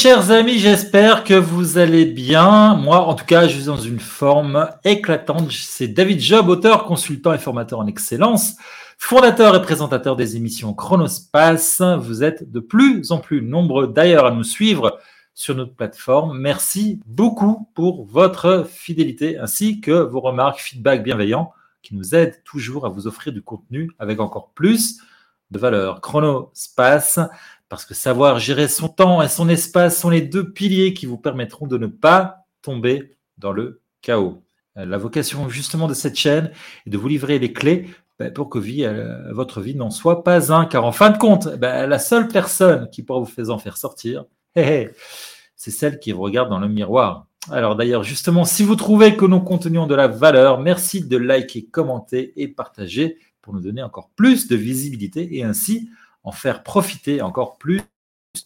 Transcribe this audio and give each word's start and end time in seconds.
chers 0.00 0.30
amis, 0.30 0.58
j'espère 0.58 1.24
que 1.24 1.34
vous 1.34 1.76
allez 1.76 2.06
bien. 2.06 2.74
Moi, 2.74 3.00
en 3.00 3.14
tout 3.14 3.26
cas, 3.26 3.46
je 3.46 3.56
suis 3.56 3.66
dans 3.66 3.76
une 3.76 4.00
forme 4.00 4.70
éclatante. 4.82 5.52
C'est 5.52 5.88
David 5.88 6.20
Job, 6.20 6.48
auteur, 6.48 6.84
consultant 6.84 7.34
et 7.34 7.38
formateur 7.38 7.80
en 7.80 7.86
excellence, 7.86 8.56
fondateur 8.96 9.54
et 9.54 9.60
présentateur 9.60 10.16
des 10.16 10.38
émissions 10.38 10.72
Chronospace. 10.72 11.82
Vous 11.98 12.24
êtes 12.24 12.50
de 12.50 12.60
plus 12.60 13.12
en 13.12 13.18
plus 13.18 13.42
nombreux 13.42 13.88
d'ailleurs 13.88 14.24
à 14.24 14.30
nous 14.30 14.42
suivre 14.42 14.98
sur 15.34 15.54
notre 15.54 15.74
plateforme. 15.74 16.38
Merci 16.38 16.98
beaucoup 17.04 17.68
pour 17.74 18.06
votre 18.06 18.66
fidélité 18.66 19.36
ainsi 19.36 19.82
que 19.82 19.92
vos 19.92 20.20
remarques, 20.20 20.60
feedback 20.60 21.02
bienveillants 21.02 21.52
qui 21.82 21.94
nous 21.94 22.14
aident 22.14 22.40
toujours 22.44 22.86
à 22.86 22.88
vous 22.88 23.06
offrir 23.06 23.34
du 23.34 23.42
contenu 23.42 23.90
avec 23.98 24.18
encore 24.18 24.52
plus 24.54 25.02
de 25.50 25.58
valeur. 25.58 26.00
Chronospace 26.00 27.20
parce 27.70 27.86
que 27.86 27.94
savoir 27.94 28.40
gérer 28.40 28.66
son 28.68 28.88
temps 28.88 29.22
et 29.22 29.28
son 29.28 29.48
espace 29.48 29.98
sont 29.98 30.10
les 30.10 30.20
deux 30.20 30.52
piliers 30.52 30.92
qui 30.92 31.06
vous 31.06 31.16
permettront 31.16 31.68
de 31.68 31.78
ne 31.78 31.86
pas 31.86 32.44
tomber 32.62 33.12
dans 33.38 33.52
le 33.52 33.80
chaos. 34.02 34.42
Euh, 34.76 34.84
la 34.84 34.98
vocation 34.98 35.48
justement 35.48 35.86
de 35.86 35.94
cette 35.94 36.16
chaîne 36.16 36.50
est 36.86 36.90
de 36.90 36.98
vous 36.98 37.06
livrer 37.06 37.38
les 37.38 37.52
clés 37.52 37.88
ben, 38.18 38.32
pour 38.32 38.50
que 38.50 38.58
euh, 38.58 39.32
votre 39.32 39.60
vie 39.60 39.76
n'en 39.76 39.90
soit 39.90 40.24
pas 40.24 40.52
un. 40.52 40.66
Car 40.66 40.84
en 40.84 40.90
fin 40.90 41.10
de 41.10 41.16
compte, 41.16 41.46
ben, 41.58 41.86
la 41.86 41.98
seule 42.00 42.26
personne 42.26 42.90
qui 42.90 43.04
pourra 43.04 43.20
vous 43.20 43.50
en 43.50 43.58
faire 43.58 43.76
sortir, 43.76 44.24
c'est 44.56 44.90
celle 45.56 46.00
qui 46.00 46.10
vous 46.10 46.22
regarde 46.22 46.50
dans 46.50 46.58
le 46.58 46.68
miroir. 46.68 47.28
Alors 47.52 47.76
d'ailleurs, 47.76 48.02
justement, 48.02 48.44
si 48.44 48.64
vous 48.64 48.74
trouvez 48.74 49.16
que 49.16 49.24
nos 49.24 49.40
contenus 49.40 49.80
ont 49.80 49.86
de 49.86 49.94
la 49.94 50.08
valeur, 50.08 50.60
merci 50.60 51.06
de 51.06 51.16
liker, 51.16 51.66
commenter 51.66 52.32
et 52.36 52.48
partager 52.48 53.16
pour 53.42 53.54
nous 53.54 53.60
donner 53.60 53.82
encore 53.82 54.10
plus 54.16 54.48
de 54.48 54.56
visibilité 54.56 55.36
et 55.36 55.44
ainsi 55.44 55.88
en 56.22 56.32
faire 56.32 56.62
profiter 56.62 57.22
encore 57.22 57.56
plus 57.58 57.80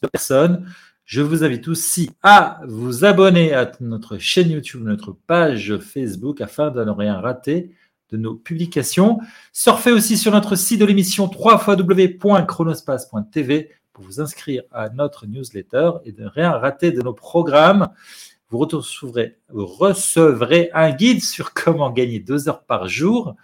de 0.02 0.08
personnes. 0.08 0.66
Je 1.04 1.20
vous 1.20 1.44
invite 1.44 1.68
aussi 1.68 2.10
à 2.22 2.60
vous 2.66 3.04
abonner 3.04 3.52
à 3.52 3.70
notre 3.80 4.16
chaîne 4.18 4.50
YouTube, 4.50 4.82
notre 4.82 5.12
page 5.12 5.76
Facebook 5.78 6.40
afin 6.40 6.70
de 6.70 6.82
ne 6.82 6.90
rien 6.90 7.20
rater 7.20 7.72
de 8.10 8.16
nos 8.16 8.34
publications. 8.34 9.20
Surfez 9.52 9.92
aussi 9.92 10.16
sur 10.16 10.32
notre 10.32 10.56
site 10.56 10.80
de 10.80 10.86
l'émission 10.86 11.30
www.chronospace.tv 11.30 13.70
pour 13.92 14.04
vous 14.04 14.20
inscrire 14.20 14.62
à 14.72 14.88
notre 14.88 15.26
newsletter 15.26 15.90
et 16.04 16.12
ne 16.12 16.26
rien 16.26 16.50
rater 16.52 16.90
de 16.90 17.02
nos 17.02 17.12
programmes. 17.12 17.88
Vous 18.50 18.58
recevrez 18.60 19.38
un 20.72 20.90
guide 20.90 21.22
sur 21.22 21.54
comment 21.54 21.90
gagner 21.90 22.20
deux 22.20 22.48
heures 22.48 22.64
par 22.64 22.88
jour 22.88 23.36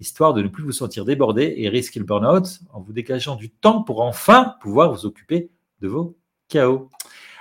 histoire 0.00 0.34
de 0.34 0.42
ne 0.42 0.48
plus 0.48 0.62
vous 0.62 0.72
sentir 0.72 1.04
débordé 1.04 1.54
et 1.56 1.68
risquer 1.68 2.00
le 2.00 2.06
burn-out 2.06 2.60
en 2.72 2.80
vous 2.80 2.92
dégageant 2.92 3.36
du 3.36 3.50
temps 3.50 3.82
pour 3.82 4.02
enfin 4.02 4.56
pouvoir 4.60 4.92
vous 4.92 5.06
occuper 5.06 5.50
de 5.80 5.88
vos 5.88 6.16
chaos. 6.48 6.90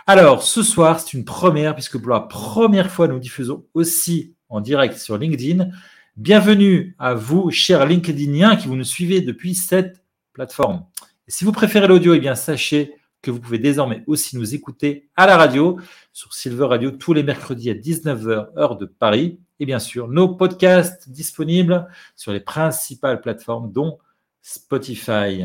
Alors, 0.08 0.44
ce 0.44 0.62
soir, 0.62 1.00
c'est 1.00 1.14
une 1.14 1.26
première, 1.26 1.74
puisque 1.74 1.98
pour 1.98 2.12
la 2.12 2.20
première 2.20 2.92
fois, 2.92 3.08
nous 3.08 3.20
diffusons 3.20 3.66
aussi 3.74 4.36
en 4.50 4.62
direct 4.62 4.98
sur 4.98 5.18
LinkedIn. 5.18 5.70
Bienvenue 6.16 6.96
à 7.00 7.14
vous, 7.14 7.50
chers 7.52 7.86
LinkedIniens, 7.86 8.56
qui 8.56 8.68
vous 8.68 8.76
nous 8.76 8.84
suivez 8.84 9.22
depuis 9.22 9.56
cette 9.56 10.04
plateforme. 10.32 10.86
Si 11.28 11.44
vous 11.44 11.52
préférez 11.52 11.88
l'audio, 11.88 12.14
eh 12.14 12.20
bien, 12.20 12.36
sachez 12.36 12.94
que 13.24 13.32
vous 13.32 13.40
pouvez 13.40 13.58
désormais 13.58 14.04
aussi 14.06 14.38
nous 14.38 14.54
écouter 14.54 15.10
à 15.16 15.26
la 15.26 15.38
radio 15.38 15.80
sur 16.14 16.34
Silver 16.36 16.66
Radio 16.66 16.92
tous 16.92 17.14
les 17.14 17.24
mercredis 17.24 17.72
à 17.72 17.74
19h, 17.74 18.58
heure 18.58 18.78
de 18.78 18.86
Paris. 18.86 19.40
Et 19.60 19.66
bien 19.66 19.80
sûr, 19.80 20.10
nos 20.10 20.28
podcasts 20.28 21.10
disponibles 21.10 21.88
sur 22.18 22.34
les 22.34 22.42
principales 22.42 23.22
plateformes, 23.22 23.72
dont 23.72 24.00
Spotify. 24.42 25.44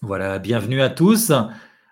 Voilà, 0.00 0.38
bienvenue 0.38 0.80
à 0.80 0.88
tous. 0.88 1.32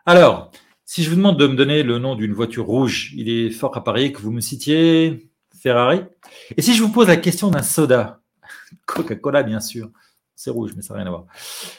Alors, 0.07 0.51
si 0.87 1.03
je 1.03 1.11
vous 1.11 1.17
demande 1.17 1.39
de 1.39 1.47
me 1.47 1.55
donner 1.55 1.83
le 1.83 1.99
nom 1.99 2.15
d'une 2.15 2.33
voiture 2.33 2.65
rouge, 2.65 3.13
il 3.15 3.29
est 3.29 3.51
fort 3.51 3.77
à 3.77 3.85
parier 3.85 4.13
que 4.13 4.21
vous 4.21 4.31
me 4.31 4.41
citiez 4.41 5.31
Ferrari. 5.61 6.05
Et 6.57 6.63
si 6.63 6.75
je 6.75 6.83
vous 6.83 6.91
pose 6.91 7.09
la 7.09 7.19
question 7.19 7.51
d'un 7.51 7.63
soda, 7.63 8.23
Coca-Cola 8.87 9.43
bien 9.43 9.61
sûr, 9.61 9.91
c'est 10.35 10.51
rouge, 10.51 10.73
mais 10.75 10.83
ça 10.83 10.95
n'a 10.95 11.01
rien 11.01 11.07
à 11.09 11.11
voir. 11.11 11.27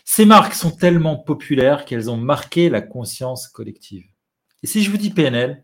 Ces 0.06 0.26
marques 0.26 0.54
sont 0.54 0.72
tellement 0.72 1.16
populaires 1.16 1.86
qu'elles 1.86 2.12
ont 2.12 2.18
marqué 2.18 2.70
la 2.70 2.82
conscience 2.82 3.48
collective. 3.48 4.06
Et 4.62 4.68
si 4.68 4.84
je 4.84 4.92
vous 4.92 4.98
dis 4.98 5.10
PNL, 5.10 5.64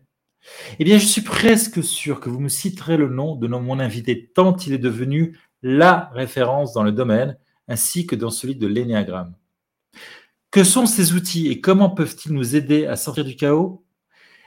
eh 0.78 0.84
bien, 0.84 0.98
je 0.98 1.06
suis 1.06 1.22
presque 1.22 1.82
sûr 1.82 2.20
que 2.20 2.28
vous 2.28 2.40
me 2.40 2.48
citerez 2.48 2.96
le 2.96 3.08
nom 3.08 3.36
de 3.36 3.46
mon 3.46 3.78
invité, 3.78 4.30
tant 4.34 4.56
il 4.56 4.72
est 4.72 4.78
devenu 4.78 5.38
la 5.62 6.10
référence 6.12 6.72
dans 6.72 6.82
le 6.82 6.92
domaine, 6.92 7.38
ainsi 7.68 8.06
que 8.06 8.16
dans 8.16 8.30
celui 8.30 8.56
de 8.56 8.66
l'énéagramme. 8.66 9.34
Que 10.50 10.64
sont 10.64 10.86
ces 10.86 11.14
outils 11.14 11.48
et 11.48 11.60
comment 11.60 11.90
peuvent-ils 11.90 12.32
nous 12.32 12.54
aider 12.54 12.86
à 12.86 12.96
sortir 12.96 13.24
du 13.24 13.36
chaos? 13.36 13.84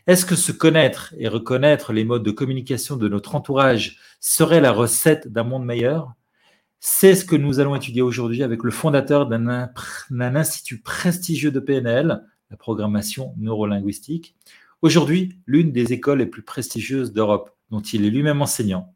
Est-ce 0.06 0.26
que 0.26 0.36
se 0.36 0.54
connaître 0.54 1.14
et 1.18 1.28
reconnaître 1.28 1.92
les 1.92 2.06
modes 2.06 2.24
de 2.24 2.32
communication 2.32 2.96
de 2.96 3.10
notre 3.10 3.36
entourage 3.36 4.00
serait 4.22 4.62
la 4.62 4.72
recette 4.72 5.28
d'un 5.28 5.44
monde 5.44 5.66
meilleur? 5.66 6.14
C'est 6.80 7.16
ce 7.16 7.26
que 7.26 7.36
nous 7.36 7.60
allons 7.60 7.76
étudier 7.76 8.02
aujourd'hui 8.02 8.44
avec 8.44 8.64
le 8.64 8.72
fondateur 8.72 9.28
d'un 9.28 10.36
institut 10.36 10.80
prestigieux 10.80 11.52
de 11.52 11.60
PNL, 11.60 12.24
la 12.50 12.58
programmation 12.58 13.34
neurolinguistique. 13.38 14.36
Aujourd'hui, 14.88 15.42
l'une 15.48 15.74
des 15.74 15.92
écoles 15.92 16.20
les 16.20 16.26
plus 16.26 16.44
prestigieuses 16.44 17.12
d'Europe, 17.12 17.50
dont 17.72 17.82
il 17.82 18.06
est 18.06 18.10
lui-même 18.10 18.42
enseignant. 18.42 18.96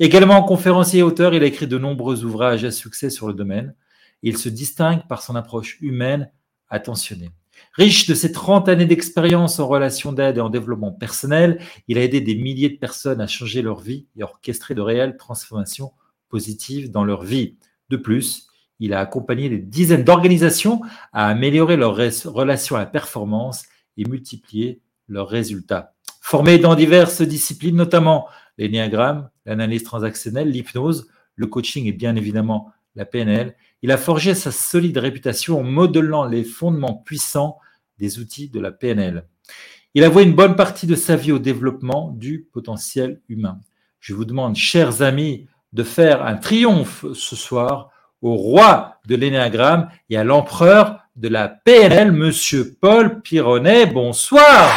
Également 0.00 0.42
conférencier 0.42 1.00
et 1.00 1.02
auteur, 1.02 1.34
il 1.34 1.42
a 1.42 1.46
écrit 1.46 1.66
de 1.66 1.76
nombreux 1.76 2.24
ouvrages 2.24 2.64
à 2.64 2.70
succès 2.70 3.10
sur 3.10 3.28
le 3.28 3.34
domaine. 3.34 3.74
Il 4.22 4.38
se 4.38 4.48
distingue 4.48 5.06
par 5.06 5.20
son 5.20 5.36
approche 5.36 5.76
humaine 5.82 6.30
attentionnée. 6.70 7.28
Riche 7.74 8.06
de 8.06 8.14
ses 8.14 8.32
30 8.32 8.70
années 8.70 8.86
d'expérience 8.86 9.58
en 9.58 9.68
relation 9.68 10.10
d'aide 10.10 10.38
et 10.38 10.40
en 10.40 10.48
développement 10.48 10.92
personnel, 10.92 11.60
il 11.86 11.98
a 11.98 12.02
aidé 12.02 12.22
des 12.22 12.34
milliers 12.34 12.70
de 12.70 12.78
personnes 12.78 13.20
à 13.20 13.26
changer 13.26 13.60
leur 13.60 13.80
vie 13.80 14.06
et 14.16 14.22
à 14.22 14.24
orchestrer 14.24 14.74
de 14.74 14.80
réelles 14.80 15.18
transformations 15.18 15.92
positives 16.30 16.90
dans 16.90 17.04
leur 17.04 17.24
vie. 17.24 17.58
De 17.90 17.98
plus, 17.98 18.46
il 18.80 18.94
a 18.94 19.00
accompagné 19.00 19.50
des 19.50 19.58
dizaines 19.58 20.02
d'organisations 20.02 20.80
à 21.12 21.26
améliorer 21.26 21.76
leurs 21.76 21.94
relations 21.94 22.76
à 22.76 22.78
la 22.78 22.86
performance 22.86 23.64
et 23.98 24.06
multiplier 24.06 24.80
leurs 25.08 25.28
résultats. 25.28 25.94
Formé 26.20 26.58
dans 26.58 26.74
diverses 26.74 27.22
disciplines, 27.22 27.76
notamment 27.76 28.28
l'énéagramme, 28.58 29.28
l'analyse 29.44 29.84
transactionnelle, 29.84 30.50
l'hypnose, 30.50 31.08
le 31.36 31.46
coaching 31.46 31.86
et 31.86 31.92
bien 31.92 32.16
évidemment 32.16 32.72
la 32.94 33.04
PNL, 33.04 33.54
il 33.82 33.92
a 33.92 33.98
forgé 33.98 34.34
sa 34.34 34.50
solide 34.50 34.98
réputation 34.98 35.60
en 35.60 35.62
modelant 35.62 36.24
les 36.24 36.44
fondements 36.44 37.02
puissants 37.04 37.58
des 37.98 38.18
outils 38.18 38.48
de 38.48 38.58
la 38.58 38.72
PNL. 38.72 39.26
Il 39.94 40.04
a 40.04 40.08
voué 40.08 40.24
une 40.24 40.34
bonne 40.34 40.56
partie 40.56 40.86
de 40.86 40.94
sa 40.94 41.16
vie 41.16 41.32
au 41.32 41.38
développement 41.38 42.10
du 42.10 42.48
potentiel 42.52 43.20
humain. 43.28 43.60
Je 44.00 44.14
vous 44.14 44.24
demande, 44.24 44.56
chers 44.56 45.02
amis, 45.02 45.46
de 45.72 45.82
faire 45.82 46.24
un 46.24 46.36
triomphe 46.36 47.04
ce 47.14 47.36
soir 47.36 47.90
au 48.22 48.34
roi 48.34 48.98
de 49.06 49.14
l'énéagramme 49.14 49.88
et 50.10 50.16
à 50.16 50.24
l'empereur 50.24 51.05
de 51.16 51.28
la 51.28 51.48
PNL, 51.48 52.12
Monsieur 52.12 52.76
Paul 52.78 53.22
Pironnet. 53.22 53.86
Bonsoir. 53.86 54.70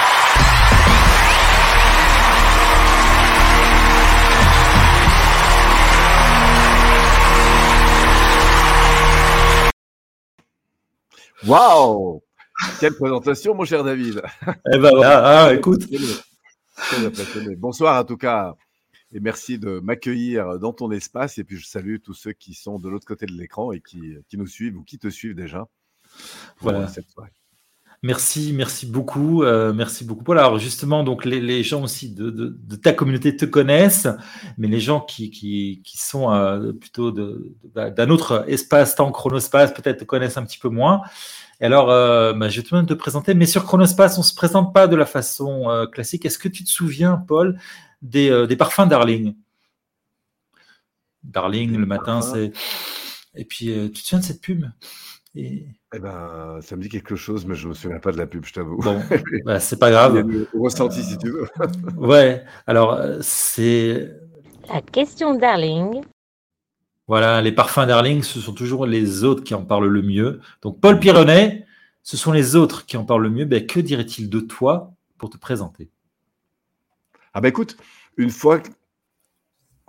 Waouh 11.45 12.21
Quelle 12.79 12.93
présentation, 12.93 13.55
mon 13.55 13.65
cher 13.65 13.83
David 13.83 14.21
Eh 14.47 14.77
ben 14.77 14.91
voilà, 14.91 15.45
ah, 15.45 15.53
écoute. 15.53 15.87
Bonsoir 17.57 17.99
en 17.99 18.05
tout 18.05 18.17
cas 18.17 18.55
et 19.11 19.19
merci 19.19 19.57
de 19.57 19.79
m'accueillir 19.79 20.59
dans 20.59 20.73
ton 20.73 20.91
espace. 20.91 21.37
Et 21.37 21.43
puis 21.43 21.57
je 21.57 21.65
salue 21.65 21.97
tous 22.03 22.13
ceux 22.13 22.33
qui 22.33 22.53
sont 22.53 22.79
de 22.79 22.89
l'autre 22.89 23.07
côté 23.07 23.25
de 23.25 23.33
l'écran 23.33 23.71
et 23.71 23.81
qui, 23.81 24.15
nous 24.33 24.47
suivent 24.47 24.77
ou 24.77 24.83
qui 24.83 24.99
te 24.99 25.09
suivent 25.09 25.35
déjà. 25.35 25.67
Voilà. 26.59 26.87
Cette. 26.87 27.05
Merci, 28.01 28.53
merci 28.53 28.85
beaucoup, 28.85 29.43
euh, 29.43 29.73
merci 29.73 30.05
beaucoup. 30.05 30.23
Paul. 30.23 30.39
Alors 30.39 30.57
justement, 30.57 31.03
donc 31.03 31.25
les, 31.25 31.63
gens 31.63 31.83
aussi 31.83 32.09
de, 32.09 32.55
ta 32.81 32.93
communauté 32.93 33.35
te 33.35 33.43
connaissent, 33.43 34.07
mais 34.57 34.69
les 34.69 34.79
gens 34.79 35.01
qui, 35.01 35.29
qui, 35.29 35.97
sont 35.97 36.31
euh, 36.31 36.71
plutôt 36.71 37.11
d'un 37.11 38.09
autre 38.09 38.45
espace, 38.47 38.95
temps 38.95 39.11
chronospace, 39.11 39.73
peut-être 39.73 39.99
te 39.99 40.05
connaissent 40.05 40.37
un 40.37 40.45
petit 40.45 40.59
peu 40.59 40.69
moins. 40.69 41.01
Et 41.59 41.65
alors, 41.65 41.91
euh, 41.91 42.31
bah, 42.31 42.47
je 42.47 42.61
vais 42.61 42.63
te 42.63 42.69
demander 42.69 42.87
de 42.87 42.93
te 42.93 42.97
présenter, 42.97 43.33
mais 43.33 43.45
sur 43.45 43.65
Chronospace, 43.65 44.17
on 44.17 44.21
ne 44.21 44.25
se 44.25 44.33
présente 44.33 44.73
pas 44.73 44.87
de 44.87 44.95
la 44.95 45.05
façon 45.05 45.85
classique. 45.91 46.25
Est-ce 46.25 46.39
que 46.39 46.47
tu 46.47 46.63
te 46.63 46.69
souviens, 46.69 47.17
Paul, 47.27 47.59
des, 48.01 48.47
des 48.47 48.55
parfums 48.55 48.87
Darling? 48.87 49.35
Darling, 51.23 51.75
le 51.75 51.85
matin, 51.85 52.21
c'est. 52.21 52.53
Et 53.35 53.43
puis, 53.43 53.65
tu 53.65 53.91
te 53.91 53.99
souviens 53.99 54.19
de 54.19 54.23
cette 54.23 54.39
pub? 54.39 54.63
Et... 55.35 55.65
Eh 55.93 55.99
ben, 55.99 56.59
ça 56.61 56.75
me 56.75 56.81
dit 56.81 56.89
quelque 56.89 57.15
chose, 57.15 57.45
mais 57.45 57.55
je 57.55 57.63
ne 57.65 57.69
me 57.69 57.73
souviens 57.73 57.99
pas 57.99 58.11
de 58.11 58.17
la 58.17 58.27
pub, 58.27 58.45
je 58.45 58.53
t'avoue. 58.53 58.77
Bon, 58.77 59.01
bah, 59.45 59.59
c'est 59.59 59.79
pas 59.79 59.89
grave. 59.89 60.23
ressenti, 60.53 61.03
si 61.03 61.17
tu 61.17 61.31
veux. 61.31 61.47
ouais, 61.97 62.43
alors, 62.67 62.93
euh, 62.93 63.17
c'est. 63.21 64.11
La 64.67 64.81
question 64.81 65.33
Darling. 65.33 66.01
Voilà, 67.07 67.41
les 67.41 67.51
parfums 67.51 67.87
Darling, 67.87 68.21
ce 68.21 68.39
sont 68.39 68.53
toujours 68.53 68.85
les 68.85 69.23
autres 69.23 69.43
qui 69.43 69.55
en 69.55 69.65
parlent 69.65 69.87
le 69.87 70.01
mieux. 70.03 70.41
Donc, 70.61 70.79
Paul 70.79 70.99
Pironnet, 70.99 71.65
ce 72.03 72.17
sont 72.17 72.31
les 72.31 72.55
autres 72.55 72.85
qui 72.85 72.97
en 72.97 73.03
parlent 73.03 73.23
le 73.23 73.31
mieux. 73.31 73.45
Ben, 73.45 73.65
que 73.65 73.79
dirait-il 73.79 74.29
de 74.29 74.39
toi, 74.39 74.93
pour 75.17 75.31
te 75.31 75.37
présenter? 75.37 75.89
Ah 77.33 77.41
bah 77.41 77.47
écoute, 77.47 77.77
une 78.17 78.29
fois 78.31 78.61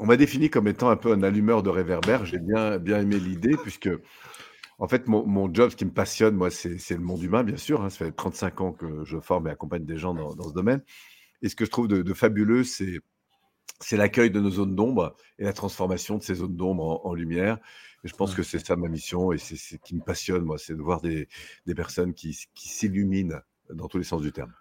on 0.01 0.07
m'a 0.07 0.17
défini 0.17 0.49
comme 0.49 0.67
étant 0.67 0.89
un 0.89 0.97
peu 0.97 1.13
un 1.13 1.23
allumeur 1.23 1.63
de 1.63 1.69
réverbère, 1.69 2.25
j'ai 2.25 2.39
bien, 2.39 2.79
bien 2.79 3.01
aimé 3.01 3.19
l'idée, 3.19 3.55
puisque 3.63 3.91
en 4.81 4.89
fait, 4.89 5.07
mon, 5.09 5.53
job, 5.53 5.71
ce 5.71 5.77
qui 5.77 5.85
me 5.85 5.93
passionne, 5.93 6.35
moi, 6.35 6.51
c'est 6.51 6.91
le 6.91 7.01
monde 7.01 7.23
humain, 7.23 7.45
bien 7.45 7.59
sûr. 7.59 7.83
Hein. 7.83 7.91
ça 7.91 8.07
fait 8.07 8.13
35 8.13 8.61
ans 8.63 8.73
que 8.73 9.05
je 9.05 9.21
forme 9.21 9.47
et 9.47 9.51
accompagne 9.51 9.85
des 9.85 9.99
gens 9.99 10.15
dans, 10.15 10.49
ce 10.49 10.55
domaine. 10.55 10.83
Et 11.43 11.51
ce 11.51 11.55
que 11.55 11.67
je 11.67 11.71
trouve 11.71 11.87
de, 11.87 12.15
fabuleux, 12.15 12.65
c'est 12.65 13.03
l'accueil 13.93 14.31
de 14.31 14.41
nos 14.41 14.51
zones 14.51 14.75
d'ombre 14.75 15.15
et 15.39 15.45
la 15.45 15.53
transformation 15.53 16.17
de 16.17 16.23
ces 16.23 16.37
zones 16.37 16.57
d'ombre 16.57 17.07
en, 17.07 17.13
lumière. 17.13 17.59
Et 18.05 18.09
je 18.09 18.15
pense 18.15 18.35
que 18.35 18.43
c'est 18.43 18.65
ça 18.67 18.75
ma 18.77 18.89
mission 18.89 19.33
et 19.33 19.39
c'est 19.39 19.57
ce 19.57 19.77
qui 19.77 19.95
me 19.95 20.01
passionne, 20.01 20.45
moi, 20.45 20.57
c'est 20.57 20.75
de 20.75 20.81
voir 20.81 21.03
des, 21.03 21.29
personnes 21.77 22.15
qui, 22.15 22.35
qui 22.55 22.71
s'illuminent 22.71 23.39
dans 23.69 23.87
tous 23.87 23.99
les 23.99 24.05
sens 24.05 24.23
du 24.23 24.33
terme. 24.33 24.55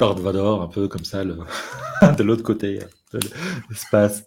Darth 0.00 0.18
Vador, 0.18 0.62
un 0.62 0.68
peu 0.68 0.88
comme 0.88 1.04
ça, 1.04 1.24
le... 1.24 1.36
de 2.16 2.22
l'autre 2.22 2.42
côté 2.42 2.78
de 3.12 3.20
l'espace. 3.68 4.24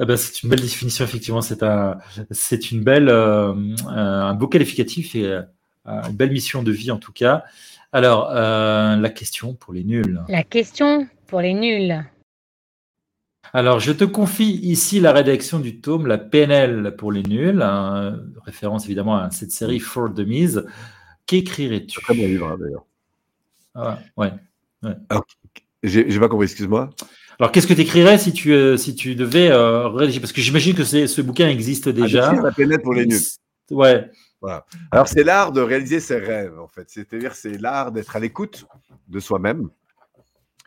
Eh 0.00 0.04
ben, 0.04 0.16
c'est 0.16 0.42
une 0.42 0.50
belle 0.50 0.60
définition, 0.60 1.04
effectivement. 1.04 1.40
C'est 1.40 1.62
un, 1.62 1.98
c'est 2.32 2.72
une 2.72 2.82
belle, 2.82 3.08
euh, 3.08 3.54
un 3.86 4.34
beau 4.34 4.48
qualificatif 4.48 5.14
et 5.14 5.26
euh, 5.26 5.42
une 5.84 6.16
belle 6.16 6.32
mission 6.32 6.64
de 6.64 6.72
vie, 6.72 6.90
en 6.90 6.98
tout 6.98 7.12
cas. 7.12 7.44
Alors, 7.92 8.30
euh, 8.32 8.96
la 8.96 9.10
question 9.10 9.54
pour 9.54 9.72
les 9.72 9.84
nuls. 9.84 10.20
La 10.28 10.42
question 10.42 11.06
pour 11.28 11.40
les 11.40 11.54
nuls. 11.54 12.04
Alors, 13.52 13.78
je 13.78 13.92
te 13.92 14.02
confie 14.02 14.58
ici 14.64 14.98
la 14.98 15.12
rédaction 15.12 15.60
du 15.60 15.80
tome, 15.80 16.08
la 16.08 16.18
PNL 16.18 16.96
pour 16.96 17.12
les 17.12 17.22
nuls, 17.22 17.62
hein, 17.62 18.18
référence 18.44 18.86
évidemment 18.86 19.16
à 19.16 19.30
cette 19.30 19.52
série 19.52 19.78
For 19.78 20.10
Dummies. 20.10 20.56
Qu'écrirais-tu? 21.26 22.00
Très 22.00 22.14
bon 22.14 22.26
livre, 22.26 22.48
hein, 22.48 22.56
d'ailleurs. 22.58 22.84
Ah, 23.76 23.98
ouais. 24.16 24.32
Alors, 25.08 25.24
j'ai 25.82 26.18
pas 26.18 26.28
compris, 26.28 26.44
excuse-moi. 26.44 26.90
Alors, 27.38 27.52
qu'est-ce 27.52 27.66
que 27.66 27.74
tu 27.74 27.80
écrirais 27.80 28.18
si 28.18 28.32
tu, 28.32 28.52
euh, 28.52 28.76
si 28.76 28.94
tu 28.94 29.14
devais 29.14 29.50
euh, 29.50 29.88
rédiger? 29.88 30.20
Parce 30.20 30.32
que 30.32 30.40
j'imagine 30.40 30.74
que 30.74 30.84
ce 30.84 31.20
bouquin 31.20 31.48
existe 31.48 31.88
ah, 31.88 31.92
déjà. 31.92 32.30
Ah, 32.30 32.42
la 32.42 32.52
pénètre 32.52 32.82
pour 32.82 32.94
les 32.94 33.06
nuls. 33.06 33.20
Ouais. 33.70 34.10
Voilà. 34.40 34.66
Alors, 34.90 35.08
c'est 35.08 35.24
l'art 35.24 35.52
de 35.52 35.60
réaliser 35.60 36.00
ses 36.00 36.18
rêves, 36.18 36.58
en 36.58 36.68
fait. 36.68 36.84
C'est-à-dire, 36.88 37.34
c'est 37.34 37.58
l'art 37.58 37.92
d'être 37.92 38.14
à 38.14 38.20
l'écoute 38.20 38.66
de 39.08 39.20
soi-même 39.20 39.68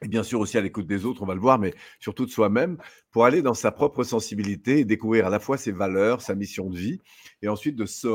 et 0.03 0.07
bien 0.07 0.23
sûr 0.23 0.39
aussi 0.39 0.57
à 0.57 0.61
l'écoute 0.61 0.85
des 0.85 1.05
autres, 1.05 1.23
on 1.23 1.25
va 1.25 1.33
le 1.33 1.41
voir, 1.41 1.57
mais 1.57 1.73
surtout 1.99 2.25
de 2.25 2.31
soi-même, 2.31 2.77
pour 3.11 3.25
aller 3.25 3.41
dans 3.41 3.55
sa 3.55 3.71
propre 3.71 4.03
sensibilité 4.03 4.79
et 4.79 4.85
découvrir 4.85 5.25
à 5.25 5.29
la 5.29 5.39
fois 5.39 5.57
ses 5.57 5.71
valeurs, 5.71 6.21
sa 6.21 6.35
mission 6.35 6.69
de 6.69 6.77
vie, 6.77 7.01
et 7.41 7.47
ensuite 7.47 7.75
de 7.75 7.85
se, 7.87 8.07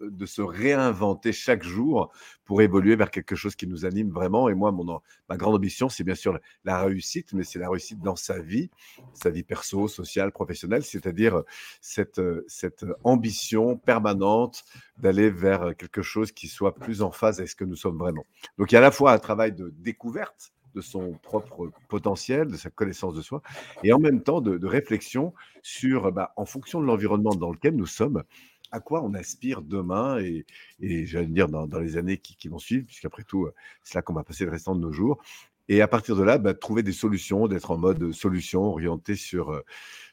de 0.00 0.26
se 0.26 0.42
réinventer 0.42 1.32
chaque 1.32 1.62
jour 1.62 2.12
pour 2.44 2.62
évoluer 2.62 2.96
vers 2.96 3.10
quelque 3.10 3.36
chose 3.36 3.54
qui 3.54 3.68
nous 3.68 3.84
anime 3.84 4.10
vraiment. 4.10 4.48
Et 4.48 4.54
moi, 4.54 4.72
mon, 4.72 5.00
ma 5.28 5.36
grande 5.36 5.54
ambition, 5.54 5.88
c'est 5.88 6.02
bien 6.02 6.16
sûr 6.16 6.38
la 6.64 6.82
réussite, 6.82 7.32
mais 7.32 7.44
c'est 7.44 7.60
la 7.60 7.70
réussite 7.70 8.00
dans 8.00 8.16
sa 8.16 8.40
vie, 8.40 8.70
sa 9.12 9.30
vie 9.30 9.44
perso, 9.44 9.86
sociale, 9.86 10.32
professionnelle, 10.32 10.82
c'est-à-dire 10.82 11.42
cette, 11.80 12.20
cette 12.48 12.84
ambition 13.04 13.76
permanente 13.76 14.64
d'aller 14.98 15.30
vers 15.30 15.76
quelque 15.76 16.02
chose 16.02 16.32
qui 16.32 16.48
soit 16.48 16.74
plus 16.74 17.02
en 17.02 17.12
phase 17.12 17.38
avec 17.38 17.50
ce 17.50 17.56
que 17.56 17.64
nous 17.64 17.76
sommes 17.76 17.98
vraiment. 17.98 18.26
Donc 18.58 18.72
il 18.72 18.74
y 18.74 18.76
a 18.76 18.80
à 18.80 18.82
la 18.82 18.90
fois 18.90 19.12
un 19.12 19.18
travail 19.18 19.52
de 19.52 19.72
découverte, 19.78 20.53
de 20.74 20.80
son 20.80 21.12
propre 21.22 21.70
potentiel, 21.88 22.48
de 22.48 22.56
sa 22.56 22.70
connaissance 22.70 23.14
de 23.14 23.22
soi, 23.22 23.42
et 23.82 23.92
en 23.92 23.98
même 23.98 24.22
temps 24.22 24.40
de, 24.40 24.66
réflexion 24.66 25.34
sur, 25.62 26.10
bah, 26.12 26.32
en 26.36 26.46
fonction 26.46 26.80
de 26.80 26.86
l'environnement 26.86 27.34
dans 27.34 27.52
lequel 27.52 27.76
nous 27.76 27.86
sommes, 27.86 28.24
à 28.70 28.80
quoi 28.80 29.02
on 29.02 29.14
aspire 29.14 29.62
demain 29.62 30.18
et, 30.18 30.44
j'allais 30.80 31.26
dire 31.26 31.48
dans, 31.48 31.78
les 31.78 31.96
années 31.96 32.18
qui, 32.18 32.48
vont 32.48 32.58
suivre, 32.58 32.86
puisqu'après 32.86 33.22
tout, 33.22 33.48
c'est 33.82 33.94
là 33.94 34.02
qu'on 34.02 34.14
va 34.14 34.24
passer 34.24 34.44
le 34.44 34.50
restant 34.50 34.74
de 34.74 34.80
nos 34.80 34.92
jours. 34.92 35.22
Et 35.68 35.80
à 35.80 35.88
partir 35.88 36.14
de 36.16 36.22
là, 36.22 36.36
bah, 36.38 36.52
trouver 36.52 36.82
des 36.82 36.92
solutions, 36.92 37.46
d'être 37.46 37.70
en 37.70 37.78
mode 37.78 38.12
solution, 38.12 38.64
orienté 38.64 39.14
sur, 39.14 39.62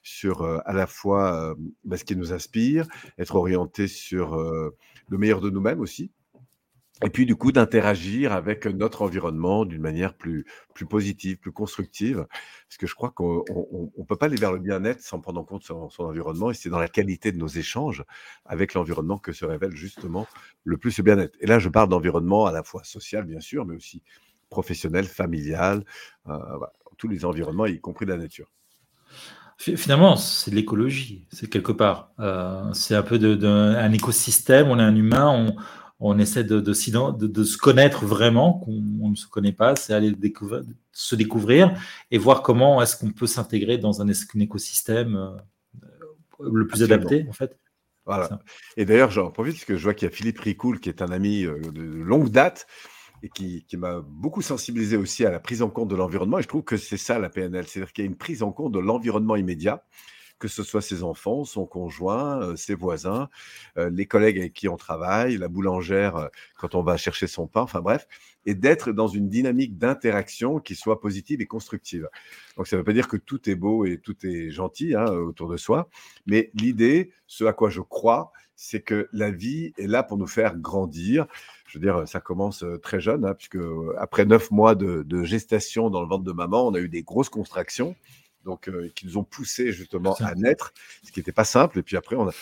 sur 0.03 0.43
à 0.43 0.73
la 0.73 0.87
fois 0.87 1.55
bah, 1.83 1.97
ce 1.97 2.03
qui 2.03 2.15
nous 2.15 2.33
inspire, 2.33 2.87
être 3.17 3.35
orienté 3.35 3.87
sur 3.87 4.37
le 4.37 5.17
meilleur 5.17 5.41
de 5.41 5.49
nous-mêmes 5.49 5.81
aussi, 5.81 6.11
et 7.03 7.09
puis 7.09 7.25
du 7.25 7.35
coup 7.35 7.51
d'interagir 7.51 8.31
avec 8.31 8.65
notre 8.65 9.01
environnement 9.01 9.65
d'une 9.65 9.81
manière 9.81 10.13
plus, 10.13 10.45
positive, 10.89 11.37
plus 11.37 11.51
constructive, 11.51 12.25
parce 12.67 12.77
que 12.77 12.87
je 12.87 12.95
crois 12.95 13.09
qu'on 13.11 13.43
ne 13.97 14.03
peut 14.03 14.15
pas 14.15 14.27
aller 14.27 14.35
vers 14.35 14.51
le 14.51 14.59
bien-être 14.59 15.01
sans 15.01 15.19
prendre 15.19 15.39
en 15.39 15.43
compte 15.43 15.63
son, 15.63 15.89
environnement, 15.99 16.51
et 16.51 16.53
c'est 16.53 16.69
dans 16.69 16.79
la 16.79 16.87
qualité 16.87 17.31
de 17.31 17.37
nos 17.37 17.47
échanges 17.47 18.03
avec 18.45 18.73
l'environnement 18.73 19.17
que 19.17 19.31
se 19.31 19.45
révèle 19.45 19.75
justement 19.75 20.27
le 20.63 20.77
plus 20.77 20.97
le 20.97 21.03
bien-être. 21.03 21.37
Et 21.39 21.47
là, 21.47 21.59
je 21.59 21.69
parle 21.69 21.89
d'environnement 21.89 22.45
à 22.45 22.51
la 22.51 22.63
fois 22.63 22.83
social, 22.83 23.25
bien 23.25 23.39
sûr, 23.39 23.65
mais 23.65 23.75
aussi 23.75 24.03
professionnel, 24.49 25.05
familial, 25.05 25.83
euh, 26.27 26.37
tous 26.97 27.07
les 27.07 27.25
environnements, 27.25 27.65
y 27.65 27.79
compris 27.79 28.05
la 28.05 28.17
nature. 28.17 28.51
Finalement, 29.57 30.15
c'est 30.15 30.49
de 30.49 30.55
l'écologie, 30.55 31.27
c'est 31.31 31.47
quelque 31.47 31.71
part. 31.71 32.11
Euh, 32.19 32.73
c'est 32.73 32.95
un 32.95 33.03
peu 33.03 33.19
de, 33.19 33.47
un 33.47 33.91
écosystème, 33.91 34.69
on 34.69 34.79
est 34.79 34.83
un 34.83 34.95
humain, 34.95 35.53
on 36.01 36.17
essaie 36.17 36.43
de, 36.43 36.59
de, 36.59 36.73
se 36.73 37.57
connaître 37.57 38.05
vraiment, 38.05 38.53
qu'on 38.53 39.09
ne 39.09 39.15
se 39.15 39.27
connaît 39.27 39.51
pas, 39.51 39.75
c'est 39.75 39.93
aller 39.93 40.11
découvrir, 40.11 40.63
se 40.91 41.15
découvrir 41.15 41.79
et 42.09 42.17
voir 42.17 42.41
comment 42.41 42.81
est-ce 42.81 42.97
qu'on 42.97 43.11
peut 43.11 43.27
s'intégrer 43.27 43.77
dans 43.77 44.01
un, 44.01 44.07
écosystème 44.07 45.15
euh, 45.15 46.49
le 46.51 46.65
plus 46.65 46.81
adapté, 46.81 47.25
en 47.29 47.33
fait. 47.33 47.55
Voilà. 48.07 48.39
Et 48.77 48.85
d'ailleurs, 48.85 49.11
j'en 49.11 49.29
profite 49.29 49.53
parce 49.53 49.65
que 49.65 49.77
je 49.77 49.83
vois 49.83 49.93
qu'il 49.93 50.07
y 50.07 50.11
a 50.11 50.13
Philippe 50.13 50.39
Ricoul, 50.39 50.79
qui 50.79 50.89
est 50.89 51.03
un 51.03 51.11
ami 51.11 51.45
euh, 51.45 51.59
de 51.71 51.83
longue 51.83 52.29
date 52.29 52.65
et 53.21 53.29
qui, 53.29 53.63
qui 53.65 53.77
m'a 53.77 54.01
beaucoup 54.01 54.41
sensibilisé 54.41 54.97
aussi 54.97 55.23
à 55.23 55.29
la 55.29 55.39
prise 55.39 55.61
en 55.61 55.69
compte 55.69 55.87
de 55.87 55.95
l'environnement. 55.95 56.39
Et 56.39 56.41
je 56.41 56.47
trouve 56.47 56.63
que 56.63 56.77
c'est 56.77 56.97
ça 56.97 57.19
la 57.19 57.29
PNL, 57.29 57.67
c'est-à-dire 57.67 57.93
qu'il 57.93 58.03
y 58.03 58.07
a 58.07 58.09
une 58.09 58.17
prise 58.17 58.41
en 58.41 58.51
compte 58.51 58.71
de 58.71 58.79
l'environnement 58.79 59.35
immédiat 59.35 59.83
que 60.41 60.47
ce 60.47 60.63
soit 60.63 60.81
ses 60.81 61.03
enfants, 61.03 61.45
son 61.45 61.67
conjoint, 61.67 62.41
euh, 62.41 62.55
ses 62.55 62.73
voisins, 62.73 63.29
euh, 63.77 63.91
les 63.91 64.07
collègues 64.07 64.39
avec 64.39 64.53
qui 64.53 64.67
on 64.67 64.75
travaille, 64.75 65.37
la 65.37 65.47
boulangère 65.47 66.15
euh, 66.17 66.27
quand 66.57 66.73
on 66.73 66.81
va 66.81 66.97
chercher 66.97 67.27
son 67.27 67.45
pain, 67.45 67.61
enfin 67.61 67.79
bref, 67.79 68.07
et 68.47 68.55
d'être 68.55 68.91
dans 68.91 69.07
une 69.07 69.29
dynamique 69.29 69.77
d'interaction 69.77 70.59
qui 70.59 70.73
soit 70.73 70.99
positive 70.99 71.41
et 71.41 71.45
constructive. 71.45 72.09
Donc 72.57 72.67
ça 72.67 72.75
ne 72.75 72.79
veut 72.81 72.83
pas 72.83 72.93
dire 72.93 73.07
que 73.07 73.17
tout 73.17 73.47
est 73.49 73.55
beau 73.55 73.85
et 73.85 73.99
tout 73.99 74.15
est 74.25 74.49
gentil 74.49 74.95
hein, 74.95 75.05
autour 75.05 75.47
de 75.47 75.57
soi, 75.57 75.89
mais 76.25 76.49
l'idée, 76.55 77.11
ce 77.27 77.45
à 77.45 77.53
quoi 77.53 77.69
je 77.69 77.81
crois, 77.81 78.31
c'est 78.55 78.81
que 78.81 79.09
la 79.13 79.29
vie 79.29 79.73
est 79.77 79.87
là 79.87 80.01
pour 80.01 80.17
nous 80.17 80.27
faire 80.27 80.57
grandir. 80.57 81.27
Je 81.67 81.77
veux 81.77 81.83
dire, 81.83 82.07
ça 82.07 82.19
commence 82.19 82.65
très 82.81 82.99
jeune, 82.99 83.25
hein, 83.25 83.33
puisque 83.35 83.57
après 83.97 84.25
neuf 84.25 84.49
mois 84.51 84.75
de, 84.75 85.03
de 85.03 85.23
gestation 85.23 85.89
dans 85.89 86.01
le 86.01 86.07
ventre 86.07 86.23
de 86.23 86.31
maman, 86.31 86.67
on 86.67 86.73
a 86.73 86.79
eu 86.79 86.89
des 86.89 87.03
grosses 87.03 87.29
contractions 87.29 87.95
donc 88.45 88.67
euh, 88.67 88.89
qui 88.95 89.05
nous 89.05 89.17
ont 89.17 89.23
poussé 89.23 89.71
justement 89.71 90.15
à 90.15 90.35
naître, 90.35 90.73
ce 91.03 91.11
qui 91.11 91.19
n'était 91.19 91.31
pas 91.31 91.43
simple. 91.43 91.79
Et 91.79 91.83
puis 91.83 91.97
après, 91.97 92.15
on 92.15 92.29
a, 92.29 92.33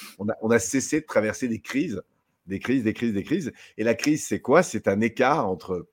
on, 0.42 0.50
a, 0.50 0.60
cessé 0.60 1.02
de 1.02 1.06
traverser 1.06 1.48
des 1.48 1.60
crises, 1.60 2.02
des 2.48 2.60
crises, 2.60 2.84
des 2.84 2.94
crises, 2.94 3.14
des 3.14 3.24
crises. 3.24 3.52
Et 3.78 3.84
la 3.84 3.96
crise, 3.96 4.26
c'est 4.26 4.40
quoi? 4.40 4.64
C'est 4.64 4.88
un 4.88 5.02
écart 5.02 5.48
entre 5.48 5.88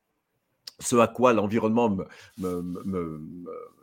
ce 0.78 0.96
à 0.96 1.08
quoi 1.08 1.32
l'environnement 1.32 1.96
me, 2.38 3.20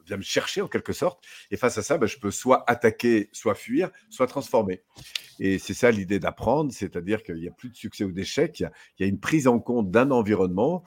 vient 0.05 0.17
me 0.17 0.21
chercher 0.21 0.61
en 0.61 0.67
quelque 0.67 0.93
sorte. 0.93 1.23
Et 1.49 1.57
face 1.57 1.77
à 1.77 1.81
ça, 1.83 1.97
ben, 1.97 2.05
je 2.05 2.19
peux 2.19 2.31
soit 2.31 2.63
attaquer, 2.69 3.29
soit 3.31 3.55
fuir, 3.55 3.89
soit 4.09 4.27
transformer. 4.27 4.83
Et 5.39 5.57
c'est 5.57 5.73
ça 5.73 5.89
l'idée 5.89 6.19
d'apprendre, 6.19 6.71
c'est-à-dire 6.71 7.23
qu'il 7.23 7.35
n'y 7.35 7.47
a 7.47 7.51
plus 7.51 7.69
de 7.69 7.75
succès 7.75 8.03
ou 8.03 8.11
d'échec, 8.11 8.59
il, 8.59 8.71
il 8.99 9.03
y 9.03 9.05
a 9.05 9.09
une 9.09 9.19
prise 9.19 9.47
en 9.47 9.59
compte 9.59 9.89
d'un 9.89 10.11
environnement 10.11 10.83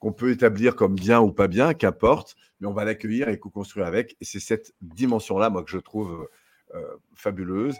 qu'on 0.00 0.12
peut 0.12 0.30
établir 0.30 0.74
comme 0.74 0.94
bien 0.94 1.20
ou 1.20 1.30
pas 1.30 1.46
bien, 1.46 1.74
qu'importe, 1.74 2.34
mais 2.60 2.66
on 2.66 2.72
va 2.72 2.84
l'accueillir 2.84 3.28
et 3.28 3.38
co-construire 3.38 3.86
avec. 3.86 4.16
Et 4.20 4.24
c'est 4.24 4.40
cette 4.40 4.74
dimension-là, 4.80 5.50
moi, 5.50 5.62
que 5.62 5.70
je 5.70 5.78
trouve 5.78 6.28
euh, 6.74 6.96
fabuleuse. 7.14 7.76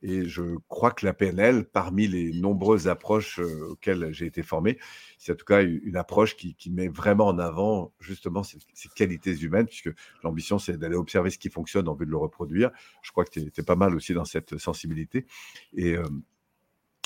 Et 0.00 0.26
je 0.26 0.42
crois 0.68 0.92
que 0.92 1.04
la 1.04 1.12
PNL, 1.12 1.64
parmi 1.64 2.06
les 2.06 2.32
nombreuses 2.32 2.86
approches 2.86 3.40
euh, 3.40 3.70
auxquelles 3.70 4.12
j'ai 4.12 4.26
été 4.26 4.42
formé, 4.42 4.78
c'est 5.18 5.32
en 5.32 5.34
tout 5.34 5.44
cas 5.44 5.62
une 5.62 5.96
approche 5.96 6.36
qui, 6.36 6.56
met 6.70 6.86
vraiment 6.88 7.26
en 7.26 7.38
avant 7.38 7.92
justement 7.98 8.44
ces, 8.44 8.58
qualités 8.94 9.36
humaines, 9.36 9.66
puisque 9.66 9.90
l'ambition, 10.22 10.58
c'est 10.58 10.78
d'aller 10.78 10.94
observer 10.94 11.30
ce 11.30 11.38
qui 11.38 11.50
fonctionne 11.50 11.88
en 11.88 11.94
vue 11.94 12.06
de 12.06 12.12
le 12.12 12.16
reproduire. 12.16 12.70
Je 13.02 13.10
crois 13.10 13.24
que 13.24 13.30
tu 13.30 13.40
es, 13.40 13.62
pas 13.64 13.74
mal 13.74 13.94
aussi 13.94 14.14
dans 14.14 14.24
cette 14.24 14.56
sensibilité. 14.58 15.26
Euh, 15.78 16.04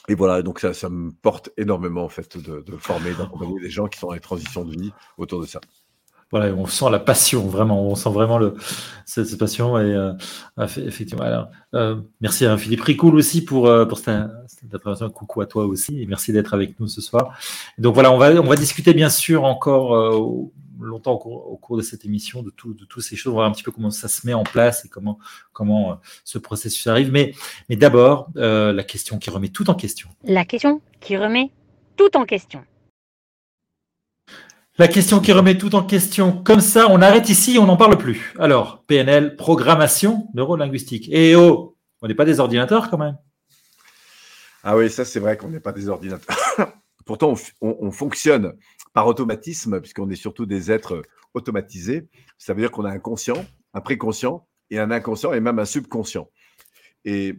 et 0.09 0.14
voilà, 0.14 0.42
donc 0.42 0.59
ça, 0.59 0.75
ça, 0.75 0.88
me 0.88 1.12
porte 1.12 1.50
énormément 1.56 2.04
en 2.04 2.09
fait 2.09 2.37
de, 2.37 2.61
de 2.61 2.76
former, 2.76 3.14
d'accompagner 3.14 3.61
des 3.61 3.71
gens 3.71 3.87
qui 3.87 3.99
sont 3.99 4.09
en 4.09 4.18
transition 4.18 4.64
de 4.64 4.73
vie 4.73 4.92
autour 5.16 5.40
de 5.40 5.47
ça. 5.47 5.61
Voilà, 6.32 6.52
on 6.54 6.64
sent 6.64 6.86
la 6.90 6.98
passion, 6.98 7.46
vraiment, 7.46 7.86
on 7.86 7.94
sent 7.94 8.08
vraiment 8.08 8.38
le, 8.38 8.54
cette, 9.04 9.36
passion. 9.36 9.78
Et 9.78 9.82
euh, 9.82 10.14
effectivement, 10.58 11.24
alors, 11.24 11.50
euh, 11.74 12.00
merci 12.22 12.46
à 12.46 12.56
Philippe 12.56 12.80
Ricoul 12.80 13.14
aussi 13.16 13.44
pour, 13.44 13.66
euh, 13.66 13.84
pour 13.84 13.98
cette, 13.98 14.30
cette, 14.46 14.74
intervention. 14.74 15.10
Coucou 15.10 15.42
à 15.42 15.46
toi 15.46 15.66
aussi, 15.66 16.00
et 16.00 16.06
merci 16.06 16.32
d'être 16.32 16.54
avec 16.54 16.80
nous 16.80 16.88
ce 16.88 17.02
soir. 17.02 17.38
Donc 17.76 17.92
voilà, 17.92 18.10
on 18.10 18.16
va, 18.16 18.32
on 18.40 18.46
va 18.46 18.56
discuter 18.56 18.94
bien 18.94 19.10
sûr 19.10 19.44
encore 19.44 19.94
euh, 19.94 20.50
longtemps 20.80 21.12
au 21.12 21.56
cours, 21.58 21.76
de 21.76 21.82
cette 21.82 22.06
émission 22.06 22.42
de, 22.42 22.48
tout, 22.48 22.72
de 22.72 22.86
toutes 22.86 23.02
ces 23.02 23.14
choses. 23.14 23.34
On 23.34 23.36
va 23.36 23.42
voir 23.42 23.50
un 23.50 23.52
petit 23.52 23.62
peu 23.62 23.70
comment 23.70 23.90
ça 23.90 24.08
se 24.08 24.26
met 24.26 24.32
en 24.32 24.42
place 24.42 24.86
et 24.86 24.88
comment, 24.88 25.18
comment 25.52 25.92
euh, 25.92 25.94
ce 26.24 26.38
processus 26.38 26.86
arrive. 26.86 27.12
Mais, 27.12 27.34
mais 27.68 27.76
d'abord, 27.76 28.30
la 28.34 28.84
question 28.84 29.18
qui 29.18 29.28
remet 29.28 29.48
tout 29.48 29.68
en 29.68 29.74
question. 29.74 30.08
La 30.24 30.46
question 30.46 30.80
qui 31.00 31.18
remet 31.18 31.50
tout 31.96 32.16
en 32.16 32.24
question. 32.24 32.64
La 34.82 34.88
question 34.88 35.20
qui 35.20 35.30
remet 35.30 35.56
tout 35.56 35.76
en 35.76 35.84
question, 35.84 36.42
comme 36.42 36.58
ça, 36.58 36.88
on 36.90 37.00
arrête 37.02 37.28
ici, 37.28 37.56
on 37.56 37.66
n'en 37.66 37.76
parle 37.76 37.96
plus. 37.96 38.34
Alors, 38.36 38.82
PNL, 38.86 39.36
programmation 39.36 40.26
neurolinguistique. 40.34 41.08
Et 41.12 41.36
oh, 41.36 41.76
on 42.00 42.08
n'est 42.08 42.16
pas 42.16 42.24
des 42.24 42.40
ordinateurs 42.40 42.90
quand 42.90 42.98
même. 42.98 43.16
Ah 44.64 44.76
oui, 44.76 44.90
ça 44.90 45.04
c'est 45.04 45.20
vrai 45.20 45.36
qu'on 45.36 45.50
n'est 45.50 45.60
pas 45.60 45.70
des 45.70 45.88
ordinateurs. 45.88 46.36
Pourtant, 47.06 47.34
on, 47.60 47.92
fonctionne 47.92 48.54
par 48.92 49.06
automatisme, 49.06 49.80
puisqu'on 49.80 50.10
est 50.10 50.16
surtout 50.16 50.46
des 50.46 50.72
êtres 50.72 51.02
automatisés. 51.32 52.08
Ça 52.36 52.52
veut 52.52 52.60
dire 52.62 52.72
qu'on 52.72 52.84
a 52.84 52.90
un 52.90 52.98
conscient, 52.98 53.46
un 53.74 53.80
préconscient, 53.80 54.48
et 54.70 54.80
un 54.80 54.90
inconscient, 54.90 55.32
et 55.32 55.38
même 55.38 55.60
un 55.60 55.64
subconscient. 55.64 56.28
Et 57.04 57.36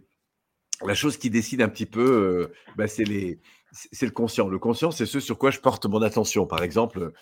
la 0.82 0.94
chose 0.94 1.18
qui 1.18 1.28
décide 1.28 1.60
un 1.60 1.68
petit 1.68 1.84
peu, 1.84 2.00
euh, 2.00 2.54
bah, 2.78 2.88
c'est 2.88 3.04
le 4.02 4.10
conscient. 4.10 4.48
Le 4.48 4.58
conscient, 4.58 4.90
c'est 4.90 5.06
ce 5.06 5.20
sur 5.20 5.38
quoi 5.38 5.50
je 5.50 5.60
porte 5.60 5.86
mon 5.86 6.02
attention. 6.02 6.46
Par 6.46 6.62
exemple, 6.62 7.12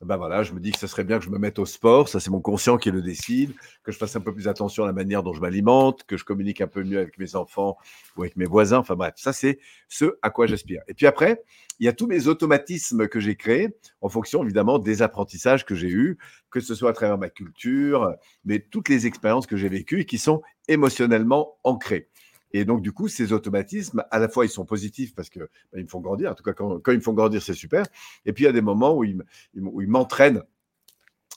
ben 0.00 0.16
voilà, 0.16 0.42
je 0.42 0.52
me 0.52 0.60
dis 0.60 0.72
que 0.72 0.78
ça 0.78 0.88
serait 0.88 1.04
bien 1.04 1.18
que 1.18 1.24
je 1.24 1.30
me 1.30 1.38
mette 1.38 1.58
au 1.58 1.66
sport, 1.66 2.08
ça 2.08 2.18
c'est 2.18 2.30
mon 2.30 2.40
conscient 2.40 2.78
qui 2.78 2.90
le 2.90 3.00
décide, 3.00 3.52
que 3.84 3.92
je 3.92 3.96
fasse 3.96 4.14
un 4.16 4.20
peu 4.20 4.34
plus 4.34 4.48
attention 4.48 4.82
à 4.82 4.86
la 4.86 4.92
manière 4.92 5.22
dont 5.22 5.32
je 5.32 5.40
m'alimente, 5.40 6.04
que 6.04 6.16
je 6.16 6.24
communique 6.24 6.60
un 6.60 6.66
peu 6.66 6.82
mieux 6.82 6.98
avec 6.98 7.16
mes 7.18 7.36
enfants 7.36 7.78
ou 8.16 8.22
avec 8.22 8.36
mes 8.36 8.44
voisins, 8.44 8.78
enfin 8.78 8.96
bref, 8.96 9.14
ça 9.16 9.32
c'est 9.32 9.58
ce 9.88 10.16
à 10.20 10.30
quoi 10.30 10.46
j'aspire. 10.46 10.82
Et 10.88 10.94
puis 10.94 11.06
après, 11.06 11.42
il 11.78 11.86
y 11.86 11.88
a 11.88 11.92
tous 11.92 12.06
mes 12.06 12.26
automatismes 12.26 13.08
que 13.08 13.20
j'ai 13.20 13.36
créés 13.36 13.76
en 14.00 14.08
fonction 14.08 14.42
évidemment 14.42 14.78
des 14.78 15.00
apprentissages 15.00 15.64
que 15.64 15.74
j'ai 15.74 15.90
eus, 15.90 16.18
que 16.50 16.60
ce 16.60 16.74
soit 16.74 16.90
à 16.90 16.92
travers 16.92 17.16
ma 17.16 17.30
culture, 17.30 18.12
mais 18.44 18.58
toutes 18.58 18.88
les 18.88 19.06
expériences 19.06 19.46
que 19.46 19.56
j'ai 19.56 19.68
vécues 19.68 20.00
et 20.00 20.06
qui 20.06 20.18
sont 20.18 20.42
émotionnellement 20.68 21.56
ancrées. 21.62 22.08
Et 22.54 22.64
donc, 22.64 22.82
du 22.82 22.92
coup, 22.92 23.08
ces 23.08 23.32
automatismes, 23.32 24.04
à 24.12 24.20
la 24.20 24.28
fois, 24.28 24.46
ils 24.46 24.48
sont 24.48 24.64
positifs 24.64 25.12
parce 25.12 25.28
qu'ils 25.28 25.42
bah, 25.72 25.82
me 25.82 25.88
font 25.88 26.00
grandir. 26.00 26.30
En 26.30 26.34
tout 26.34 26.44
cas, 26.44 26.52
quand, 26.52 26.80
ils 26.86 26.94
me 26.94 27.00
font 27.00 27.12
grandir, 27.12 27.42
c'est 27.42 27.52
super. 27.52 27.84
Et 28.24 28.32
puis, 28.32 28.44
il 28.44 28.46
y 28.46 28.48
a 28.48 28.52
des 28.52 28.60
moments 28.60 28.96
où 28.96 29.02
ils, 29.02 29.18
m'entraînent, 29.54 30.40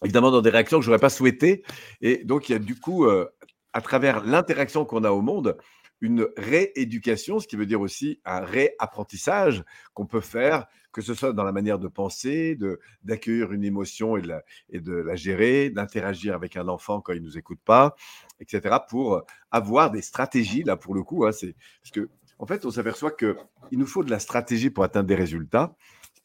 évidemment, 0.04 0.30
dans 0.30 0.44
des 0.44 0.52
réactions 0.52 0.78
que 0.78 0.86
je 0.86 0.92
n'aurais 0.92 1.02
pas 1.02 1.10
souhaitées. 1.10 1.64
Et 2.02 2.24
donc, 2.24 2.50
il 2.50 2.52
y 2.52 2.56
a 2.56 2.60
du 2.60 2.80
coup, 2.80 3.06
euh, 3.06 3.26
à 3.74 3.82
travers 3.82 4.24
l'interaction 4.24 4.86
qu'on 4.86 5.04
a 5.04 5.10
au 5.10 5.24
monde, 5.24 5.58
une 6.02 6.28
rééducation, 6.38 7.40
ce 7.40 7.48
qui 7.48 7.56
veut 7.56 7.66
dire 7.66 7.82
aussi 7.82 8.22
un 8.24 8.42
réapprentissage 8.42 9.64
qu'on 9.96 10.06
peut 10.06 10.22
faire, 10.22 10.68
que 10.98 11.04
ce 11.04 11.14
soit 11.14 11.32
dans 11.32 11.44
la 11.44 11.52
manière 11.52 11.78
de 11.78 11.88
penser, 11.88 12.56
de, 12.56 12.80
d'accueillir 13.04 13.52
une 13.52 13.64
émotion 13.64 14.18
et 14.18 14.22
de 14.24 14.30
la, 14.30 14.42
et 14.72 14.80
de 14.80 14.94
la 14.94 15.16
gérer, 15.16 15.70
d'interagir 15.70 16.34
avec 16.34 16.58
un 16.58 16.68
enfant 16.68 17.02
quand 17.02 17.14
il 17.14 17.22
ne 17.22 17.28
nous 17.28 17.38
écoute 17.38 17.60
pas, 17.64 17.96
etc., 18.40 18.78
pour 18.90 19.22
avoir 19.52 19.92
des 19.92 20.02
stratégies, 20.02 20.64
là 20.64 20.76
pour 20.76 20.96
le 20.96 21.04
coup, 21.04 21.24
hein, 21.24 21.32
c'est, 21.32 21.56
parce 21.84 21.92
que 21.92 22.10
en 22.40 22.48
fait, 22.48 22.66
on 22.66 22.72
s'aperçoit 22.72 23.12
qu'il 23.12 23.36
nous 23.74 23.86
faut 23.86 24.04
de 24.04 24.10
la 24.10 24.18
stratégie 24.18 24.72
pour 24.72 24.84
atteindre 24.84 25.08
des 25.08 25.16
résultats 25.16 25.76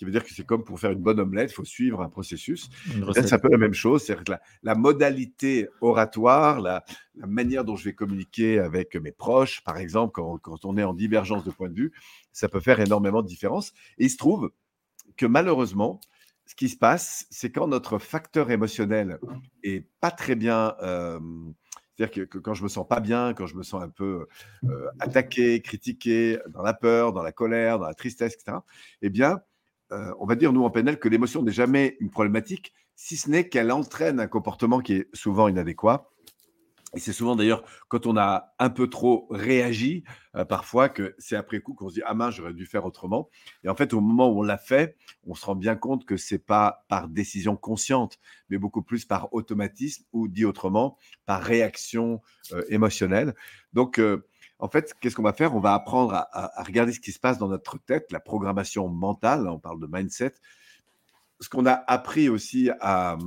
qui 0.03 0.07
veut 0.07 0.11
dire 0.11 0.25
que 0.25 0.35
c'est 0.35 0.45
comme 0.45 0.65
pour 0.65 0.81
faire 0.81 0.91
une 0.91 0.99
bonne 0.99 1.21
omelette, 1.21 1.53
il 1.53 1.55
faut 1.55 1.65
suivre 1.65 2.03
un 2.03 2.09
processus. 2.09 2.69
C'est 3.15 3.33
un 3.33 3.39
peu 3.39 3.49
la 3.49 3.57
même 3.57 3.73
chose, 3.73 4.03
c'est 4.03 4.29
la, 4.29 4.41
la, 4.65 4.75
modalité 4.75 5.69
oratoire, 5.81 6.61
la, 6.61 6.85
manière 7.15 7.65
dont 7.65 7.77
je 7.77 7.85
vais 7.85 7.93
communiquer 7.93 8.59
avec 8.59 8.97
mes 8.97 9.13
proches, 9.13 9.63
par 9.63 9.77
exemple, 9.77 10.11
quand, 10.11 10.39
quand, 10.39 10.65
on 10.65 10.77
est 10.77 10.83
en 10.83 10.93
divergence 10.93 11.45
de 11.45 11.53
point 11.53 11.69
de 11.69 11.75
vue, 11.75 11.93
ça 12.33 12.49
peut 12.49 12.59
faire 12.59 12.81
énormément 12.81 13.23
de 13.23 13.29
différence. 13.29 13.75
Et 13.97 14.07
il 14.07 14.11
se 14.11 14.17
trouve 14.17 14.51
que 15.17 15.27
malheureusement, 15.27 16.01
ce 16.47 16.55
qui 16.55 16.69
se 16.69 16.77
passe, 16.77 17.27
c'est 17.31 17.51
quand 17.51 17.69
notre 17.69 17.99
facteur 17.99 18.51
émotionnel 18.51 19.19
est 19.63 19.87
pas 20.01 20.11
très 20.11 20.35
bien. 20.35 20.75
Euh, 20.83 21.19
c'est-à-dire 21.97 22.29
que, 22.29 22.39
quand 22.39 22.55
je 22.55 22.63
me 22.63 22.69
sens 22.69 22.87
pas 22.87 23.01
bien, 23.01 23.35
quand 23.35 23.47
je 23.47 23.57
me 23.57 23.63
sens 23.63 23.83
un 23.83 23.89
peu 23.89 24.27
euh, 24.65 24.89
attaqué, 24.99 25.61
critiqué, 25.61 26.39
dans 26.49 26.63
la 26.63 26.75
peur, 26.75 27.13
dans 27.13 27.23
la 27.23 27.33
colère, 27.33 27.79
dans 27.79 27.87
la 27.87 27.95
tristesse, 27.95 28.35
etc., 28.35 28.59
eh 29.03 29.11
bien, 29.11 29.41
euh, 29.93 30.13
on 30.19 30.27
va 30.27 30.35
dire, 30.35 30.53
nous, 30.53 30.65
en 30.65 30.71
PNL, 30.71 30.99
que 30.99 31.09
l'émotion 31.09 31.43
n'est 31.43 31.53
jamais 31.53 31.97
une 32.01 32.11
problématique, 32.11 32.73
si 32.97 33.17
ce 33.17 33.31
n'est 33.31 33.49
qu'elle 33.49 33.71
entraîne 33.71 34.21
un 34.21 34.27
comportement 34.27 34.81
qui 34.81 34.95
est 34.95 35.09
souvent 35.15 35.49
inadéquat. 35.49 36.09
Et 36.95 37.01
c'est 37.01 37.13
souvent 37.13 37.37
d'ailleurs 37.37 37.65
quand 37.89 38.07
on 38.07 38.17
a 38.17 38.55
un 38.59 38.71
peu 38.71 38.89
trop 38.89 39.27
réagi, 39.31 40.05
euh, 40.37 40.45
parfois, 40.45 40.89
que 40.89 41.15
c'est 41.19 41.37
après 41.37 41.61
coup 41.61 41.75
qu'on 41.75 41.89
se 41.89 41.95
dit 41.95 42.03
Ah 42.05 42.15
mince, 42.15 42.35
j'aurais 42.35 42.53
dû 42.53 42.67
faire 42.67 42.85
autrement. 42.85 43.31
Et 43.65 43.69
en 43.69 43.75
fait, 43.75 43.95
au 43.95 44.01
moment 44.01 44.29
où 44.29 44.41
on 44.41 44.43
l'a 44.43 44.59
fait, 44.59 44.97
on 45.27 45.35
se 45.35 45.47
rend 45.47 45.55
bien 45.55 45.77
compte 45.77 46.05
que 46.05 46.17
c'est 46.17 46.39
pas 46.39 46.85
par 46.89 47.09
décision 47.09 47.57
consciente, 47.57 48.19
mais 48.51 48.59
beaucoup 48.59 48.83
plus 48.83 49.05
par 49.05 49.33
automatisme 49.33 50.05
ou 50.13 50.29
dit 50.29 50.45
autrement, 50.45 50.99
par 51.25 51.43
réaction 51.43 52.21
euh, 52.53 52.63
émotionnelle. 52.69 53.35
Donc, 53.73 54.01
en 54.63 54.69
fait, 54.69 54.95
qu'est-ce 55.01 55.17
qu'on 55.17 55.25
va 55.25 55.33
faire? 55.33 55.57
On 55.57 55.61
va 55.61 55.75
apprendre 55.75 56.15
à, 56.15 56.63
regarder 56.63 56.93
ce 56.93 57.01
qui 57.01 57.11
se 57.11 57.19
passe 57.19 57.37
dans 57.37 57.49
notre 57.49 57.79
tête, 57.79 58.13
la 58.13 58.21
programmation 58.21 58.89
mentale, 58.89 59.49
on 59.49 59.59
parle 59.59 59.81
de 59.81 59.89
mindset, 59.91 60.35
ce 61.41 61.49
qu'on 61.49 61.67
a 61.67 61.73
appris 61.73 62.29
aussi 62.29 62.71
à, 62.81 63.19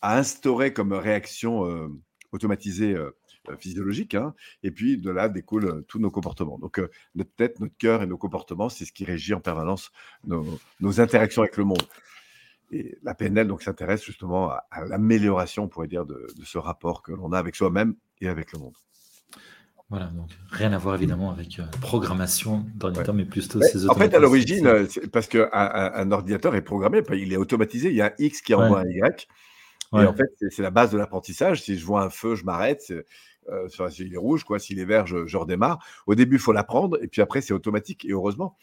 instaurer 0.00 0.72
comme 0.72 0.94
réaction 0.94 1.66
euh, 1.66 1.88
automatisée 2.32 2.94
euh, 2.94 3.10
euh, 3.48 3.56
physiologique, 3.56 4.14
hein, 4.14 4.34
et 4.62 4.70
puis 4.70 4.98
de 4.98 5.10
là 5.10 5.28
découlent 5.28 5.84
tous 5.88 5.98
nos 5.98 6.10
comportements. 6.10 6.58
Donc 6.58 6.80
notre 7.14 7.34
tête, 7.34 7.60
notre 7.60 7.76
cœur 7.76 8.02
et 8.02 8.06
nos 8.06 8.18
comportements, 8.18 8.68
c'est 8.68 8.84
ce 8.84 8.92
qui 8.92 9.04
régit 9.04 9.34
en 9.34 9.40
permanence 9.40 9.92
nos, 10.24 11.00
interactions 11.00 11.42
avec 11.42 11.56
le 11.56 11.64
monde. 11.64 11.82
Et 12.70 12.96
la 13.02 13.14
PNL 13.14 13.48
donc 13.48 13.62
s'intéresse 13.62 14.02
justement 14.04 14.50
à, 14.50 14.84
l'amélioration, 14.86 15.64
on 15.64 15.68
pourrait 15.68 15.88
dire, 15.88 16.06
de 16.06 16.26
ce 16.44 16.58
rapport 16.58 17.02
que 17.02 17.12
l'on 17.12 17.32
a 17.32 17.38
avec 17.38 17.54
soi-même 17.54 17.94
et 18.20 18.28
avec 18.28 18.52
le 18.52 18.58
monde. 18.58 18.74
Voilà, 19.92 20.06
donc 20.06 20.30
rien 20.50 20.72
à 20.72 20.78
voir 20.78 20.94
évidemment 20.94 21.30
avec 21.30 21.58
euh, 21.58 21.64
programmation 21.82 22.64
d'ordinateur, 22.76 23.14
mais 23.14 23.26
plutôt 23.26 23.60
ces 23.60 23.90
En 23.90 23.94
fait, 23.94 24.14
à 24.14 24.18
l'origine, 24.18 24.66
euh, 24.66 24.86
parce 25.12 25.26
qu'un 25.26 25.50
un, 25.52 26.10
ordinateur 26.10 26.54
est 26.54 26.62
programmé, 26.62 27.02
il 27.12 27.30
est 27.30 27.36
automatisé, 27.36 27.90
il 27.90 27.96
y 27.96 28.00
a 28.00 28.06
un 28.06 28.12
X 28.18 28.40
qui 28.40 28.54
envoie 28.54 28.80
un 28.80 28.88
Y. 28.88 29.28
Et 29.94 30.06
en 30.06 30.14
fait, 30.14 30.30
c'est 30.50 30.62
la 30.62 30.70
base 30.70 30.90
de 30.90 30.98
l'apprentissage. 30.98 31.62
Si 31.62 31.78
je 31.78 31.84
vois 31.84 32.02
un 32.02 32.10
feu, 32.10 32.34
je 32.34 32.44
m'arrête. 32.44 32.92
Euh, 33.50 33.68
s'il 33.90 34.14
est 34.14 34.16
rouge, 34.16 34.44
quoi. 34.44 34.58
S'il 34.58 34.78
est 34.78 34.84
vert, 34.84 35.06
je, 35.06 35.36
redémarre. 35.36 35.84
Au 36.06 36.14
début, 36.14 36.36
il 36.36 36.40
faut 36.40 36.52
l'apprendre, 36.52 36.98
et 37.02 37.08
puis 37.08 37.20
après, 37.20 37.40
c'est 37.40 37.52
automatique. 37.52 38.04
Et 38.04 38.12
heureusement, 38.12 38.56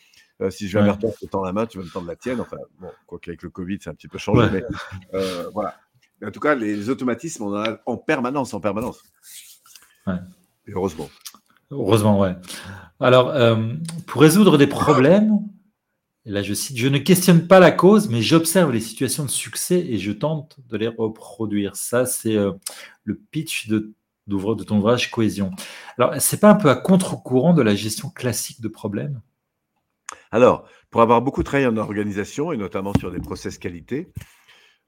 si 0.49 0.67
je 0.67 0.77
viens 0.77 0.85
vers 0.85 0.97
toi, 0.97 1.11
je 1.13 1.25
te 1.25 1.29
tends 1.29 1.43
la 1.43 1.53
main, 1.53 1.65
tu 1.65 1.77
vas 1.77 1.83
me 1.83 1.89
tendre 1.89 2.07
la 2.07 2.15
tienne. 2.15 2.39
Enfin, 2.39 2.57
bon, 2.79 2.89
quoi 3.05 3.19
qu'avec 3.19 3.43
le 3.43 3.49
Covid, 3.49 3.77
c'est 3.81 3.89
un 3.89 3.93
petit 3.93 4.07
peu 4.07 4.17
changé, 4.17 4.47
mais 4.51 4.63
voilà. 5.53 5.75
en 6.25 6.31
tout 6.31 6.39
cas, 6.39 6.55
les 6.55 6.89
automatismes, 6.89 7.43
on 7.43 7.55
en 7.55 7.63
a 7.63 7.77
en 7.85 7.97
permanence, 7.97 8.53
en 8.53 8.59
permanence. 8.59 9.03
Ouais 10.07 10.15
heureusement. 10.73 11.09
Heureusement, 11.71 12.19
ouais. 12.19 12.35
Alors, 12.99 13.29
euh, 13.29 13.73
pour 14.07 14.21
résoudre 14.21 14.57
des 14.57 14.67
problèmes, 14.67 15.39
là 16.25 16.43
je 16.43 16.53
cite, 16.53 16.77
je 16.77 16.87
ne 16.87 16.97
questionne 16.97 17.47
pas 17.47 17.59
la 17.59 17.71
cause, 17.71 18.09
mais 18.09 18.21
j'observe 18.21 18.71
les 18.71 18.79
situations 18.79 19.25
de 19.25 19.29
succès 19.29 19.79
et 19.79 19.97
je 19.97 20.11
tente 20.11 20.57
de 20.67 20.77
les 20.77 20.87
reproduire. 20.87 21.75
Ça, 21.75 22.05
c'est 22.05 22.35
euh, 22.35 22.51
le 23.03 23.15
pitch 23.15 23.67
de, 23.67 23.93
de 24.27 24.63
ton 24.63 24.77
ouvrage 24.77 25.11
Cohésion. 25.11 25.51
Alors, 25.97 26.13
c'est 26.19 26.39
pas 26.39 26.51
un 26.51 26.55
peu 26.55 26.69
à 26.69 26.75
contre-courant 26.75 27.53
de 27.53 27.61
la 27.61 27.75
gestion 27.75 28.09
classique 28.09 28.61
de 28.61 28.67
problèmes? 28.67 29.21
Alors, 30.31 30.67
pour 30.91 31.01
avoir 31.01 31.21
beaucoup 31.21 31.43
travaillé 31.43 31.67
en 31.67 31.77
organisation 31.77 32.51
et 32.51 32.57
notamment 32.57 32.93
sur 32.93 33.11
des 33.11 33.19
process 33.19 33.57
qualité, 33.57 34.11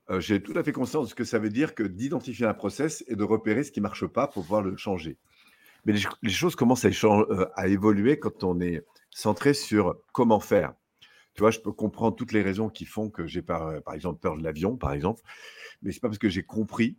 euh, 0.10 0.20
j'ai 0.20 0.42
tout 0.42 0.54
à 0.58 0.64
fait 0.64 0.72
conscience 0.72 1.06
de 1.06 1.10
ce 1.10 1.16
que 1.16 1.24
ça 1.24 1.40
veut 1.40 1.50
dire 1.50 1.76
que 1.76 1.84
d'identifier 1.84 2.46
un 2.46 2.54
process 2.54 3.04
et 3.08 3.16
de 3.16 3.24
repérer 3.24 3.64
ce 3.64 3.72
qui 3.72 3.80
ne 3.80 3.84
marche 3.84 4.06
pas 4.06 4.28
pour 4.28 4.44
pouvoir 4.44 4.62
le 4.62 4.76
changer. 4.78 5.18
Mais 5.86 5.94
les, 5.94 6.30
choses 6.30 6.56
commencent 6.56 6.86
euh, 6.86 7.46
à, 7.56 7.68
évoluer 7.68 8.20
quand 8.20 8.44
on 8.44 8.60
est 8.62 8.86
centré 9.10 9.54
sur 9.54 9.96
comment 10.12 10.40
faire. 10.40 10.74
Tu 11.34 11.42
vois, 11.42 11.52
je 11.52 11.60
peux 11.60 11.72
comprendre 11.72 12.16
toutes 12.16 12.34
les 12.34 12.42
raisons 12.42 12.70
qui 12.70 12.86
font 12.86 13.10
que 13.10 13.26
j'ai 13.26 13.42
par, 13.42 13.82
par 13.84 13.94
exemple 13.94 14.20
peur 14.20 14.38
de 14.38 14.44
l'avion, 14.44 14.78
par 14.78 14.94
exemple, 14.94 15.22
mais 15.82 15.92
c'est 15.92 16.00
pas 16.00 16.10
parce 16.10 16.18
que 16.18 16.30
j'ai 16.30 16.44
compris 16.44 16.98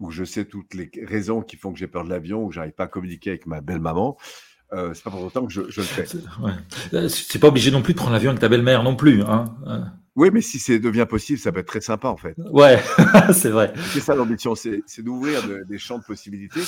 ou 0.00 0.10
je 0.10 0.24
sais 0.24 0.44
toutes 0.44 0.74
les 0.74 0.90
raisons 1.04 1.42
qui 1.42 1.56
font 1.56 1.72
que 1.72 1.78
j'ai 1.78 1.86
peur 1.86 2.04
de 2.04 2.10
l'avion 2.10 2.44
ou 2.44 2.48
que 2.48 2.54
j'arrive 2.54 2.72
pas 2.72 2.84
à 2.84 2.88
communiquer 2.88 3.30
avec 3.30 3.46
ma 3.46 3.60
belle 3.60 3.80
maman. 3.80 4.16
Euh, 4.72 4.92
c'est 4.94 5.04
pas 5.04 5.10
pour 5.10 5.22
autant 5.22 5.46
que 5.46 5.52
je, 5.52 5.60
le 5.60 5.70
fais. 5.70 6.06
C'est 7.08 7.38
pas 7.38 7.48
obligé 7.48 7.70
non 7.70 7.82
plus 7.82 7.92
de 7.92 7.98
prendre 7.98 8.12
l'avion 8.12 8.30
avec 8.30 8.40
ta 8.40 8.48
belle-mère 8.48 8.82
non 8.82 8.96
plus. 8.96 9.22
Hein. 9.22 9.44
Oui, 10.16 10.30
mais 10.32 10.40
si 10.40 10.60
ça 10.60 10.78
devient 10.78 11.06
possible, 11.08 11.40
ça 11.40 11.50
peut 11.50 11.58
être 11.58 11.66
très 11.66 11.80
sympa 11.80 12.08
en 12.08 12.16
fait. 12.16 12.36
Ouais, 12.52 12.80
c'est 13.32 13.50
vrai. 13.50 13.72
C'est 13.92 14.00
ça 14.00 14.14
l'ambition, 14.14 14.54
c'est 14.54 14.82
d'ouvrir 14.98 15.42
des 15.66 15.78
champs 15.78 15.98
de 15.98 16.04
possibilités 16.04 16.60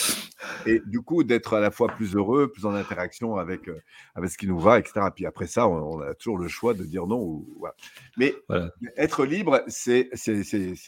et 0.66 0.82
du 0.84 1.00
coup 1.00 1.22
d'être 1.22 1.54
à 1.54 1.60
la 1.60 1.70
fois 1.70 1.86
plus 1.88 2.16
heureux, 2.16 2.50
plus 2.50 2.66
en 2.66 2.74
interaction 2.74 3.36
avec, 3.36 3.68
euh, 3.68 3.80
avec 4.16 4.30
ce 4.30 4.38
qui 4.38 4.48
nous 4.48 4.58
va, 4.58 4.80
etc. 4.80 5.06
Puis 5.14 5.26
après 5.26 5.46
ça, 5.46 5.68
on, 5.68 6.00
a 6.00 6.14
toujours 6.14 6.38
le 6.38 6.48
choix 6.48 6.74
de 6.74 6.84
dire 6.84 7.06
non. 7.06 7.20
Ou, 7.20 7.54
voilà. 7.60 7.76
Mais 8.16 8.34
être 8.96 9.24
libre, 9.24 9.62
c'est 9.68 10.10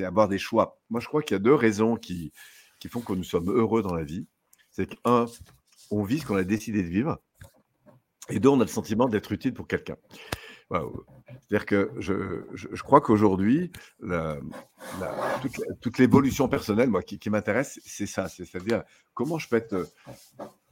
avoir 0.01 0.27
des 0.27 0.39
choix. 0.39 0.81
Moi, 0.91 1.01
je 1.01 1.07
crois 1.07 1.23
qu'il 1.23 1.37
y 1.37 1.41
a 1.41 1.43
deux 1.43 1.55
raisons 1.55 1.95
qui, 1.95 2.33
qui 2.81 2.89
font 2.89 3.01
que 3.01 3.13
nous 3.13 3.25
sommes 3.25 3.51
heureux 3.51 3.83
dans 3.83 3.95
la 3.95 4.03
vie. 4.03 4.27
C'est 4.71 4.87
qu'un, 4.87 5.27
on 5.93 6.03
vit 6.03 6.19
ce 6.19 6.27
qu'on 6.27 6.37
a 6.37 6.45
décidé 6.45 6.83
de 6.83 6.89
vivre. 6.89 7.19
Et 8.31 8.41
deux, 8.41 8.49
on 8.49 8.61
a 8.61 8.65
le 8.65 8.69
sentiment 8.69 9.09
d'être 9.09 9.33
utile 9.33 9.55
pour 9.55 9.69
quelqu'un. 9.69 9.97
C'est-à-dire 10.71 11.67
que 11.67 11.91
je, 11.99 12.43
je, 12.53 12.83
crois 12.83 13.01
qu'aujourd'hui, 13.01 13.73
toute, 15.81 15.99
l'évolution 15.99 16.49
personnelle, 16.49 16.91
moi, 16.91 17.03
qui, 17.03 17.19
qui 17.19 17.31
m'intéresse, 17.31 17.81
c'est 17.85 18.07
ça. 18.07 18.29
C'est-à-dire 18.29 18.83
comment 19.15 19.39
je 19.39 19.49
peux 19.49 19.57
être 19.57 19.87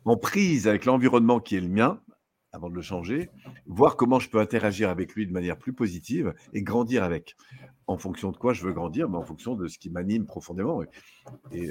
en 0.04 0.16
prise 0.16 0.68
avec 0.68 0.84
l'environnement 0.84 1.40
qui 1.40 1.56
est 1.56 1.60
le 1.60 1.68
mien, 1.68 2.00
avant 2.52 2.70
de 2.70 2.74
le 2.74 2.82
changer, 2.82 3.30
voir 3.66 3.96
comment 3.96 4.18
je 4.18 4.28
peux 4.28 4.38
interagir 4.38 4.90
avec 4.90 5.14
lui 5.14 5.26
de 5.26 5.32
manière 5.32 5.58
plus 5.58 5.72
positive 5.72 6.34
et 6.52 6.62
grandir 6.62 7.04
avec. 7.04 7.36
En 7.86 7.98
fonction 7.98 8.32
de 8.32 8.36
quoi 8.36 8.52
je 8.52 8.64
veux 8.64 8.72
grandir, 8.72 9.08
mais 9.08 9.16
en 9.16 9.22
fonction 9.22 9.54
de 9.54 9.68
ce 9.68 9.78
qui 9.78 9.90
m'anime 9.90 10.26
profondément. 10.26 10.82
Et, 11.52 11.70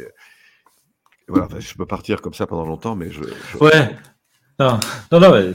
voilà, 1.28 1.48
je 1.60 1.74
peux 1.74 1.86
partir 1.86 2.22
comme 2.22 2.34
ça 2.34 2.48
pendant 2.48 2.66
longtemps, 2.66 2.96
mais 2.96 3.12
je. 3.12 3.22
Ouais. 3.60 3.96
Non, 4.60 4.80
non, 5.12 5.20
non 5.20 5.54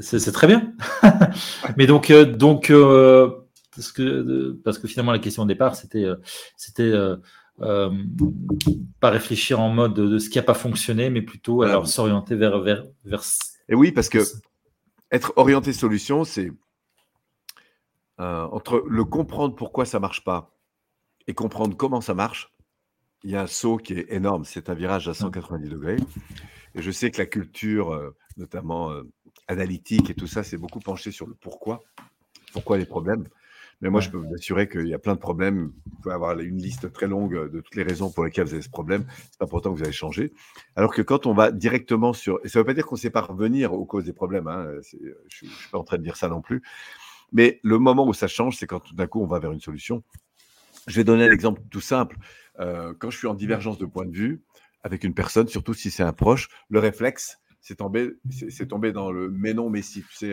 c'est 0.00 0.32
très 0.32 0.46
bien. 0.46 0.74
mais 1.76 1.86
donc, 1.86 2.10
euh, 2.10 2.24
donc 2.24 2.70
euh, 2.70 3.30
parce, 3.74 3.92
que, 3.92 4.52
parce 4.64 4.78
que 4.78 4.86
finalement, 4.86 5.12
la 5.12 5.18
question 5.18 5.44
au 5.44 5.46
départ, 5.46 5.76
c'était 5.76 6.04
euh, 6.04 6.16
c'était 6.56 6.92
pas 9.00 9.10
réfléchir 9.10 9.58
en 9.58 9.70
mode 9.70 9.94
de, 9.94 10.18
ce 10.18 10.30
qui 10.30 10.38
n'a 10.38 10.44
pas 10.44 10.54
fonctionné, 10.54 11.10
mais 11.10 11.22
plutôt 11.22 11.62
alors 11.62 11.88
s'orienter 11.88 12.36
vers, 12.36 12.60
vers, 12.60 12.84
vers. 13.04 13.22
Et 13.68 13.74
oui, 13.74 13.90
parce 13.90 14.08
que 14.08 14.20
être 15.10 15.32
orienté 15.36 15.72
solution, 15.72 16.24
c'est 16.24 16.52
entre 18.18 18.84
le 18.88 19.04
comprendre 19.04 19.54
pourquoi 19.54 19.84
ça 19.84 20.00
marche 20.00 20.24
pas 20.24 20.56
et 21.26 21.34
comprendre 21.34 21.76
comment 21.76 22.00
ça 22.00 22.14
marche 22.14 22.52
il 23.24 23.30
y 23.30 23.36
a 23.36 23.42
un 23.42 23.46
saut 23.48 23.78
qui 23.78 23.94
est 23.94 24.12
énorme. 24.12 24.44
C'est 24.44 24.70
un 24.70 24.74
virage 24.74 25.08
à 25.08 25.14
190 25.14 25.66
mmh. 25.66 25.70
degrés. 25.70 25.96
Et 26.76 26.82
je 26.82 26.90
sais 26.92 27.10
que 27.10 27.18
la 27.18 27.26
culture, 27.26 28.14
notamment 28.36 28.92
analytique 29.46 30.10
et 30.10 30.14
tout 30.14 30.26
ça, 30.26 30.42
c'est 30.42 30.56
beaucoup 30.56 30.80
penché 30.80 31.10
sur 31.10 31.26
le 31.26 31.34
pourquoi. 31.34 31.80
Pourquoi 32.52 32.78
les 32.78 32.86
problèmes. 32.86 33.24
Mais 33.80 33.90
moi, 33.90 34.00
je 34.00 34.10
peux 34.10 34.16
vous 34.16 34.34
assurer 34.34 34.68
qu'il 34.68 34.88
y 34.88 34.94
a 34.94 34.98
plein 34.98 35.14
de 35.14 35.20
problèmes. 35.20 35.72
Vous 35.86 36.00
pouvez 36.02 36.14
avoir 36.14 36.38
une 36.40 36.60
liste 36.60 36.92
très 36.92 37.06
longue 37.06 37.50
de 37.52 37.60
toutes 37.60 37.76
les 37.76 37.84
raisons 37.84 38.10
pour 38.10 38.24
lesquelles 38.24 38.46
vous 38.46 38.54
avez 38.54 38.62
ce 38.62 38.68
problème. 38.68 39.06
C'est 39.30 39.38
pas 39.38 39.46
pourtant 39.46 39.72
que 39.72 39.78
vous 39.78 39.84
allez 39.84 39.92
changer. 39.92 40.32
Alors 40.74 40.92
que 40.92 41.02
quand 41.02 41.26
on 41.26 41.32
va 41.32 41.52
directement 41.52 42.12
sur, 42.12 42.40
et 42.44 42.48
ça 42.48 42.58
ne 42.58 42.62
veut 42.62 42.66
pas 42.66 42.74
dire 42.74 42.86
qu'on 42.86 42.96
ne 42.96 43.00
sait 43.00 43.10
pas 43.10 43.20
revenir 43.20 43.72
aux 43.72 43.84
causes 43.84 44.04
des 44.04 44.12
problèmes. 44.12 44.48
Hein, 44.48 44.66
je 44.82 44.96
ne 44.96 45.50
suis 45.50 45.70
pas 45.70 45.78
en 45.78 45.84
train 45.84 45.98
de 45.98 46.02
dire 46.02 46.16
ça 46.16 46.28
non 46.28 46.40
plus. 46.40 46.62
Mais 47.30 47.60
le 47.62 47.78
moment 47.78 48.06
où 48.06 48.12
ça 48.12 48.26
change, 48.26 48.56
c'est 48.56 48.66
quand 48.66 48.80
tout 48.80 48.94
d'un 48.94 49.06
coup 49.06 49.22
on 49.22 49.26
va 49.26 49.38
vers 49.38 49.52
une 49.52 49.60
solution. 49.60 50.02
Je 50.88 50.96
vais 50.96 51.04
donner 51.04 51.24
un 51.28 51.30
exemple 51.30 51.60
tout 51.70 51.80
simple. 51.80 52.16
Euh, 52.58 52.94
quand 52.98 53.10
je 53.10 53.18
suis 53.18 53.26
en 53.28 53.34
divergence 53.34 53.78
de 53.78 53.86
point 53.86 54.06
de 54.06 54.16
vue 54.16 54.42
avec 54.82 55.04
une 55.04 55.14
personne, 55.14 55.46
surtout 55.46 55.74
si 55.74 55.90
c'est 55.90 56.02
un 56.02 56.12
proche, 56.12 56.48
le 56.68 56.78
réflexe, 56.78 57.38
c'est 57.68 57.74
tomber, 57.74 58.12
c'est 58.30 58.66
tomber 58.66 58.92
dans 58.92 59.12
le 59.12 59.28
mais 59.28 59.52
non, 59.52 59.68
mais 59.68 59.82
si. 59.82 60.00
Tu 60.00 60.16
sais, 60.16 60.32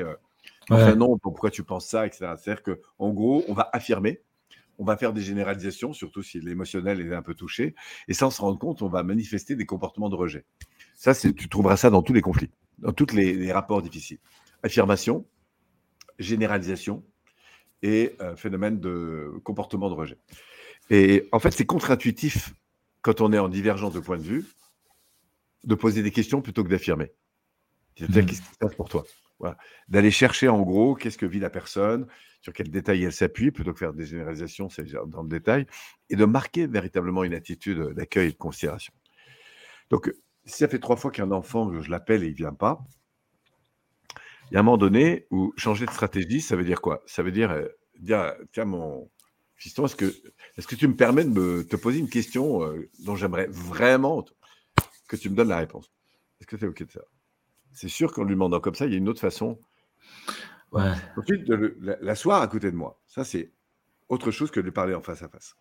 euh, 0.72 0.96
non, 0.96 1.18
pourquoi 1.18 1.52
tu 1.52 1.64
penses 1.64 1.86
ça, 1.86 2.08
etc. 2.08 2.34
C'est-à-dire 2.42 2.64
qu'en 2.64 3.12
gros, 3.12 3.44
on 3.50 3.54
va 3.54 3.70
affirmer, 3.74 4.22
on 4.78 4.86
va 4.86 4.96
faire 4.96 5.12
des 5.12 5.22
généralisations, 5.22 5.92
surtout 5.92 6.24
si 6.24 6.40
l'émotionnel 6.40 7.02
est 7.02 7.14
un 7.14 7.22
peu 7.22 7.34
touché, 7.34 7.76
et 8.08 8.14
sans 8.14 8.30
se 8.30 8.40
rendre 8.40 8.58
compte, 8.58 8.82
on 8.82 8.88
va 8.88 9.04
manifester 9.04 9.58
des 9.58 9.66
comportements 9.66 10.08
de 10.08 10.16
rejet. 10.16 10.46
Ça, 10.94 11.14
tu 11.14 11.50
trouveras 11.50 11.76
ça 11.76 11.90
dans 11.90 12.02
tous 12.02 12.14
les 12.14 12.22
conflits, 12.22 12.52
dans 12.78 12.94
tous 12.94 13.14
les, 13.14 13.52
rapports 13.52 13.82
difficiles. 13.82 14.20
Affirmation, 14.64 15.26
généralisation 16.20 17.04
et 17.82 18.16
euh, 18.22 18.38
phénomène 18.38 18.80
de 18.80 19.34
comportement 19.44 19.90
de 19.90 19.96
rejet. 19.96 20.18
Et 20.90 21.28
en 21.34 21.40
fait, 21.40 21.52
c'est 21.52 21.66
contre-intuitif 21.66 22.54
quand 23.02 23.20
on 23.20 23.34
est 23.34 23.40
en 23.40 23.50
divergence 23.50 23.92
de 23.92 24.00
point 24.00 24.18
de 24.18 24.24
vue 24.24 24.46
de 25.66 25.76
poser 25.76 26.02
des 26.02 26.12
questions 26.12 26.42
plutôt 26.42 26.64
que 26.64 26.70
d'affirmer. 26.70 27.12
C'est-à-dire, 27.96 28.24
mmh. 28.24 28.26
qu'est-ce 28.28 28.42
qui 28.42 28.54
se 28.54 28.58
passe 28.58 28.76
pour 28.76 28.90
toi 28.90 29.04
voilà. 29.40 29.58
D'aller 29.90 30.12
chercher 30.12 30.48
en 30.48 30.62
gros 30.62 30.96
qu'est-ce 30.96 31.18
que 31.18 31.26
vit 31.26 31.40
la 31.40 31.50
personne, 31.50 32.08
sur 32.42 32.54
quel 32.54 32.70
détail 32.70 33.04
elle 33.04 33.12
s'appuie, 33.12 33.52
plutôt 33.52 33.74
que 33.74 33.80
faire 33.80 33.94
des 33.94 34.06
généralisations, 34.06 34.70
c'est 34.70 34.86
dans 35.08 35.24
le 35.24 35.28
détail, 35.28 35.66
et 36.10 36.16
de 36.16 36.26
marquer 36.26 36.68
véritablement 36.68 37.24
une 37.24 37.34
attitude 37.34 37.94
d'accueil 37.94 38.30
et 38.30 38.32
de 38.32 38.38
considération. 38.38 38.94
Donc, 39.90 40.14
si 40.46 40.60
ça 40.60 40.68
fait 40.68 40.80
trois 40.80 40.96
fois 40.96 41.12
qu'un 41.12 41.32
enfant, 41.32 41.82
je 41.82 41.90
l'appelle 41.90 42.24
et 42.24 42.28
il 42.28 42.32
ne 42.32 42.38
vient 42.38 42.54
pas, 42.54 42.86
il 44.52 44.54
y 44.54 44.58
a 44.58 44.60
un 44.60 44.64
moment 44.64 44.78
donné 44.78 45.26
où 45.32 45.54
changer 45.58 45.86
de 45.86 45.92
stratégie, 45.92 46.40
ça 46.40 46.56
veut 46.56 46.64
dire 46.64 46.82
quoi? 46.82 47.02
Ça 47.08 47.24
veut 47.24 47.32
dire, 47.32 47.52
euh, 47.52 47.68
dire 48.00 48.34
tiens, 48.52 48.66
mon, 48.66 49.10
Fiston, 49.56 49.86
est-ce 49.86 49.96
que, 49.96 50.14
est 50.58 50.68
que 50.68 50.76
tu 50.76 50.88
me 50.88 50.96
permets 50.96 51.24
de 51.24 51.30
me, 51.30 51.66
te 51.66 51.76
poser 51.76 52.00
une 52.00 52.10
question 52.10 52.64
euh, 52.64 52.90
dont 53.00 53.16
j'aimerais 53.16 53.48
vraiment 53.48 54.24
que 55.08 55.16
tu 55.16 55.30
me 55.30 55.36
donnes 55.36 55.50
la 55.50 55.58
réponse? 55.58 55.92
Est-ce 56.40 56.48
que 56.48 56.58
c'est 56.58 56.68
OK 56.68 56.84
de 56.84 56.92
ça? 56.92 57.02
C'est 57.76 57.90
sûr 57.90 58.12
qu'en 58.12 58.24
lui 58.24 58.34
demandant 58.34 58.60
comme 58.60 58.74
ça, 58.74 58.86
il 58.86 58.92
y 58.92 58.96
a 58.96 58.98
une 58.98 59.10
autre 59.10 59.22
façon. 59.22 59.60
Ouais. 60.72 60.92
Ensuite, 61.18 61.44
de 61.44 61.78
l'asseoir 62.02 62.42
à 62.42 62.48
côté 62.48 62.72
de 62.72 62.76
moi. 62.76 63.00
Ça, 63.06 63.24
c'est 63.24 63.52
autre 64.10 64.32
chose 64.32 64.50
que 64.50 64.60
de 64.60 64.66
lui 64.66 64.72
parler 64.72 64.96
en 64.96 65.02
face 65.02 65.22
à 65.22 65.30
face. 65.30 65.56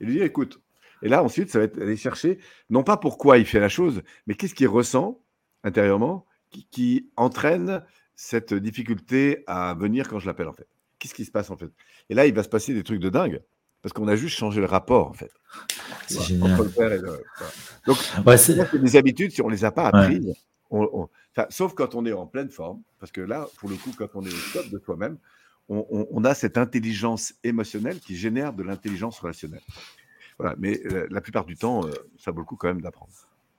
Et 0.00 0.04
lui 0.04 0.14
dire, 0.14 0.24
écoute. 0.24 0.60
Et 1.02 1.08
là, 1.08 1.22
ensuite, 1.22 1.50
ça 1.50 1.58
va 1.58 1.64
être 1.64 1.78
aller 1.80 1.96
chercher, 1.96 2.38
non 2.70 2.82
pas 2.82 2.96
pourquoi 2.96 3.36
il 3.36 3.44
fait 3.44 3.60
la 3.60 3.68
chose, 3.68 4.02
mais 4.26 4.34
qu'est-ce 4.34 4.54
qu'il 4.54 4.68
ressent 4.68 5.20
intérieurement 5.62 6.26
qui 6.70 7.10
entraîne 7.16 7.84
cette 8.14 8.54
difficulté 8.54 9.44
à 9.46 9.74
venir 9.74 10.08
quand 10.08 10.18
je 10.18 10.26
l'appelle, 10.26 10.48
en 10.48 10.54
fait? 10.54 10.68
Qu'est-ce 10.98 11.12
qui 11.12 11.26
se 11.26 11.30
passe 11.30 11.50
en 11.50 11.56
fait? 11.58 11.70
Et 12.08 12.14
là, 12.14 12.26
il 12.26 12.32
va 12.32 12.42
se 12.42 12.48
passer 12.48 12.72
des 12.72 12.82
trucs 12.82 13.00
de 13.00 13.10
dingue. 13.10 13.42
Parce 13.82 13.92
qu'on 13.92 14.08
a 14.08 14.16
juste 14.16 14.36
changé 14.36 14.60
le 14.60 14.66
rapport, 14.66 15.08
en 15.08 15.12
fait. 15.12 15.30
C'est 16.08 16.22
génial. 16.22 16.56
Donc, 17.86 17.98
c'est 18.38 18.80
des 18.80 18.96
habitudes, 18.96 19.32
si 19.32 19.42
on 19.42 19.48
ne 19.48 19.52
les 19.52 19.64
a 19.64 19.70
pas 19.70 19.88
apprises, 19.88 20.32
sauf 21.50 21.74
quand 21.74 21.94
on 21.94 22.06
est 22.06 22.12
en 22.12 22.26
pleine 22.26 22.50
forme, 22.50 22.80
parce 23.00 23.12
que 23.12 23.20
là, 23.20 23.46
pour 23.58 23.68
le 23.68 23.76
coup, 23.76 23.92
quand 23.96 24.08
on 24.14 24.22
est 24.22 24.32
au 24.32 24.52
top 24.52 24.68
de 24.70 24.78
soi-même, 24.78 25.18
on, 25.68 26.24
a 26.24 26.34
cette 26.34 26.58
intelligence 26.58 27.34
émotionnelle 27.42 27.98
qui 27.98 28.16
génère 28.16 28.52
de 28.52 28.62
l'intelligence 28.62 29.18
relationnelle. 29.18 29.62
Voilà. 30.38 30.54
Mais 30.58 30.80
euh, 30.86 31.08
la 31.10 31.20
plupart 31.20 31.44
du 31.44 31.56
temps, 31.56 31.84
euh, 31.84 31.90
ça 32.18 32.30
vaut 32.30 32.38
le 32.38 32.44
coup 32.44 32.54
quand 32.54 32.68
même 32.68 32.80
d'apprendre. 32.80 33.10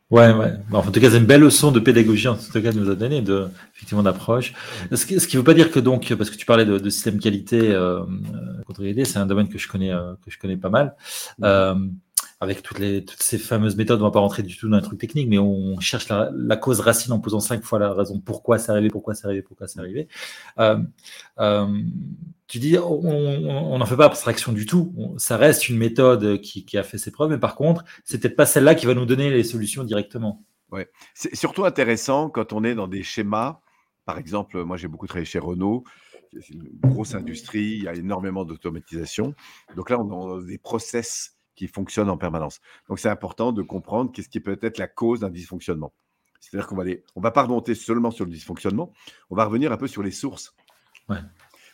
Ouais, 0.09 0.31
ouais. 0.33 0.53
en 0.71 0.83
tout 0.83 1.01
cas, 1.01 1.09
c'est 1.09 1.17
une 1.17 1.25
belle 1.25 1.41
leçon 1.41 1.69
de 1.73 1.81
pédagogie, 1.81 2.29
en 2.29 2.37
tout 2.37 2.61
cas, 2.61 2.71
nous 2.71 2.89
a 2.89 2.95
donné, 2.95 3.21
de, 3.21 3.49
effectivement, 3.75 4.03
d'approche. 4.03 4.53
Ce 4.93 5.05
qui 5.05 5.15
ne 5.15 5.39
veut 5.39 5.43
pas 5.43 5.53
dire 5.53 5.69
que 5.69 5.81
donc, 5.81 6.13
parce 6.15 6.29
que 6.29 6.37
tu 6.37 6.45
parlais 6.45 6.65
de, 6.65 6.89
système 6.89 7.19
qualité 7.19 7.71
euh, 7.71 8.03
c'est 9.03 9.17
un 9.17 9.25
domaine 9.25 9.49
que 9.49 9.57
je 9.57 9.67
connais, 9.67 9.91
euh, 9.91 10.13
que 10.23 10.31
je 10.31 10.39
connais 10.39 10.55
pas 10.55 10.69
mal. 10.69 10.95
Euh, 11.43 11.75
avec 12.39 12.61
toutes, 12.61 13.15
ces 13.19 13.39
fameuses 13.39 13.75
méthodes, 13.75 13.99
on 13.99 14.03
ne 14.03 14.09
va 14.09 14.13
pas 14.13 14.19
rentrer 14.19 14.43
du 14.43 14.55
tout 14.55 14.69
dans 14.69 14.77
un 14.77 14.81
truc 14.81 14.99
technique, 14.99 15.27
mais 15.27 15.39
on 15.39 15.79
cherche 15.79 16.07
la, 16.09 16.57
cause 16.57 16.81
racine 16.81 17.11
en 17.11 17.19
posant 17.19 17.39
cinq 17.39 17.63
fois 17.63 17.79
la 17.79 17.93
raison 17.93 18.19
pourquoi 18.19 18.59
c'est 18.59 18.71
arrivé, 18.71 18.89
pourquoi 18.89 19.15
c'est 19.15 19.25
arrivé, 19.25 19.41
pourquoi 19.41 19.67
c'est 19.67 19.79
arrivé. 19.79 20.07
Euh, 20.59 20.77
euh, 21.39 21.81
tu 22.47 22.59
dis, 22.59 22.77
on 22.77 23.77
n'en 23.77 23.85
fait 23.85 23.97
pas 23.97 24.05
abstraction 24.05 24.53
du 24.53 24.65
tout. 24.67 24.93
ça 25.17 25.35
reste 25.35 25.67
une 25.67 25.77
méthode 25.77 26.39
qui, 26.41 26.77
a 26.77 26.83
fait 26.83 26.99
ses 26.99 27.11
preuves, 27.11 27.31
mais 27.31 27.39
par 27.39 27.55
contre, 27.55 27.83
c'est 28.05 28.19
peut-être 28.19 28.35
pas 28.35 28.45
celle-là 28.45 28.75
qui 28.75 28.85
va 28.85 28.93
nous 28.93 29.05
donner 29.05 29.31
les 29.31 29.43
solutions 29.43 29.83
directement. 29.83 30.45
Ouais. 30.71 30.89
C'est 31.15 31.35
surtout 31.35 31.65
intéressant 31.65 32.29
quand 32.29 32.53
on 32.53 32.63
est 32.63 32.75
dans 32.75 32.87
des 32.87 33.01
schémas. 33.01 33.61
Par 34.05 34.19
exemple, 34.19 34.63
moi 34.63 34.77
j'ai 34.77 34.87
beaucoup 34.87 35.07
travaillé 35.07 35.25
chez 35.25 35.39
Renault. 35.39 35.83
C'est 36.31 36.53
une 36.53 36.69
grosse 36.81 37.15
industrie, 37.15 37.77
il 37.77 37.83
y 37.83 37.87
a 37.87 37.95
énormément 37.95 38.45
d'automatisation. 38.45 39.33
Donc 39.75 39.89
là, 39.89 39.99
on 39.99 40.37
a 40.37 40.43
des 40.43 40.57
process 40.57 41.36
qui 41.57 41.67
fonctionnent 41.67 42.09
en 42.09 42.17
permanence. 42.17 42.61
Donc 42.87 42.99
c'est 42.99 43.09
important 43.09 43.51
de 43.51 43.61
comprendre 43.61 44.11
qu'est-ce 44.13 44.29
qui 44.29 44.39
peut 44.39 44.57
être 44.61 44.77
la 44.77 44.87
cause 44.87 45.19
d'un 45.19 45.29
dysfonctionnement. 45.29 45.91
C'est-à-dire 46.39 46.67
qu'on 46.67 46.75
va 46.75 46.83
aller, 46.83 47.03
on 47.15 47.21
va 47.21 47.31
pas 47.31 47.43
remonter 47.43 47.75
seulement 47.75 48.11
sur 48.11 48.23
le 48.23 48.31
dysfonctionnement, 48.31 48.93
on 49.29 49.35
va 49.35 49.43
revenir 49.43 49.71
un 49.73 49.77
peu 49.77 49.87
sur 49.87 50.03
les 50.03 50.11
sources. 50.11 50.55
Ouais. 51.09 51.17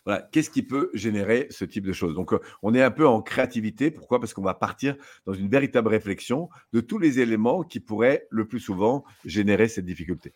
Voilà, 0.06 0.22
qu'est-ce 0.32 0.50
qui 0.50 0.64
peut 0.64 0.90
générer 0.94 1.48
ce 1.50 1.64
type 1.64 1.86
de 1.86 1.94
choses? 1.94 2.14
Donc, 2.14 2.34
euh, 2.34 2.40
on 2.62 2.74
est 2.74 2.82
un 2.82 2.92
peu 2.92 3.08
en 3.08 3.22
créativité. 3.22 3.90
Pourquoi? 3.90 4.20
Parce 4.20 4.34
qu'on 4.34 4.42
va 4.42 4.54
partir 4.54 4.98
dans 5.26 5.34
une 5.34 5.50
véritable 5.50 5.88
réflexion 5.88 6.50
de 6.74 6.82
tous 6.82 6.98
les 6.98 7.20
éléments 7.20 7.64
qui 7.64 7.80
pourraient 7.80 8.28
le 8.30 8.46
plus 8.46 8.60
souvent 8.60 9.06
générer 9.24 9.68
cette 9.70 9.86
difficulté. 9.86 10.34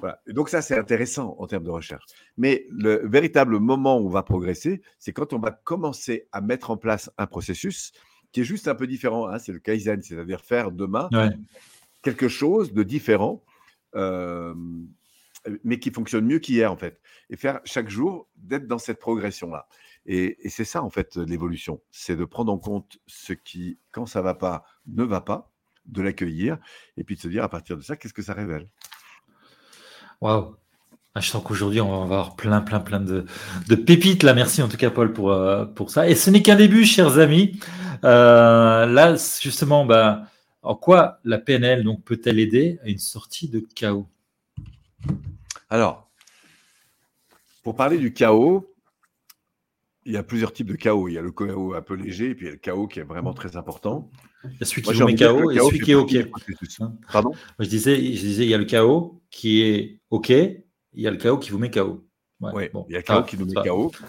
Voilà. 0.00 0.20
donc 0.26 0.48
ça, 0.48 0.60
c'est 0.60 0.76
intéressant 0.76 1.36
en 1.38 1.46
termes 1.46 1.62
de 1.62 1.70
recherche. 1.70 2.04
Mais 2.36 2.66
le 2.70 3.06
véritable 3.06 3.60
moment 3.60 3.98
où 3.98 4.06
on 4.06 4.10
va 4.10 4.24
progresser, 4.24 4.82
c'est 4.98 5.12
quand 5.12 5.32
on 5.32 5.38
va 5.38 5.52
commencer 5.52 6.26
à 6.32 6.40
mettre 6.40 6.70
en 6.70 6.76
place 6.76 7.10
un 7.16 7.26
processus 7.26 7.92
qui 8.34 8.40
est 8.40 8.44
juste 8.44 8.66
un 8.66 8.74
peu 8.74 8.88
différent. 8.88 9.28
Hein, 9.28 9.38
c'est 9.38 9.52
le 9.52 9.60
Kaizen, 9.60 10.02
c'est-à-dire 10.02 10.40
faire 10.40 10.72
demain 10.72 11.08
quelque 12.02 12.28
chose 12.28 12.74
de 12.74 12.82
différent, 12.82 13.42
euh, 13.94 14.54
mais 15.62 15.78
qui 15.78 15.90
fonctionne 15.90 16.26
mieux 16.26 16.40
qu'hier, 16.40 16.70
en 16.70 16.76
fait. 16.76 17.00
Et 17.30 17.36
faire 17.36 17.60
chaque 17.64 17.88
jour 17.88 18.28
d'être 18.36 18.66
dans 18.66 18.78
cette 18.78 18.98
progression-là. 18.98 19.68
Et, 20.04 20.36
c'est 20.50 20.64
ça, 20.64 20.82
en 20.82 20.90
fait, 20.90 21.16
l'évolution. 21.16 21.80
C'est 21.92 22.16
de 22.16 22.24
prendre 22.24 22.52
en 22.52 22.58
compte 22.58 22.98
ce 23.06 23.32
qui, 23.32 23.78
quand 23.92 24.04
ça 24.04 24.20
va 24.20 24.34
pas, 24.34 24.64
ne 24.86 25.04
va 25.04 25.20
pas, 25.20 25.52
de 25.86 26.02
l'accueillir, 26.02 26.58
et 26.96 27.04
puis 27.04 27.14
de 27.14 27.20
se 27.20 27.28
dire 27.28 27.44
à 27.44 27.48
partir 27.48 27.76
de 27.76 27.82
ça, 27.82 27.96
qu'est-ce 27.96 28.14
que 28.14 28.22
ça 28.22 28.34
révèle? 28.34 28.68
Waouh! 30.20 30.56
Ah, 31.16 31.20
je 31.20 31.28
sens 31.28 31.44
qu'aujourd'hui, 31.44 31.80
on 31.80 31.96
va 31.96 32.02
avoir 32.02 32.34
plein, 32.34 32.60
plein, 32.60 32.80
plein 32.80 32.98
de, 32.98 33.24
pépites 33.76 34.24
là. 34.24 34.34
Merci 34.34 34.62
en 34.62 34.68
tout 34.68 34.76
cas, 34.76 34.90
Paul, 34.90 35.12
pour, 35.12 35.30
euh, 35.30 35.64
pour 35.64 35.90
ça. 35.90 36.08
Et 36.08 36.16
ce 36.16 36.28
n'est 36.28 36.42
qu'un 36.42 36.56
début, 36.56 36.84
chers 36.84 37.18
amis. 37.18 37.60
Euh, 38.02 38.84
là, 38.84 39.14
justement, 39.40 39.84
bah, 39.84 40.26
en 40.62 40.74
quoi 40.74 41.20
la 41.22 41.38
PNL 41.38 41.84
donc 41.84 42.02
peut-elle 42.02 42.40
aider 42.40 42.80
à 42.82 42.88
une 42.88 42.98
sortie 42.98 43.48
de 43.48 43.60
chaos? 43.76 44.08
Alors, 45.70 46.10
pour 47.62 47.76
parler 47.76 47.98
du 47.98 48.12
chaos, 48.12 48.74
il 50.06 50.14
y 50.14 50.16
a 50.16 50.24
plusieurs 50.24 50.52
types 50.52 50.66
de 50.66 50.74
chaos. 50.74 51.06
Il 51.06 51.14
y 51.14 51.18
a 51.18 51.22
le 51.22 51.30
chaos 51.30 51.74
un 51.74 51.82
peu 51.82 51.94
léger, 51.94 52.30
et 52.30 52.34
puis 52.34 52.46
il 52.46 52.48
y 52.48 52.50
a 52.50 52.54
le 52.54 52.58
chaos 52.58 52.88
qui 52.88 52.98
est 52.98 53.04
vraiment 53.04 53.34
très 53.34 53.56
important. 53.56 54.10
Il 54.42 54.50
y 54.50 54.62
a 54.62 54.66
celui 54.66 54.82
qui 54.82 54.96
Moi, 54.96 55.06
met 55.06 55.14
chaos 55.14 55.50
et 55.52 55.58
celui 55.58 55.78
qui 55.78 55.92
est 55.92 55.94
OK. 55.94 56.16
Pardon? 57.12 57.30
Je 57.60 57.68
disais, 57.68 57.94
je 57.96 58.20
disais, 58.20 58.42
il 58.42 58.50
y 58.50 58.54
a 58.54 58.58
le 58.58 58.64
chaos 58.64 59.22
qui 59.30 59.62
est 59.62 60.00
OK, 60.10 60.32
il 60.94 61.02
y 61.02 61.06
a 61.06 61.10
le 61.10 61.16
chaos 61.16 61.38
qui 61.38 61.50
vous 61.50 61.58
met 61.58 61.70
chaos. 61.70 62.06
Ouais, 62.40 62.70
il 62.88 62.92
y 62.92 62.96
a 62.96 62.98
le 62.98 63.04
chaos 63.04 63.24
qui 63.24 63.36
nous 63.36 63.46
met 63.46 63.62
chaos. 63.62 63.92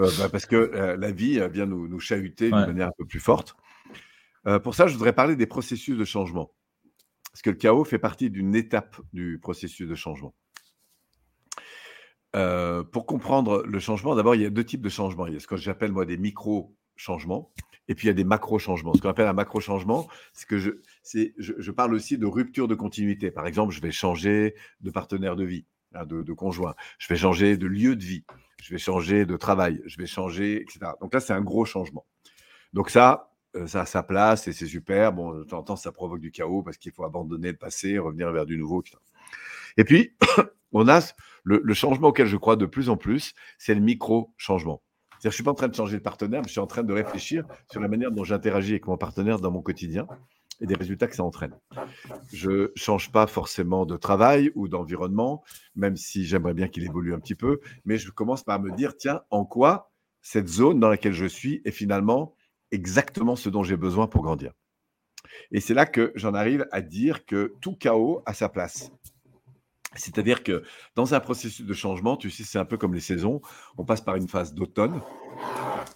Euh, 0.00 0.10
bah, 0.18 0.28
parce 0.28 0.46
que 0.46 0.56
euh, 0.56 0.96
la 0.96 1.12
vie 1.12 1.40
vient 1.52 1.64
nous, 1.64 1.86
nous 1.86 2.00
chahuter 2.00 2.46
d'une 2.46 2.66
manière 2.66 2.88
un 2.88 2.92
peu 2.98 3.04
plus 3.04 3.20
forte. 3.20 3.54
pour 4.64 4.74
ça, 4.74 4.88
je 4.88 4.94
voudrais 4.94 5.12
parler 5.12 5.36
des 5.36 5.46
processus 5.46 5.96
de 5.96 6.04
changement. 6.04 6.52
Parce 7.30 7.40
que 7.40 7.50
le 7.50 7.56
chaos 7.56 7.84
fait 7.84 8.00
partie 8.00 8.30
d'une 8.30 8.56
étape 8.56 9.00
du 9.12 9.38
processus 9.40 9.88
de 9.88 9.94
changement. 9.94 10.34
pour 12.32 13.06
comprendre 13.06 13.62
le 13.64 13.78
changement, 13.78 14.16
d'abord, 14.16 14.34
il 14.34 14.42
y 14.42 14.44
a 14.44 14.50
deux 14.50 14.64
types 14.64 14.82
de 14.82 14.88
changements. 14.88 15.28
Il 15.28 15.34
y 15.34 15.36
a 15.36 15.38
ce 15.38 15.46
que 15.46 15.56
j'appelle 15.56 15.92
moi 15.92 16.04
des 16.04 16.16
micro-changements, 16.16 17.52
et 17.86 17.94
puis 17.94 18.06
il 18.06 18.08
y 18.08 18.10
a 18.10 18.14
des 18.14 18.24
macro-changements. 18.24 18.94
Ce 18.94 19.00
qu'on 19.00 19.08
appelle 19.08 19.26
un 19.28 19.32
macro-changement, 19.32 20.08
c'est 20.32 20.48
que 20.48 20.58
je, 20.58 20.70
je, 21.04 21.52
je, 21.58 21.70
parle 21.70 21.94
aussi 21.94 22.18
de 22.18 22.26
rupture 22.26 22.68
de 22.68 22.74
continuité. 22.74 23.30
Par 23.30 23.46
exemple, 23.46 23.72
je 23.72 23.80
vais 23.80 23.90
changer 23.90 24.54
de 24.80 24.90
partenaire 24.90 25.34
de 25.34 25.44
vie, 25.44 25.66
de, 25.92 26.22
de, 26.22 26.32
conjoint. 26.32 26.74
Je 26.98 27.08
vais 27.08 27.16
changer 27.16 27.56
de 27.56 27.66
lieu 27.66 27.96
de 27.96 28.04
vie. 28.04 28.24
Je 28.62 28.72
vais 28.72 28.78
changer 28.78 29.26
de 29.26 29.36
travail. 29.36 29.80
Je 29.86 29.96
vais 29.98 30.06
changer, 30.06 30.62
etc. 30.62 30.92
Donc 31.00 31.14
là, 31.14 31.20
c'est 31.20 31.32
un 31.32 31.40
gros 31.40 31.64
changement. 31.64 32.06
Donc 32.72 32.90
ça, 32.90 33.30
euh, 33.56 33.66
ça 33.66 33.82
a 33.82 33.86
sa 33.86 34.02
place 34.02 34.46
et 34.48 34.52
c'est 34.52 34.66
super. 34.66 35.12
Bon, 35.12 35.34
de 35.34 35.44
temps 35.44 35.58
en 35.58 35.62
temps, 35.62 35.76
ça 35.76 35.92
provoque 35.92 36.20
du 36.20 36.30
chaos 36.30 36.62
parce 36.62 36.76
qu'il 36.76 36.92
faut 36.92 37.04
abandonner 37.04 37.50
le 37.50 37.56
passé, 37.56 37.98
revenir 37.98 38.30
vers 38.32 38.46
du 38.46 38.56
nouveau, 38.56 38.82
etc. 38.82 38.96
Et 39.76 39.84
puis, 39.84 40.14
on 40.72 40.88
a 40.88 41.00
le, 41.44 41.74
changement 41.74 42.08
auquel 42.08 42.26
je 42.26 42.36
crois 42.36 42.56
de 42.56 42.66
plus 42.66 42.90
en 42.90 42.96
plus, 42.96 43.34
c'est 43.58 43.74
le 43.74 43.80
micro-changement. 43.80 44.82
Je 45.22 45.28
ne 45.28 45.32
suis 45.32 45.42
pas 45.42 45.50
en 45.50 45.54
train 45.54 45.68
de 45.68 45.74
changer 45.74 45.98
de 45.98 46.02
partenaire, 46.02 46.40
mais 46.40 46.48
je 46.48 46.52
suis 46.52 46.60
en 46.60 46.66
train 46.66 46.82
de 46.82 46.92
réfléchir 46.92 47.44
sur 47.70 47.80
la 47.80 47.88
manière 47.88 48.10
dont 48.10 48.24
j'interagis 48.24 48.72
avec 48.72 48.86
mon 48.86 48.96
partenaire 48.96 49.38
dans 49.38 49.50
mon 49.50 49.62
quotidien 49.62 50.06
et 50.60 50.66
des 50.66 50.74
résultats 50.74 51.06
que 51.06 51.16
ça 51.16 51.24
entraîne. 51.24 51.54
Je 52.32 52.50
ne 52.50 52.68
change 52.74 53.12
pas 53.12 53.26
forcément 53.26 53.86
de 53.86 53.96
travail 53.96 54.52
ou 54.54 54.68
d'environnement, 54.68 55.42
même 55.74 55.96
si 55.96 56.24
j'aimerais 56.24 56.54
bien 56.54 56.68
qu'il 56.68 56.84
évolue 56.84 57.14
un 57.14 57.20
petit 57.20 57.34
peu, 57.34 57.60
mais 57.84 57.96
je 57.96 58.10
commence 58.10 58.42
par 58.42 58.60
me 58.60 58.70
dire, 58.70 58.96
tiens, 58.96 59.22
en 59.30 59.44
quoi 59.44 59.90
cette 60.22 60.48
zone 60.48 60.80
dans 60.80 60.88
laquelle 60.88 61.14
je 61.14 61.26
suis 61.26 61.62
est 61.64 61.70
finalement 61.70 62.34
exactement 62.72 63.36
ce 63.36 63.48
dont 63.48 63.62
j'ai 63.62 63.76
besoin 63.76 64.06
pour 64.06 64.22
grandir? 64.22 64.52
Et 65.50 65.60
c'est 65.60 65.74
là 65.74 65.86
que 65.86 66.12
j'en 66.14 66.34
arrive 66.34 66.66
à 66.72 66.80
dire 66.80 67.24
que 67.24 67.54
tout 67.60 67.76
chaos 67.76 68.22
a 68.26 68.34
sa 68.34 68.48
place. 68.48 68.90
C'est-à-dire 69.96 70.44
que 70.44 70.62
dans 70.94 71.14
un 71.14 71.20
processus 71.20 71.66
de 71.66 71.74
changement, 71.74 72.16
tu 72.16 72.30
sais, 72.30 72.44
c'est 72.44 72.58
un 72.58 72.64
peu 72.64 72.76
comme 72.76 72.94
les 72.94 73.00
saisons. 73.00 73.40
On 73.76 73.84
passe 73.84 74.00
par 74.00 74.16
une 74.16 74.28
phase 74.28 74.54
d'automne. 74.54 75.00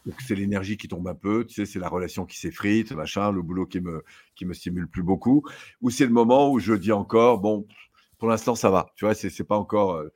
Donc, 0.04 0.14
c'est 0.26 0.34
l'énergie 0.34 0.76
qui 0.76 0.88
tombe 0.88 1.06
un 1.06 1.14
peu, 1.14 1.46
tu 1.46 1.54
sais, 1.54 1.66
c'est 1.66 1.78
la 1.78 1.88
relation 1.88 2.26
qui 2.26 2.38
s'effrite, 2.38 2.92
machin, 2.92 3.30
le 3.30 3.42
boulot 3.42 3.66
qui 3.66 3.80
me, 3.80 4.04
qui 4.34 4.46
me 4.46 4.52
stimule 4.52 4.88
plus 4.88 5.02
beaucoup. 5.02 5.44
Ou 5.80 5.90
c'est 5.90 6.06
le 6.06 6.12
moment 6.12 6.50
où 6.50 6.58
je 6.58 6.74
dis 6.74 6.92
encore, 6.92 7.38
bon, 7.38 7.66
pour 8.18 8.28
l'instant, 8.28 8.54
ça 8.54 8.70
va. 8.70 8.86
Tu 8.96 9.04
vois, 9.04 9.14
c'est, 9.14 9.30
c'est 9.30 9.44
pas 9.44 9.56
encore. 9.56 9.94
Euh, 9.94 10.12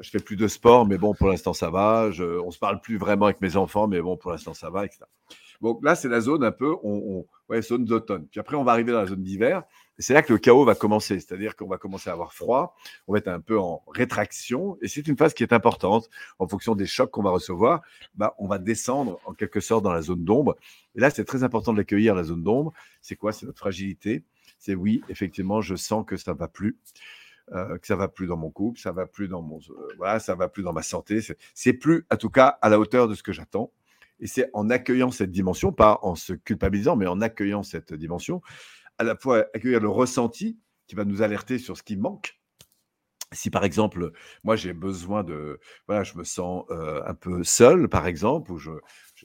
je 0.00 0.10
fais 0.10 0.18
plus 0.18 0.36
de 0.36 0.48
sport, 0.48 0.86
mais 0.86 0.98
bon, 0.98 1.14
pour 1.14 1.28
l'instant, 1.28 1.52
ça 1.52 1.70
va. 1.70 2.10
On 2.44 2.50
se 2.50 2.58
parle 2.58 2.80
plus 2.80 2.96
vraiment 2.98 3.26
avec 3.26 3.40
mes 3.40 3.56
enfants, 3.56 3.86
mais 3.86 4.00
bon, 4.00 4.16
pour 4.16 4.32
l'instant, 4.32 4.54
ça 4.54 4.70
va, 4.70 4.84
etc. 4.84 5.04
Donc 5.60 5.84
là, 5.84 5.94
c'est 5.94 6.08
la 6.08 6.20
zone 6.20 6.44
un 6.44 6.52
peu, 6.52 6.74
on, 6.82 7.26
ouais, 7.48 7.62
zone 7.62 7.84
d'automne. 7.84 8.26
Puis 8.26 8.40
après, 8.40 8.56
on 8.56 8.64
va 8.64 8.72
arriver 8.72 8.92
dans 8.92 9.00
la 9.00 9.06
zone 9.06 9.22
d'hiver. 9.22 9.62
C'est 9.98 10.14
là 10.14 10.22
que 10.22 10.32
le 10.32 10.38
chaos 10.38 10.64
va 10.64 10.74
commencer. 10.74 11.20
C'est-à-dire 11.20 11.56
qu'on 11.56 11.68
va 11.68 11.78
commencer 11.78 12.10
à 12.10 12.12
avoir 12.12 12.32
froid. 12.32 12.76
On 13.06 13.12
va 13.12 13.18
être 13.18 13.28
un 13.28 13.40
peu 13.40 13.58
en 13.58 13.82
rétraction. 13.86 14.76
Et 14.82 14.88
c'est 14.88 15.06
une 15.06 15.16
phase 15.16 15.34
qui 15.34 15.42
est 15.42 15.52
importante. 15.52 16.10
En 16.38 16.48
fonction 16.48 16.74
des 16.74 16.86
chocs 16.86 17.10
qu'on 17.10 17.22
va 17.22 17.30
recevoir, 17.30 17.82
bah, 18.14 18.34
on 18.38 18.46
va 18.46 18.58
descendre 18.58 19.20
en 19.24 19.34
quelque 19.34 19.60
sorte 19.60 19.84
dans 19.84 19.92
la 19.92 20.02
zone 20.02 20.24
d'ombre. 20.24 20.56
Et 20.96 21.00
là, 21.00 21.10
c'est 21.10 21.24
très 21.24 21.44
important 21.44 21.72
de 21.72 21.78
l'accueillir, 21.78 22.14
la 22.14 22.24
zone 22.24 22.42
d'ombre. 22.42 22.72
C'est 23.00 23.16
quoi? 23.16 23.32
C'est 23.32 23.46
notre 23.46 23.58
fragilité. 23.58 24.24
C'est 24.58 24.74
oui, 24.74 25.02
effectivement, 25.08 25.60
je 25.60 25.76
sens 25.76 26.04
que 26.06 26.16
ça 26.16 26.32
va 26.32 26.48
plus. 26.48 26.76
Euh, 27.52 27.76
que 27.76 27.86
ça 27.86 27.94
va 27.94 28.08
plus 28.08 28.26
dans 28.26 28.38
mon 28.38 28.50
couple, 28.50 28.80
ça 28.80 28.90
va 28.90 29.06
plus 29.06 29.28
dans 29.28 29.42
mon, 29.42 29.58
euh, 29.58 29.88
voilà, 29.98 30.18
ça 30.18 30.34
va 30.34 30.48
plus 30.48 30.62
dans 30.62 30.72
ma 30.72 30.82
santé. 30.82 31.20
C'est 31.52 31.74
plus, 31.74 32.06
en 32.10 32.16
tout 32.16 32.30
cas, 32.30 32.58
à 32.62 32.70
la 32.70 32.78
hauteur 32.78 33.06
de 33.06 33.14
ce 33.14 33.22
que 33.22 33.32
j'attends. 33.32 33.70
Et 34.20 34.26
c'est 34.26 34.50
en 34.52 34.70
accueillant 34.70 35.10
cette 35.10 35.30
dimension, 35.30 35.72
pas 35.72 35.98
en 36.02 36.14
se 36.14 36.32
culpabilisant, 36.32 36.96
mais 36.96 37.06
en 37.06 37.20
accueillant 37.20 37.62
cette 37.62 37.92
dimension, 37.94 38.40
à 38.98 39.04
la 39.04 39.16
fois 39.16 39.46
accueillir 39.54 39.80
le 39.80 39.88
ressenti 39.88 40.58
qui 40.86 40.94
va 40.94 41.04
nous 41.04 41.22
alerter 41.22 41.58
sur 41.58 41.76
ce 41.76 41.82
qui 41.82 41.96
manque. 41.96 42.38
Si 43.32 43.50
par 43.50 43.64
exemple, 43.64 44.12
moi 44.44 44.54
j'ai 44.54 44.72
besoin 44.72 45.24
de, 45.24 45.58
voilà, 45.88 46.04
je 46.04 46.16
me 46.16 46.24
sens 46.24 46.64
euh, 46.70 47.02
un 47.04 47.14
peu 47.14 47.42
seul, 47.42 47.88
par 47.88 48.06
exemple, 48.06 48.52
ou 48.52 48.58
j'ai 48.58 48.70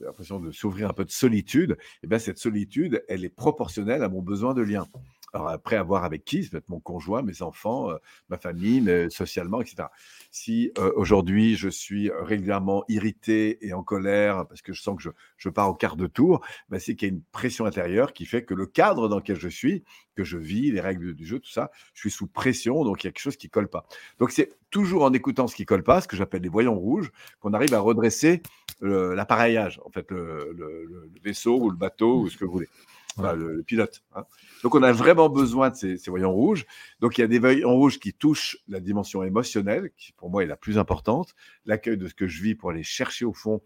l'impression 0.00 0.40
de 0.40 0.50
s'ouvrir 0.50 0.90
un 0.90 0.92
peu 0.92 1.04
de 1.04 1.10
solitude, 1.10 1.72
et 1.72 1.84
eh 2.04 2.06
bien 2.08 2.18
cette 2.18 2.38
solitude, 2.38 3.04
elle 3.08 3.24
est 3.24 3.34
proportionnelle 3.34 4.02
à 4.02 4.08
mon 4.08 4.22
besoin 4.22 4.54
de 4.54 4.62
lien. 4.62 4.86
Après, 5.32 5.76
avoir 5.76 6.04
avec 6.04 6.24
qui? 6.24 6.44
Ça 6.44 6.50
peut 6.50 6.56
être 6.58 6.68
mon 6.68 6.80
conjoint, 6.80 7.22
mes 7.22 7.42
enfants, 7.42 7.90
ma 8.28 8.38
famille, 8.38 8.80
mais 8.80 9.10
socialement, 9.10 9.60
etc. 9.60 9.88
Si 10.30 10.72
aujourd'hui 10.96 11.56
je 11.56 11.68
suis 11.68 12.10
régulièrement 12.10 12.84
irrité 12.88 13.64
et 13.66 13.72
en 13.72 13.82
colère 13.82 14.46
parce 14.48 14.62
que 14.62 14.72
je 14.72 14.82
sens 14.82 14.96
que 14.96 15.02
je, 15.02 15.10
je 15.36 15.48
pars 15.48 15.68
au 15.68 15.74
quart 15.74 15.96
de 15.96 16.06
tour, 16.06 16.40
ben, 16.68 16.78
c'est 16.78 16.94
qu'il 16.94 17.08
y 17.08 17.10
a 17.10 17.14
une 17.14 17.22
pression 17.22 17.64
intérieure 17.64 18.12
qui 18.12 18.26
fait 18.26 18.44
que 18.44 18.54
le 18.54 18.66
cadre 18.66 19.08
dans 19.08 19.16
lequel 19.16 19.38
je 19.38 19.48
suis, 19.48 19.84
que 20.14 20.24
je 20.24 20.38
vis, 20.38 20.70
les 20.70 20.80
règles 20.80 21.14
du 21.14 21.26
jeu, 21.26 21.38
tout 21.38 21.50
ça, 21.50 21.70
je 21.94 22.00
suis 22.00 22.10
sous 22.10 22.26
pression, 22.26 22.84
donc 22.84 23.02
il 23.02 23.06
y 23.06 23.08
a 23.08 23.12
quelque 23.12 23.22
chose 23.22 23.36
qui 23.36 23.48
colle 23.48 23.68
pas. 23.68 23.86
Donc 24.18 24.30
c'est 24.30 24.50
toujours 24.70 25.02
en 25.04 25.12
écoutant 25.12 25.46
ce 25.46 25.56
qui 25.56 25.64
colle 25.64 25.82
pas, 25.82 26.00
ce 26.00 26.08
que 26.08 26.16
j'appelle 26.16 26.42
les 26.42 26.48
voyants 26.48 26.74
rouges, 26.74 27.10
qu'on 27.40 27.52
arrive 27.52 27.74
à 27.74 27.80
redresser 27.80 28.42
l'appareillage, 28.80 29.80
en 29.84 29.90
fait, 29.90 30.10
le, 30.10 31.10
vaisseau 31.22 31.58
ou 31.60 31.70
le 31.70 31.76
bateau 31.76 32.20
ou 32.20 32.28
ce 32.28 32.36
que 32.36 32.44
vous 32.44 32.52
voulez 32.52 32.68
le, 33.18 33.62
pilote. 33.62 34.02
Hein. 34.14 34.24
Donc, 34.62 34.74
on 34.74 34.82
a 34.82 34.92
vraiment 34.92 35.28
besoin 35.28 35.70
de 35.70 35.74
ces, 35.74 35.96
voyants 36.08 36.32
rouges. 36.32 36.66
Donc, 37.00 37.18
il 37.18 37.22
y 37.22 37.24
a 37.24 37.26
des 37.26 37.38
voyants 37.38 37.72
rouges 37.72 37.98
qui 37.98 38.12
touchent 38.12 38.58
la 38.68 38.80
dimension 38.80 39.22
émotionnelle, 39.22 39.90
qui 39.96 40.12
pour 40.12 40.30
moi 40.30 40.42
est 40.42 40.46
la 40.46 40.56
plus 40.56 40.78
importante, 40.78 41.34
l'accueil 41.64 41.96
de 41.96 42.08
ce 42.08 42.14
que 42.14 42.26
je 42.26 42.42
vis 42.42 42.54
pour 42.54 42.70
aller 42.70 42.82
chercher 42.82 43.24
au 43.24 43.32
fond 43.32 43.60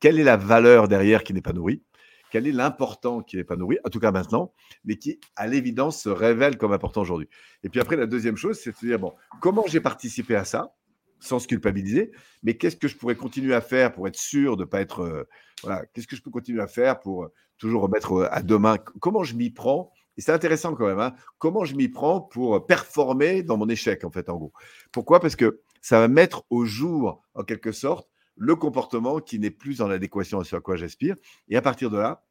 quelle 0.00 0.18
est 0.20 0.24
la 0.24 0.36
valeur 0.36 0.88
derrière 0.88 1.24
qui 1.24 1.34
n'est 1.34 1.42
pas 1.42 1.52
nourrie, 1.52 1.82
quel 2.30 2.46
est 2.46 2.52
l'important 2.52 3.22
qui 3.22 3.36
n'est 3.36 3.44
pas 3.44 3.56
nourri, 3.56 3.78
en 3.84 3.90
tout 3.90 4.00
cas 4.00 4.12
maintenant, 4.12 4.52
mais 4.84 4.96
qui, 4.96 5.18
à 5.36 5.46
l'évidence, 5.46 6.02
se 6.02 6.08
révèle 6.08 6.58
comme 6.58 6.72
important 6.72 7.00
aujourd'hui? 7.00 7.28
Et 7.62 7.68
puis 7.68 7.80
après, 7.80 7.96
la 7.96 8.06
deuxième 8.06 8.36
chose, 8.36 8.58
c'est 8.58 8.72
de 8.72 8.76
se 8.76 8.86
dire, 8.86 8.98
bon, 8.98 9.14
comment 9.40 9.64
j'ai 9.66 9.80
participé 9.80 10.36
à 10.36 10.44
ça? 10.44 10.74
Sans 11.20 11.38
se 11.38 11.48
culpabiliser, 11.48 12.12
mais 12.42 12.56
qu'est-ce 12.56 12.76
que 12.76 12.88
je 12.88 12.96
pourrais 12.96 13.16
continuer 13.16 13.54
à 13.54 13.60
faire 13.60 13.92
pour 13.92 14.06
être 14.08 14.18
sûr 14.18 14.56
de 14.56 14.62
ne 14.62 14.68
pas 14.68 14.80
être... 14.80 15.00
Euh, 15.00 15.24
voilà, 15.62 15.86
qu'est-ce 15.86 16.06
que 16.06 16.16
je 16.16 16.22
peux 16.22 16.30
continuer 16.30 16.62
à 16.62 16.68
faire 16.68 17.00
pour 17.00 17.24
euh, 17.24 17.32
toujours 17.58 17.82
remettre 17.82 18.12
euh, 18.12 18.28
à 18.30 18.42
demain? 18.42 18.78
Comment 19.00 19.24
je 19.24 19.34
m'y 19.34 19.50
prends? 19.50 19.92
Et 20.16 20.20
c'est 20.20 20.32
intéressant 20.32 20.74
quand 20.74 20.86
même, 20.86 20.98
hein, 20.98 21.14
comment 21.38 21.64
je 21.64 21.76
m'y 21.76 21.88
prends 21.88 22.20
pour 22.20 22.66
performer 22.66 23.42
dans 23.42 23.56
mon 23.56 23.68
échec, 23.68 24.04
en 24.04 24.10
fait, 24.10 24.28
en 24.28 24.36
gros? 24.36 24.52
Pourquoi? 24.90 25.20
Parce 25.20 25.36
que 25.36 25.60
ça 25.80 26.00
va 26.00 26.08
mettre 26.08 26.44
au 26.50 26.64
jour, 26.64 27.22
en 27.34 27.44
quelque 27.44 27.70
sorte, 27.70 28.08
le 28.36 28.56
comportement 28.56 29.20
qui 29.20 29.38
n'est 29.38 29.50
plus 29.50 29.80
en 29.80 29.90
adéquation 29.90 30.40
à 30.40 30.44
ce 30.44 30.56
à 30.56 30.60
quoi 30.60 30.76
j'aspire. 30.76 31.14
Et 31.48 31.56
à 31.56 31.62
partir 31.62 31.90
de 31.90 31.98
là, 31.98 32.24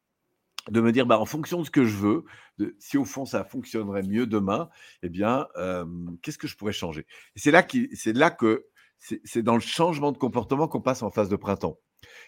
de 0.70 0.80
me 0.80 0.92
dire, 0.92 1.06
bah, 1.06 1.18
en 1.18 1.24
fonction 1.24 1.60
de 1.60 1.64
ce 1.64 1.70
que 1.70 1.84
je 1.84 1.96
veux, 1.96 2.24
de, 2.58 2.76
si 2.78 2.98
au 2.98 3.04
fond 3.04 3.24
ça 3.24 3.44
fonctionnerait 3.44 4.02
mieux 4.02 4.26
demain, 4.26 4.68
eh 5.02 5.08
bien, 5.08 5.46
qu'est-ce 6.22 6.38
que 6.38 6.46
je 6.46 6.56
pourrais 6.56 6.72
changer? 6.72 7.06
C'est 7.36 7.50
là, 7.50 7.66
c'est 7.94 8.12
là 8.12 8.30
que 8.30 8.66
c'est 8.98 9.42
dans 9.42 9.54
le 9.54 9.60
changement 9.60 10.12
de 10.12 10.18
comportement 10.18 10.68
qu'on 10.68 10.80
passe 10.80 11.02
en 11.02 11.10
phase 11.10 11.28
de 11.28 11.36
printemps. 11.36 11.78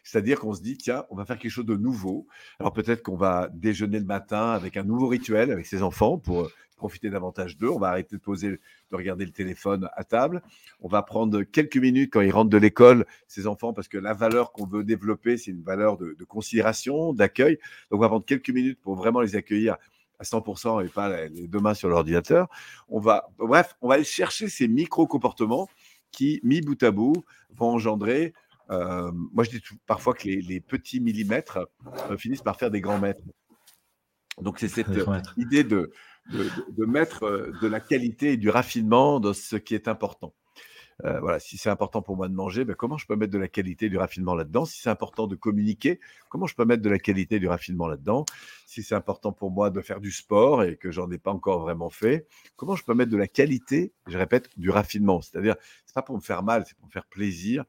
C'est-à-dire 0.03 0.41
qu'on 0.41 0.55
se 0.55 0.63
dit, 0.63 0.77
tiens, 0.77 1.05
on 1.11 1.17
va 1.17 1.25
faire 1.25 1.39
quelque 1.39 1.51
chose 1.51 1.67
de 1.67 1.77
nouveau. 1.77 2.27
Alors 2.59 2.73
peut-être 2.73 3.03
qu'on 3.03 3.17
va 3.17 3.49
déjeuner 3.53 3.99
le 3.99 4.05
matin 4.05 4.51
avec 4.51 4.77
un 4.77 4.83
nouveau 4.83 5.09
rituel 5.09 5.51
avec 5.51 5.67
ses 5.67 5.83
enfants 5.83 6.19
pour 6.19 6.43
euh, 6.43 6.53
profiter 6.77 7.11
davantage 7.11 7.57
d'eux. 7.57 7.69
On 7.69 7.79
va 7.79 7.89
arrêter 7.89 8.17
de 8.17 8.21
poser, 8.21 8.51
de 8.51 8.97
regarder 8.97 9.25
le 9.25 9.33
téléphone 9.33 9.89
à 9.95 10.05
table. 10.05 10.43
On 10.81 10.89
va 10.89 11.03
prendre 11.03 11.43
quelques 11.43 11.77
minutes 11.77 12.13
quand 12.13 12.23
ils 12.23 12.33
rentrent 12.33 12.51
de 12.51 12.57
l'école, 12.57 13.07
ces 13.29 13.47
enfants, 13.47 13.73
parce 13.73 13.89
que 13.89 13.99
la 13.99 14.15
valeur 14.15 14.53
qu'on 14.53 14.67
veut 14.67 14.83
développer, 14.83 15.37
c'est 15.37 15.51
une 15.51 15.63
valeur 15.63 15.99
de, 15.99 16.17
considération, 16.25 17.13
d'accueil. 17.13 17.59
Donc 17.91 17.99
on 17.99 18.03
va 18.03 18.09
prendre 18.09 18.25
quelques 18.25 18.51
minutes 18.51 18.81
pour 18.81 18.95
vraiment 18.95 19.21
les 19.21 19.37
accueillir 19.37 19.77
à 20.19 20.25
100% 20.25 20.85
et 20.85 20.89
pas 20.89 21.27
les 21.29 21.49
deux 21.49 21.61
mains 21.61 21.75
sur 21.75 21.89
l'ordinateur. 21.89 22.49
On 22.89 23.01
va, 23.01 23.29
bref, 23.39 23.77
on 23.81 23.89
va 23.89 23.95
aller 23.95 24.05
chercher 24.05 24.49
ces 24.49 24.69
micro-comportements 24.69 25.69
qui, 26.11 26.41
mis 26.43 26.61
bout 26.61 26.83
à 26.83 26.91
bout, 26.91 27.25
vont 27.51 27.71
engendrer. 27.71 28.33
Euh, 28.71 29.11
moi, 29.13 29.45
je 29.45 29.51
dis 29.51 29.63
parfois 29.87 30.15
que 30.15 30.29
les, 30.29 30.61
petits 30.61 31.01
millimètres 31.01 31.69
euh, 32.11 32.17
finissent 32.17 32.43
par 32.43 32.57
faire 32.57 32.71
des 32.71 32.81
grands 32.81 32.99
mètres. 32.99 33.23
Donc, 34.41 34.59
c'est 34.59 34.69
cette 34.69 34.89
idée 35.37 35.65
de, 35.65 35.91
de, 36.33 36.85
mettre 36.85 37.25
euh, 37.25 37.53
de 37.61 37.67
la 37.67 37.81
qualité 37.81 38.33
et 38.33 38.37
du 38.37 38.49
raffinement 38.49 39.21
dans 39.21 39.35
ce 39.35 39.57
qui 39.57 39.75
est 39.75 39.89
important. 39.89 40.35
Euh, 41.05 41.21
voilà, 41.21 41.39
si 41.39 41.57
c'est 41.57 41.71
important 41.71 42.03
pour 42.03 42.17
moi 42.17 42.29
de 42.29 42.35
manger, 42.35 42.65
ben 42.65 42.75
comment 42.75 42.99
je 42.99 43.07
peux 43.07 43.17
mettre 43.17 43.33
de 43.33 43.39
la 43.39 43.49
qualité 43.49 43.89
du 43.89 43.97
raffinement 43.97 44.35
là-dedans? 44.35 44.65
Si 44.65 44.81
c'est 44.81 44.91
important 44.91 45.27
de 45.27 45.37
communiquer, 45.37 46.01
comment 46.29 46.47
je 46.47 46.55
peux 46.55 46.65
mettre 46.65 46.83
de 46.83 46.91
la 46.91 46.99
qualité 46.99 47.39
du 47.39 47.49
raffinement 47.49 47.87
là-dedans? 47.87 48.25
Si 48.67 48.83
c'est 48.83 48.95
important 48.95 49.33
pour 49.33 49.51
moi 49.51 49.71
de 49.71 49.81
faire 49.81 50.01
du 50.01 50.11
sport 50.11 50.63
et 50.65 50.77
que 50.77 50.91
j'en 50.91 51.11
ai 51.11 51.19
pas 51.19 51.33
encore 51.33 51.61
vraiment 51.61 51.91
fait, 51.91 52.27
comment 52.57 52.77
je 52.77 52.85
peux 52.85 52.95
mettre 52.95 53.11
de 53.11 53.17
la 53.17 53.29
qualité, 53.29 53.93
je 54.07 54.19
répète, 54.19 54.51
du 54.59 54.71
raffinement? 54.71 55.21
C'est-à-dire, 55.21 55.57
c'est 55.87 55.95
pas 55.95 56.03
pour 56.03 56.17
me 56.17 56.21
faire 56.21 56.43
mal, 56.43 56.65
c'est 56.67 56.77
pour 56.77 56.87
me 56.87 56.93
faire 56.93 57.07
plaisir. 57.07 57.65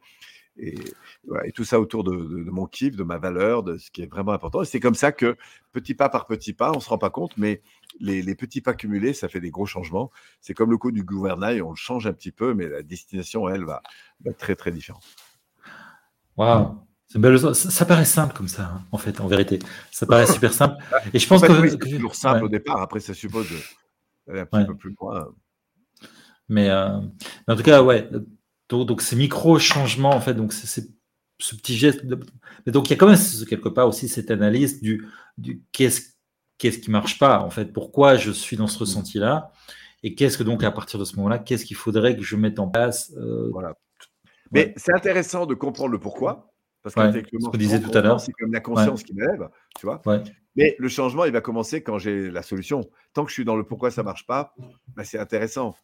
Et, 0.61 1.51
tout 1.53 1.63
ça 1.63 1.79
autour 1.79 2.03
de, 2.03 2.11
mon 2.11 2.65
kiff, 2.65 2.95
de 2.95 3.03
ma 3.03 3.17
valeur, 3.17 3.63
de 3.63 3.77
ce 3.77 3.91
qui 3.91 4.03
est 4.03 4.11
vraiment 4.11 4.31
important. 4.31 4.61
Et 4.61 4.65
c'est 4.65 4.79
comme 4.79 4.95
ça 4.95 5.11
que 5.11 5.35
petit 5.71 5.93
pas 5.93 6.09
par 6.09 6.27
petit 6.27 6.53
pas, 6.53 6.71
on 6.71 6.75
ne 6.75 6.79
se 6.79 6.89
rend 6.89 6.97
pas 6.97 7.09
compte, 7.09 7.35
mais 7.37 7.61
les, 7.99 8.35
petits 8.35 8.61
pas 8.61 8.73
cumulés, 8.73 9.13
ça 9.13 9.27
fait 9.27 9.41
des 9.41 9.51
gros 9.51 9.65
changements. 9.65 10.11
C'est 10.39 10.53
comme 10.53 10.71
le 10.71 10.77
coup 10.77 10.91
du 10.91 11.03
gouvernail, 11.03 11.61
on 11.61 11.71
le 11.71 11.75
change 11.75 12.07
un 12.07 12.13
petit 12.13 12.31
peu, 12.31 12.53
mais 12.53 12.67
la 12.67 12.83
destination, 12.83 13.49
elle, 13.49 13.65
va, 13.65 13.81
être 14.25 14.37
très 14.37 14.55
très 14.55 14.71
différente. 14.71 15.03
Waouh 16.37 16.77
ça, 17.37 17.53
ça, 17.53 17.85
paraît 17.85 18.05
simple 18.05 18.33
comme 18.33 18.47
ça, 18.47 18.71
hein, 18.73 18.81
en 18.93 18.97
fait, 18.97 19.19
en 19.19 19.27
vérité. 19.27 19.59
Ça 19.91 20.05
paraît 20.05 20.25
super 20.31 20.53
simple. 20.53 20.81
Et 21.13 21.19
je 21.19 21.27
pense 21.27 21.41
que. 21.41 21.67
c'est 21.67 21.77
toujours 21.77 22.15
simple 22.15 22.45
au 22.45 22.49
départ, 22.49 22.81
après, 22.81 23.01
ça 23.01 23.13
suppose 23.13 23.47
d'aller 24.25 24.39
un 24.39 24.45
petit 24.45 24.65
peu 24.65 24.75
plus 24.75 24.95
loin. 24.99 25.27
Mais, 26.47 26.69
euh, 26.69 26.99
mais, 27.47 27.53
en 27.53 27.57
tout 27.57 27.63
cas, 27.63 27.81
ouais. 27.81 28.09
Donc, 28.71 28.87
donc 28.87 29.01
ces 29.01 29.15
micro-changements, 29.15 30.15
en 30.15 30.21
fait, 30.21 30.33
donc 30.33 30.53
c'est 30.53 30.87
ce 31.39 31.55
petit 31.55 31.75
geste. 31.75 32.05
Mais 32.65 32.71
donc, 32.71 32.87
il 32.87 32.91
y 32.91 32.93
a 32.93 32.97
quand 32.97 33.09
même 33.09 33.17
quelque 33.47 33.69
part 33.69 33.87
aussi 33.87 34.07
cette 34.07 34.31
analyse 34.31 34.81
du, 34.81 35.07
du 35.37 35.61
qu'est-ce 35.71 36.11
qu'est-ce 36.57 36.77
qui 36.77 36.91
marche 36.91 37.17
pas, 37.17 37.41
en 37.41 37.49
fait, 37.49 37.73
pourquoi 37.73 38.17
je 38.17 38.31
suis 38.31 38.55
dans 38.55 38.67
ce 38.67 38.77
mmh. 38.77 38.79
ressenti-là, 38.81 39.51
et 40.03 40.13
qu'est-ce 40.13 40.37
que 40.37 40.43
donc, 40.43 40.63
à 40.63 40.71
partir 40.71 40.99
de 40.99 41.05
ce 41.05 41.15
moment-là, 41.15 41.39
qu'est-ce 41.39 41.65
qu'il 41.65 41.75
faudrait 41.75 42.15
que 42.15 42.21
je 42.21 42.35
mette 42.35 42.59
en 42.59 42.67
place 42.67 43.11
euh, 43.17 43.49
Voilà. 43.51 43.73
Mais 44.51 44.73
c'est 44.77 44.93
intéressant 44.93 45.47
de 45.47 45.55
comprendre 45.55 45.91
le 45.91 45.99
pourquoi, 45.99 46.53
parce 46.83 46.93
ce 46.95 47.49
que 47.49 47.57
disais 47.57 47.81
tout 47.81 47.95
à 47.97 48.01
l'heure, 48.01 48.19
c'est 48.19 48.31
comme 48.33 48.53
la 48.53 48.59
conscience 48.59 49.03
qui 49.03 49.13
m'élève, 49.15 49.49
tu 49.79 49.85
vois. 49.85 50.01
Mais 50.55 50.75
le 50.77 50.87
changement, 50.87 51.25
il 51.25 51.31
va 51.31 51.41
commencer 51.41 51.81
quand 51.81 51.97
j'ai 51.97 52.29
la 52.29 52.43
solution. 52.43 52.81
Tant 53.13 53.23
que 53.23 53.29
je 53.29 53.35
suis 53.35 53.45
dans 53.45 53.55
le 53.55 53.63
pourquoi 53.63 53.89
ça 53.89 54.03
marche 54.03 54.27
pas, 54.27 54.53
bah, 54.95 55.03
c'est 55.03 55.17
intéressant 55.17 55.75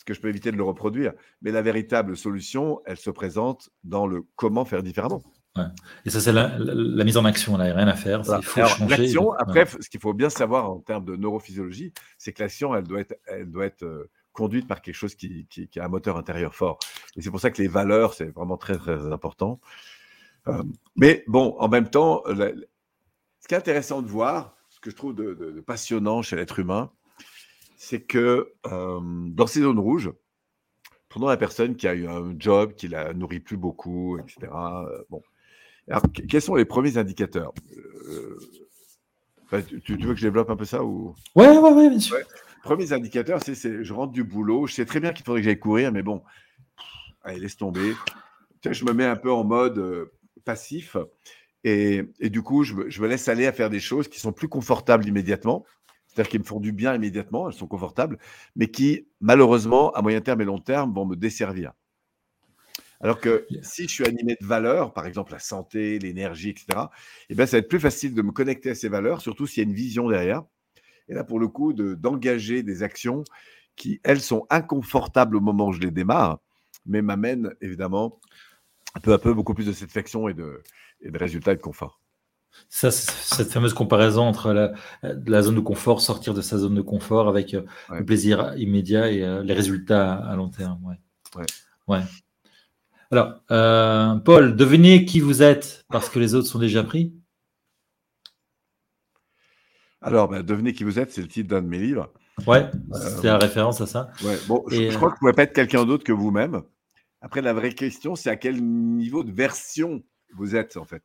parce 0.00 0.04
que 0.06 0.14
je 0.14 0.20
peux 0.22 0.30
éviter 0.30 0.50
de 0.50 0.56
le 0.56 0.62
reproduire. 0.62 1.12
Mais 1.42 1.50
la 1.50 1.60
véritable 1.60 2.16
solution, 2.16 2.80
elle 2.86 2.96
se 2.96 3.10
présente 3.10 3.68
dans 3.84 4.06
le 4.06 4.22
comment 4.34 4.64
faire 4.64 4.82
différemment. 4.82 5.22
Et 6.06 6.10
ça, 6.10 6.20
c'est 6.20 6.32
la, 6.32 6.58
mise 7.04 7.18
en 7.18 7.26
action. 7.26 7.58
Là, 7.58 7.64
il 7.64 7.66
n'y 7.66 7.72
a 7.74 7.76
rien 7.76 7.88
à 7.88 7.96
faire. 7.96 8.22
L'action, 8.88 9.32
après, 9.32 9.66
ce 9.66 9.90
qu'il 9.90 10.00
faut 10.00 10.14
bien 10.14 10.30
savoir 10.30 10.70
en 10.70 10.78
termes 10.78 11.04
de 11.04 11.16
neurophysiologie, 11.16 11.92
c'est 12.16 12.32
que 12.32 12.42
l'action, 12.42 12.74
elle 12.74 12.84
doit 12.84 13.00
être, 13.00 13.14
elle 13.26 13.50
doit 13.50 13.66
être 13.66 13.82
euh, 13.82 14.08
conduite 14.32 14.66
par 14.66 14.80
quelque 14.80 14.94
chose 14.94 15.14
qui, 15.14 15.46
qui, 15.50 15.68
a 15.78 15.84
un 15.84 15.88
moteur 15.88 16.16
intérieur 16.16 16.54
fort. 16.54 16.78
Et 17.16 17.20
c'est 17.20 17.30
pour 17.30 17.40
ça 17.40 17.50
que 17.50 17.60
les 17.60 17.68
valeurs, 17.68 18.14
c'est 18.14 18.30
vraiment 18.34 18.56
très, 18.56 18.78
très 18.78 19.12
important. 19.12 19.60
Euh, 20.48 20.62
mais 20.96 21.24
bon, 21.26 21.56
en 21.58 21.68
même 21.68 21.90
temps, 21.90 22.22
ce 22.26 23.48
qui 23.48 23.52
est 23.52 23.58
intéressant 23.58 24.00
de 24.00 24.08
voir, 24.08 24.56
ce 24.70 24.80
que 24.80 24.90
je 24.90 24.96
trouve 24.96 25.14
de 25.14 25.62
passionnant 25.66 26.22
chez 26.22 26.36
l'être 26.36 26.58
humain, 26.58 26.90
c'est 27.82 28.02
que 28.02 28.52
euh, 28.66 29.00
dans 29.02 29.46
ces 29.46 29.62
zones 29.62 29.78
rouges, 29.78 30.12
prenons 31.08 31.28
la 31.28 31.38
personne 31.38 31.76
qui 31.76 31.88
a 31.88 31.94
eu 31.94 32.06
un 32.06 32.34
job, 32.38 32.74
qui 32.74 32.88
la 32.88 33.14
nourrit 33.14 33.40
plus 33.40 33.56
beaucoup, 33.56 34.18
etc. 34.18 34.52
Euh, 34.52 35.02
bon. 35.08 35.22
Alors, 35.88 36.02
quels 36.12 36.42
sont 36.42 36.56
les 36.56 36.66
premiers 36.66 36.98
indicateurs? 36.98 37.54
Euh, 38.12 38.38
tu, 39.82 39.96
veux 39.96 40.12
que 40.12 40.20
je 40.20 40.26
développe 40.26 40.50
un 40.50 40.56
peu 40.56 40.66
ça 40.66 40.84
ou? 40.84 41.14
Ouais, 41.34 41.48
ouais, 41.48 41.72
ouais, 41.72 41.88
bien 41.88 41.98
sûr. 41.98 42.18
Premiers 42.62 42.92
indicateurs, 42.92 43.40
c'est 43.42 43.82
je 43.82 43.92
rentre 43.94 44.12
du 44.12 44.24
boulot, 44.24 44.66
je 44.66 44.74
sais 44.74 44.84
très 44.84 45.00
bien 45.00 45.14
qu'il 45.14 45.24
faudrait 45.24 45.40
que 45.40 45.46
j'aille 45.46 45.58
courir, 45.58 45.90
mais 45.90 46.02
bon, 46.02 46.22
allez, 47.22 47.40
laisse 47.40 47.56
tomber. 47.56 47.94
Je 48.70 48.84
me 48.84 48.92
mets 48.92 49.06
un 49.06 49.16
peu 49.16 49.32
en 49.32 49.42
mode 49.42 50.10
passif 50.44 50.98
et, 51.64 52.04
du 52.20 52.42
coup, 52.42 52.62
je 52.62 52.74
me 52.74 53.08
laisse 53.08 53.26
aller 53.28 53.46
à 53.46 53.52
faire 53.52 53.70
des 53.70 53.80
choses 53.80 54.06
qui 54.06 54.20
sont 54.20 54.32
plus 54.32 54.48
confortables 54.48 55.08
immédiatement 55.08 55.64
c'est-à-dire 56.10 56.30
qu'ils 56.30 56.40
me 56.40 56.44
font 56.44 56.60
du 56.60 56.72
bien 56.72 56.94
immédiatement, 56.94 57.48
elles 57.48 57.54
sont 57.54 57.68
confortables, 57.68 58.18
mais 58.56 58.68
qui, 58.68 59.06
malheureusement, 59.20 59.92
à 59.92 60.02
moyen 60.02 60.20
terme 60.20 60.40
et 60.40 60.44
long 60.44 60.58
terme, 60.58 60.92
vont 60.92 61.06
me 61.06 61.14
desservir. 61.14 61.72
Alors 63.00 63.20
que 63.20 63.46
si 63.62 63.84
je 63.84 63.88
suis 63.88 64.04
animé 64.04 64.36
de 64.40 64.44
valeurs, 64.44 64.92
par 64.92 65.06
exemple 65.06 65.32
la 65.32 65.38
santé, 65.38 65.98
l'énergie, 65.98 66.50
etc., 66.50 66.66
eh 67.30 67.34
bien, 67.34 67.46
ça 67.46 67.56
va 67.56 67.58
être 67.60 67.68
plus 67.68 67.80
facile 67.80 68.14
de 68.14 68.22
me 68.22 68.32
connecter 68.32 68.70
à 68.70 68.74
ces 68.74 68.88
valeurs, 68.88 69.20
surtout 69.20 69.46
s'il 69.46 69.62
y 69.62 69.66
a 69.66 69.68
une 69.68 69.74
vision 69.74 70.08
derrière. 70.08 70.42
Et 71.08 71.14
là, 71.14 71.24
pour 71.24 71.38
le 71.38 71.48
coup, 71.48 71.72
d'engager 71.72 72.62
des 72.62 72.82
actions 72.82 73.24
qui, 73.76 74.00
elles, 74.02 74.20
sont 74.20 74.46
inconfortables 74.50 75.36
au 75.36 75.40
moment 75.40 75.68
où 75.68 75.72
je 75.72 75.80
les 75.80 75.90
démarre, 75.90 76.40
mais 76.86 77.02
m'amènent 77.02 77.54
évidemment 77.60 78.20
peu 79.02 79.12
à 79.12 79.18
peu 79.18 79.32
beaucoup 79.32 79.54
plus 79.54 79.66
de 79.66 79.72
satisfaction 79.72 80.28
et 80.28 80.34
de, 80.34 80.62
et 81.00 81.10
de 81.10 81.18
résultats 81.18 81.52
et 81.52 81.56
de 81.56 81.62
confort. 81.62 81.99
Ça, 82.68 82.90
cette 82.90 83.50
fameuse 83.50 83.74
comparaison 83.74 84.22
entre 84.22 84.52
la, 85.02 85.42
zone 85.42 85.56
de 85.56 85.60
confort, 85.60 86.00
sortir 86.00 86.34
de 86.34 86.40
sa 86.40 86.56
zone 86.56 86.74
de 86.74 86.82
confort 86.82 87.28
avec 87.28 87.54
euh, 87.54 87.62
le 87.90 88.04
plaisir 88.04 88.54
immédiat 88.56 89.10
et 89.10 89.24
euh, 89.24 89.42
les 89.42 89.54
résultats 89.54 90.14
à, 90.14 90.36
long 90.36 90.48
terme. 90.48 90.78
Ouais. 90.84 91.44
ouais. 91.88 92.02
Alors, 93.10 93.42
euh, 93.50 94.14
Paul, 94.16 94.54
devinez 94.54 95.04
qui 95.04 95.18
vous 95.18 95.42
êtes 95.42 95.84
parce 95.88 96.08
que 96.08 96.20
les 96.20 96.34
autres 96.34 96.46
sont 96.46 96.60
déjà 96.60 96.84
pris? 96.84 97.12
Alors, 100.00 100.28
ben, 100.28 100.42
devinez 100.42 100.72
qui 100.72 100.84
vous 100.84 100.98
êtes, 100.98 101.10
c'est 101.10 101.20
le 101.20 101.28
titre 101.28 101.48
d'un 101.48 101.62
de 101.62 101.66
mes 101.66 101.78
livres. 101.78 102.12
Ouais, 102.46 102.70
c'est 102.92 103.26
la 103.26 103.38
référence 103.38 103.80
à 103.80 103.86
ça. 103.86 104.10
Ouais, 104.24 104.38
bon, 104.46 104.64
je, 104.68 104.94
crois 104.96 105.10
que 105.10 105.18
vous 105.20 105.26
ne 105.26 105.32
pouvez 105.32 105.32
pas 105.32 105.42
être 105.42 105.52
quelqu'un 105.52 105.84
d'autre 105.84 106.04
que 106.04 106.12
vous-même. 106.12 106.62
Après, 107.20 107.42
la 107.42 107.52
vraie 107.52 107.72
question, 107.72 108.14
c'est 108.14 108.30
à 108.30 108.36
quel 108.36 108.62
niveau 108.62 109.24
de 109.24 109.32
version 109.32 110.02
vous 110.36 110.56
êtes, 110.56 110.76
en 110.76 110.84
fait? 110.84 111.02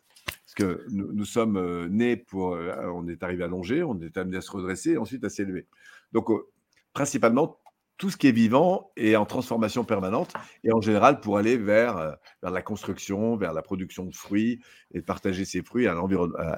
Que 0.56 0.86
nous, 0.90 1.26
sommes 1.26 1.58
euh, 1.58 1.88
nés 1.90 2.16
pour. 2.16 2.54
Euh, 2.54 2.74
on 2.94 3.08
est 3.08 3.22
arrivé 3.24 3.44
à 3.44 3.48
longer, 3.48 3.84
on 3.84 4.00
est 4.00 4.18
amené 4.18 4.38
à 4.38 4.42
se 4.42 4.52
redresser 4.52 4.98
ensuite 4.98 5.24
à 5.24 5.30
s'élever. 5.30 5.68
Donc, 6.14 6.32
euh, 6.32 6.48
principalement, 6.94 7.60
tout 7.98 8.10
ce 8.10 8.18
qui 8.18 8.28
est 8.28 8.34
vivant 8.34 8.92
est 8.98 9.16
en 9.16 9.26
transformation 9.26 9.86
permanente 9.86 10.34
et 10.64 10.74
en 10.74 10.82
général 10.82 11.22
pour 11.22 11.38
aller 11.38 11.56
vers, 11.56 12.18
vers 12.42 12.52
la 12.52 12.62
construction, 12.62 13.38
vers 13.38 13.54
la 13.54 13.62
production 13.62 14.04
de 14.04 14.14
fruits 14.14 14.60
et 14.94 15.02
partager 15.02 15.46
ces 15.46 15.62
fruits 15.62 15.88
à 15.88 15.96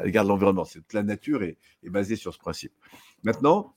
l'égard 0.04 0.24
de 0.24 0.30
l'environnement. 0.30 0.66
La 0.94 1.04
nature 1.04 1.44
est, 1.44 1.58
est 1.84 1.90
basée 1.92 2.16
sur 2.16 2.34
ce 2.34 2.40
principe. 2.40 2.74
Maintenant, 3.22 3.76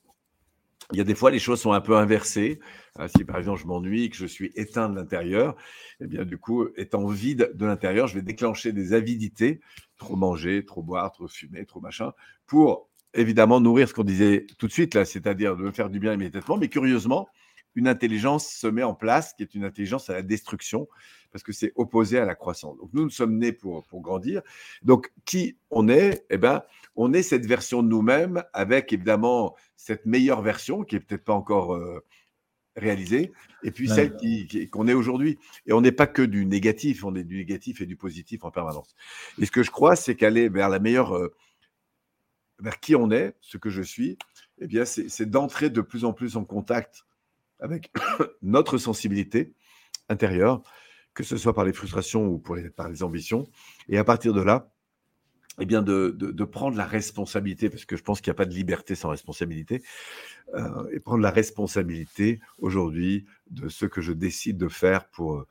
il 0.91 0.97
y 0.97 1.01
a 1.01 1.03
des 1.03 1.15
fois, 1.15 1.31
les 1.31 1.39
choses 1.39 1.61
sont 1.61 1.71
un 1.71 1.81
peu 1.81 1.95
inversées. 1.95 2.59
Euh, 2.99 3.07
si 3.07 3.23
par 3.23 3.37
exemple 3.37 3.61
je 3.61 3.65
m'ennuie, 3.65 4.09
que 4.09 4.17
je 4.17 4.25
suis 4.25 4.51
éteint 4.55 4.89
de 4.89 4.95
l'intérieur, 4.95 5.55
eh 6.01 6.07
bien 6.07 6.25
du 6.25 6.37
coup, 6.37 6.67
étant 6.75 7.05
vide 7.07 7.51
de 7.53 7.65
l'intérieur, 7.65 8.07
je 8.07 8.15
vais 8.15 8.21
déclencher 8.21 8.73
des 8.73 8.93
avidités, 8.93 9.61
trop 10.01 10.15
manger, 10.15 10.65
trop 10.65 10.81
boire, 10.81 11.11
trop 11.11 11.27
fumer, 11.27 11.63
trop 11.65 11.79
machin, 11.79 12.11
pour 12.47 12.89
évidemment 13.13 13.61
nourrir 13.61 13.87
ce 13.87 13.93
qu'on 13.93 14.03
disait 14.03 14.47
tout 14.57 14.65
de 14.65 14.71
suite 14.71 14.95
là, 14.95 15.05
c'est-à-dire 15.05 15.55
de 15.55 15.69
faire 15.69 15.91
du 15.91 15.99
bien 15.99 16.13
immédiatement. 16.13 16.57
Mais 16.57 16.69
curieusement, 16.69 17.27
une 17.75 17.87
intelligence 17.87 18.47
se 18.47 18.65
met 18.65 18.81
en 18.81 18.95
place 18.95 19.33
qui 19.33 19.43
est 19.43 19.53
une 19.53 19.63
intelligence 19.63 20.09
à 20.09 20.13
la 20.13 20.23
destruction 20.23 20.87
parce 21.31 21.43
que 21.43 21.53
c'est 21.53 21.71
opposé 21.75 22.17
à 22.17 22.25
la 22.25 22.33
croissance. 22.33 22.77
Donc 22.77 22.89
nous, 22.93 23.03
nous 23.03 23.11
sommes 23.11 23.37
nés 23.37 23.53
pour, 23.53 23.85
pour 23.85 24.01
grandir. 24.01 24.41
Donc 24.81 25.13
qui 25.23 25.55
on 25.69 25.87
est? 25.87 26.25
Eh 26.31 26.37
bien, 26.37 26.63
on 26.95 27.13
est 27.13 27.21
cette 27.23 27.45
version 27.45 27.83
de 27.83 27.87
nous-mêmes 27.87 28.43
avec 28.53 28.91
évidemment 28.91 29.55
cette 29.75 30.05
meilleure 30.07 30.41
version 30.41 30.83
qui 30.83 30.95
est 30.95 30.99
peut-être 30.99 31.23
pas 31.23 31.33
encore 31.33 31.75
euh, 31.75 32.03
réalisée, 32.75 33.31
et 33.63 33.71
puis 33.71 33.89
celle 33.89 34.15
qu'on 34.69 34.87
est 34.87 34.93
aujourd'hui. 34.93 35.37
Et 35.65 35.73
on 35.73 35.81
n'est 35.81 35.91
pas 35.91 36.07
que 36.07 36.21
du 36.21 36.45
négatif, 36.45 37.03
on 37.03 37.15
est 37.15 37.23
du 37.23 37.37
négatif 37.37 37.81
et 37.81 37.85
du 37.85 37.95
positif 37.95 38.43
en 38.43 38.51
permanence. 38.51 38.95
Et 39.39 39.45
ce 39.45 39.51
que 39.51 39.63
je 39.63 39.71
crois, 39.71 39.95
c'est 39.95 40.15
qu'aller 40.15 40.49
vers 40.49 40.69
la 40.69 40.79
meilleure, 40.79 41.15
euh, 41.15 41.33
vers 42.59 42.79
qui 42.79 42.95
on 42.95 43.11
est, 43.11 43.35
ce 43.41 43.57
que 43.57 43.69
je 43.69 43.81
suis, 43.81 44.17
eh 44.59 44.67
bien, 44.67 44.85
c'est 44.85 45.25
d'entrer 45.25 45.69
de 45.69 45.81
plus 45.81 46.05
en 46.05 46.13
plus 46.13 46.37
en 46.37 46.45
contact 46.45 47.05
avec 47.59 47.91
notre 48.41 48.77
sensibilité 48.77 49.53
intérieure, 50.09 50.61
que 51.13 51.23
ce 51.23 51.37
soit 51.37 51.53
par 51.53 51.65
les 51.65 51.73
frustrations 51.73 52.25
ou 52.27 52.39
pour 52.39 52.57
par 52.75 52.89
les 52.89 53.03
ambitions. 53.03 53.47
Et 53.89 53.97
à 53.97 54.03
partir 54.03 54.33
de 54.33 54.41
là, 54.41 54.70
eh 55.59 55.65
bien 55.65 55.81
de, 55.81 56.15
de, 56.17 56.43
prendre 56.43 56.77
la 56.77 56.85
responsabilité, 56.85 57.69
parce 57.69 57.85
que 57.85 57.97
je 57.97 58.03
pense 58.03 58.21
qu'il 58.21 58.31
n'y 58.31 58.35
a 58.35 58.37
pas 58.37 58.45
de 58.45 58.53
liberté 58.53 58.95
sans 58.95 59.09
responsabilité, 59.09 59.83
euh, 60.55 60.89
et 60.91 60.99
prendre 60.99 61.21
la 61.21 61.31
responsabilité 61.31 62.39
aujourd'hui 62.57 63.25
de 63.49 63.67
ce 63.67 63.85
que 63.85 64.01
je 64.01 64.13
décide 64.13 64.57
de 64.57 64.69
faire 64.69 65.05
pour 65.09 65.33
euh, 65.33 65.47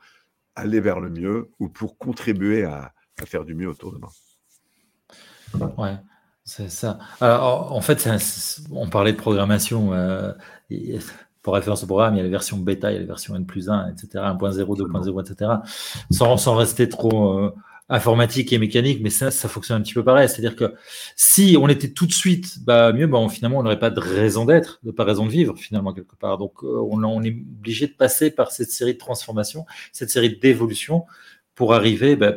aller 0.56 0.80
vers 0.80 1.00
le 1.00 1.10
mieux 1.10 1.50
ou 1.58 1.68
pour 1.68 1.98
contribuer 1.98 2.64
à, 2.64 2.92
à 3.20 3.26
faire 3.26 3.44
du 3.44 3.54
mieux 3.54 3.68
autour 3.68 3.92
de 3.92 3.98
moi. 3.98 4.10
Ouais, 5.76 5.96
c'est 6.44 6.70
ça. 6.70 6.98
Alors, 7.20 7.72
en 7.72 7.80
fait, 7.80 8.08
on 8.70 8.88
parlait 8.88 9.12
de 9.12 9.18
programmation. 9.18 9.92
Euh, 9.92 10.32
pour 11.42 11.54
référence 11.54 11.82
au 11.82 11.86
programme, 11.86 12.14
il 12.14 12.18
y 12.18 12.20
a 12.20 12.24
les 12.24 12.30
versions 12.30 12.58
bêta, 12.58 12.90
il 12.90 12.94
y 12.94 12.96
a 12.96 13.00
les 13.00 13.06
versions 13.06 13.34
N 13.34 13.46
plus 13.46 13.70
1, 13.70 13.88
etc., 13.88 14.08
1.0, 14.14 14.64
2.0, 14.64 15.22
etc. 15.22 15.52
Sans, 16.10 16.36
sans 16.36 16.54
rester 16.54 16.88
trop 16.88 17.52
informatique 17.90 18.52
et 18.52 18.58
mécanique, 18.58 19.00
mais 19.02 19.10
ça, 19.10 19.32
ça 19.32 19.48
fonctionne 19.48 19.78
un 19.78 19.82
petit 19.82 19.94
peu 19.94 20.04
pareil. 20.04 20.28
C'est-à-dire 20.28 20.54
que 20.54 20.74
si 21.16 21.56
on 21.60 21.68
était 21.68 21.90
tout 21.90 22.06
de 22.06 22.12
suite 22.12 22.62
bah, 22.64 22.92
mieux, 22.92 23.08
bah, 23.08 23.18
finalement, 23.28 23.58
on 23.58 23.62
n'aurait 23.64 23.80
pas 23.80 23.90
de 23.90 24.00
raison 24.00 24.44
d'être, 24.44 24.78
de 24.84 24.92
pas 24.92 25.04
raison 25.04 25.26
de 25.26 25.30
vivre, 25.30 25.58
finalement, 25.58 25.92
quelque 25.92 26.14
part. 26.14 26.38
Donc, 26.38 26.62
euh, 26.62 26.80
on, 26.88 27.02
on, 27.02 27.22
est 27.22 27.30
obligé 27.30 27.88
de 27.88 27.92
passer 27.92 28.30
par 28.30 28.52
cette 28.52 28.70
série 28.70 28.94
de 28.94 28.98
transformations, 28.98 29.66
cette 29.92 30.10
série 30.10 30.38
d'évolutions 30.38 31.04
pour 31.56 31.74
arriver 31.74 32.14
bah, 32.14 32.34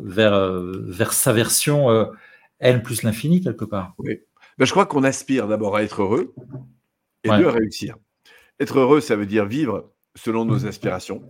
vers, 0.00 0.34
euh, 0.34 0.82
vers 0.88 1.12
sa 1.12 1.32
version 1.32 1.88
euh, 1.90 2.06
N 2.58 2.82
plus 2.82 3.04
l'infini, 3.04 3.40
quelque 3.40 3.64
part. 3.64 3.94
Oui. 3.98 4.20
Ben, 4.58 4.64
je 4.64 4.72
crois 4.72 4.86
qu'on 4.86 5.04
aspire 5.04 5.46
d'abord 5.46 5.76
à 5.76 5.84
être 5.84 6.02
heureux 6.02 6.34
et 7.22 7.30
ouais. 7.30 7.44
à 7.44 7.50
réussir. 7.52 7.96
Être 8.58 8.80
heureux, 8.80 9.00
ça 9.00 9.14
veut 9.14 9.26
dire 9.26 9.46
vivre 9.46 9.92
selon 10.16 10.44
nos 10.44 10.66
aspirations 10.66 11.22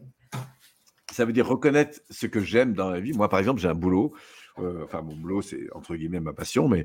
Ça 1.12 1.24
veut 1.24 1.32
dire 1.32 1.46
reconnaître 1.46 2.00
ce 2.10 2.26
que 2.26 2.40
j'aime 2.40 2.72
dans 2.72 2.90
la 2.90 3.00
vie. 3.00 3.12
Moi, 3.12 3.28
par 3.28 3.38
exemple, 3.38 3.60
j'ai 3.60 3.68
un 3.68 3.74
boulot. 3.74 4.14
euh, 4.58 4.84
enfin, 4.84 5.02
mon 5.02 5.16
boulot, 5.16 5.42
c'est 5.42 5.66
entre 5.72 5.94
guillemets 5.96 6.20
ma 6.20 6.32
passion, 6.32 6.68
mais 6.68 6.84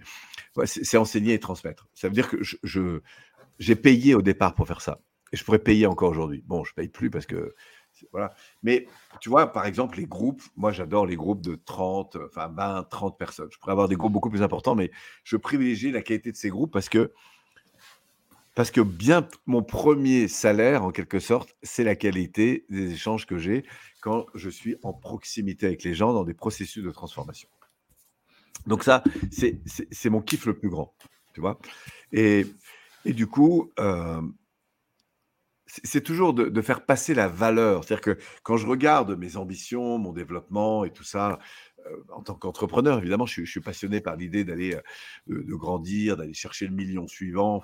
c'est 0.66 0.98
enseigner 0.98 1.34
et 1.34 1.40
transmettre. 1.40 1.88
Ça 1.94 2.08
veut 2.08 2.14
dire 2.14 2.30
que 2.30 2.38
j'ai 3.60 3.76
payé 3.76 4.16
au 4.16 4.22
départ 4.22 4.54
pour 4.56 4.68
faire 4.68 4.82
ça. 4.82 5.00
Et 5.34 5.38
je 5.38 5.44
pourrais 5.44 5.60
payer 5.60 5.88
encore 5.88 6.10
aujourd'hui. 6.12 6.44
Bon, 6.46 6.64
je 6.64 6.74
paye 6.74 6.88
plus 6.90 7.10
parce 7.10 7.26
que. 7.26 7.56
Voilà. 8.12 8.34
Mais 8.62 8.86
tu 9.22 9.30
vois, 9.30 9.52
par 9.52 9.66
exemple, 9.66 9.98
les 9.98 10.06
groupes, 10.06 10.44
moi 10.56 10.72
j'adore 10.72 11.08
les 11.08 11.16
groupes 11.16 11.42
de 11.42 11.56
30, 11.56 12.16
euh, 12.16 12.28
enfin 12.30 12.48
20, 12.50 12.84
30 12.90 13.18
personnes. 13.18 13.50
Je 13.52 13.58
pourrais 13.58 13.72
avoir 13.72 13.88
des 13.88 13.96
groupes 13.96 14.14
beaucoup 14.14 14.30
plus 14.30 14.44
importants, 14.44 14.76
mais 14.76 14.92
je 15.24 15.36
privilégie 15.36 15.92
la 15.92 16.04
qualité 16.04 16.32
de 16.32 16.38
ces 16.38 16.50
groupes 16.50 16.72
parce 16.72 16.90
que, 16.90 17.12
parce 18.54 18.70
que 18.70 18.82
bien 18.82 19.28
mon 19.48 19.64
premier 19.64 20.28
salaire, 20.28 20.84
en 20.84 20.92
quelque 20.92 21.20
sorte, 21.20 21.56
c'est 21.64 21.84
la 21.84 21.96
qualité 21.96 22.66
des 22.70 22.92
échanges 22.94 23.26
que 23.26 23.40
j'ai 23.40 23.66
je 24.34 24.50
suis 24.50 24.76
en 24.84 24.94
proximité 24.94 25.66
avec 25.66 25.84
les 25.84 25.94
gens 25.94 26.14
dans 26.14 26.24
des 26.24 26.34
processus 26.34 26.84
de 26.84 26.92
transformation. 26.92 27.50
Donc 28.66 28.84
ça, 28.84 29.04
c'est 29.32 30.10
mon 30.10 30.22
kiff 30.22 30.46
le 30.46 30.58
plus 30.58 30.70
grand, 30.70 30.94
tu 31.34 31.42
vois. 31.42 31.60
Et, 32.12 32.46
du 33.06 33.28
coup, 33.28 33.72
euh, 33.80 34.22
c'est 35.66 36.02
toujours 36.02 36.34
de, 36.34 36.62
faire 36.62 36.86
passer 36.86 37.14
la 37.14 37.28
valeur. 37.28 37.84
C'est-à-dire 37.84 38.02
que 38.02 38.18
quand 38.44 38.58
je 38.58 38.68
regarde 38.68 39.18
mes 39.18 39.38
ambitions, 39.38 39.98
mon 39.98 40.12
développement 40.12 40.84
et 40.84 40.92
tout 40.92 41.04
ça, 41.04 41.40
euh, 41.86 42.04
en 42.12 42.22
tant 42.22 42.36
qu'entrepreneur, 42.36 42.98
évidemment, 42.98 43.26
je, 43.26 43.44
suis- 43.44 43.62
passionné 43.62 44.02
par 44.02 44.16
l'idée 44.16 44.44
d'aller, 44.44 44.76
euh, 44.76 45.44
de, 45.44 45.56
grandir, 45.56 46.18
d'aller 46.18 46.34
chercher 46.34 46.68
le 46.68 46.74
million 46.74 47.08
suivant. 47.08 47.62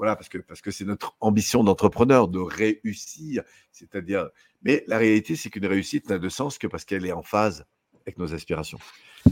Voilà, 0.00 0.16
parce 0.16 0.30
que 0.30 0.38
parce 0.38 0.62
que 0.62 0.70
c'est 0.70 0.86
notre 0.86 1.14
ambition 1.20 1.62
d'entrepreneur 1.62 2.26
de 2.26 2.38
réussir. 2.38 3.42
C'est-à-dire, 3.70 4.30
mais 4.62 4.82
la 4.86 4.96
réalité, 4.96 5.36
c'est 5.36 5.50
qu'une 5.50 5.66
réussite 5.66 6.08
n'a 6.08 6.18
de 6.18 6.30
sens 6.30 6.56
que 6.56 6.66
parce 6.66 6.86
qu'elle 6.86 7.04
est 7.04 7.12
en 7.12 7.22
phase 7.22 7.66
avec 8.06 8.16
nos 8.16 8.32
aspirations. 8.32 8.78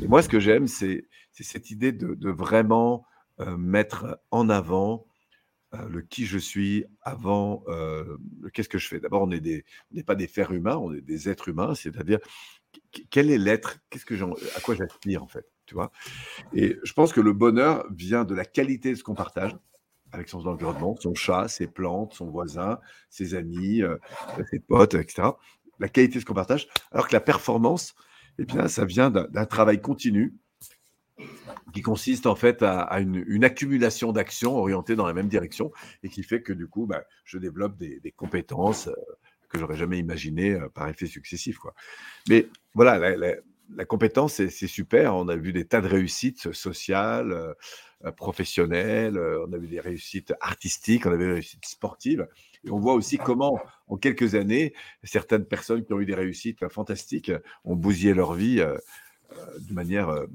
Et 0.03 0.07
moi, 0.07 0.21
ce 0.21 0.29
que 0.29 0.39
j'aime, 0.39 0.67
c'est 0.67 1.07
cette 1.33 1.71
idée 1.71 1.93
de, 1.93 2.31
vraiment 2.31 3.07
euh, 3.41 3.57
mettre 3.57 4.21
en 4.31 4.51
avant 4.51 5.07
euh, 5.73 5.89
le 5.89 6.03
qui 6.03 6.27
je 6.27 6.37
suis 6.37 6.85
avant 7.01 7.65
euh, 7.69 8.19
qu'est-ce 8.53 8.69
que 8.69 8.77
je 8.77 8.89
fais. 8.89 9.01
D'abord, 9.01 9.23
on 9.23 9.27
n'est 9.29 9.65
pas 10.05 10.17
des 10.17 10.29
fers 10.29 10.53
humains, 10.53 10.77
on 10.77 10.93
est 10.93 11.01
des 11.01 11.31
êtres 11.31 11.49
humains, 11.49 11.75
c'est-à-dire 11.75 12.19
qu- 12.93 13.07
quel 13.09 13.31
est 13.31 13.39
l'être, 13.39 13.79
qu'est-ce 13.89 14.05
que 14.05 14.23
à 14.55 14.61
quoi 14.61 14.75
j'aspire 14.75 15.23
en 15.23 15.29
fait, 15.29 15.47
tu 15.65 15.73
vois? 15.73 15.91
Et 16.53 16.77
je 16.83 16.93
pense 16.93 17.15
que 17.15 17.23
le 17.23 17.33
bonheur 17.33 17.87
vient 17.91 18.25
de 18.27 18.35
la 18.35 18.45
qualité 18.45 18.91
de 18.91 18.97
ce 18.97 19.03
qu'on 19.03 19.15
partage 19.15 19.57
avec 20.13 20.29
son 20.29 20.47
environnement, 20.47 20.97
son 21.01 21.15
chat, 21.15 21.49
ses 21.49 21.67
plantes, 21.67 22.15
son 22.15 22.27
voisin, 22.27 22.79
ses 23.11 23.35
amis, 23.35 23.83
euh, 23.83 23.97
ses 24.51 24.61
potes, 24.61 24.95
etc. 24.95 25.29
La 25.79 25.89
qualité 25.89 26.17
de 26.17 26.21
ce 26.21 26.25
qu'on 26.25 26.35
partage, 26.35 26.69
alors 26.93 27.09
que 27.09 27.15
la 27.15 27.21
performance, 27.21 27.95
eh 28.39 28.45
bien, 28.45 28.69
ça 28.69 28.85
vient 28.85 29.11
d'un 29.11 29.47
travail 29.47 29.81
continu 29.81 30.35
qui 31.73 31.83
consiste 31.83 32.27
en 32.27 32.37
fait 32.37 32.63
à, 32.63 33.01
une, 33.01 33.45
accumulation 33.45 34.13
d'actions 34.13 34.57
orientées 34.57 34.97
dans 34.97 35.07
la 35.07 35.13
même 35.13 35.29
direction 35.29 35.73
et 36.03 36.09
qui 36.09 36.23
fait 36.23 36.43
que 36.43 36.53
du 36.53 36.67
coup, 36.67 36.87
bah, 36.87 37.05
je 37.25 37.39
développe 37.39 37.77
des, 37.77 38.13
compétences 38.17 38.89
euh, 38.89 38.95
que 39.49 39.59
j'aurais 39.59 39.77
jamais 39.77 39.99
imaginées 39.99 40.53
euh, 40.53 40.69
par 40.69 40.89
effet 40.89 41.07
successif. 41.07 41.59
Mais 42.29 42.49
voilà, 42.75 43.17
la 43.75 43.85
compétence, 43.85 44.35
c'est 44.35 44.67
super. 44.67 45.15
On 45.15 45.29
a 45.29 45.37
vu 45.37 45.53
des 45.53 45.67
tas 45.67 45.81
de 45.81 45.89
réussites 45.89 46.53
sociales, 46.53 47.55
euh, 48.05 48.13
professionnelles, 48.13 49.19
euh, 49.19 49.45
on 49.49 49.53
a 49.53 49.59
vu 49.59 49.67
des 49.67 49.81
réussites 49.81 50.33
artistiques, 50.41 51.05
on 51.05 51.11
a 51.11 51.17
vu 51.17 51.27
des 51.27 51.33
réussites 51.33 51.67
sportives. 51.67 52.29
Et 52.65 52.71
on 52.71 52.79
voit 52.79 52.95
aussi 52.95 53.19
comment, 53.19 53.61
en 53.89 53.97
quelques 53.97 54.37
années, 54.37 54.73
certaines 55.03 55.45
personnes 55.45 55.85
qui 55.85 55.93
ont 55.93 56.01
eu 56.01 56.07
des 56.07 56.15
réussites 56.15 56.63
euh, 56.63 56.69
fantastiques 56.69 57.33
ont 57.65 57.75
bousillé 57.75 58.15
leur 58.15 58.35
vie 58.35 58.59
de 58.59 59.75
manière 59.75 60.27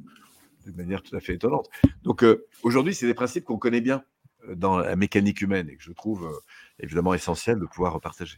de 0.66 0.72
manière 0.72 1.02
tout 1.02 1.16
à 1.16 1.20
fait 1.20 1.34
étonnante. 1.34 1.70
Donc 2.04 2.24
aujourd'hui, 2.62 2.94
c'est 2.94 3.08
des 3.08 3.14
principes 3.14 3.44
qu'on 3.44 3.58
connaît 3.58 3.82
bien 3.82 4.04
dans 4.48 4.78
la 4.78 4.96
mécanique 4.96 5.42
humaine 5.42 5.70
et 5.70 5.76
que 5.76 5.84
je 5.84 5.92
trouve 5.92 6.42
évidemment 6.80 7.14
essentiel 7.14 7.60
de 7.60 7.66
pouvoir 7.66 7.94
repartager. 7.94 8.38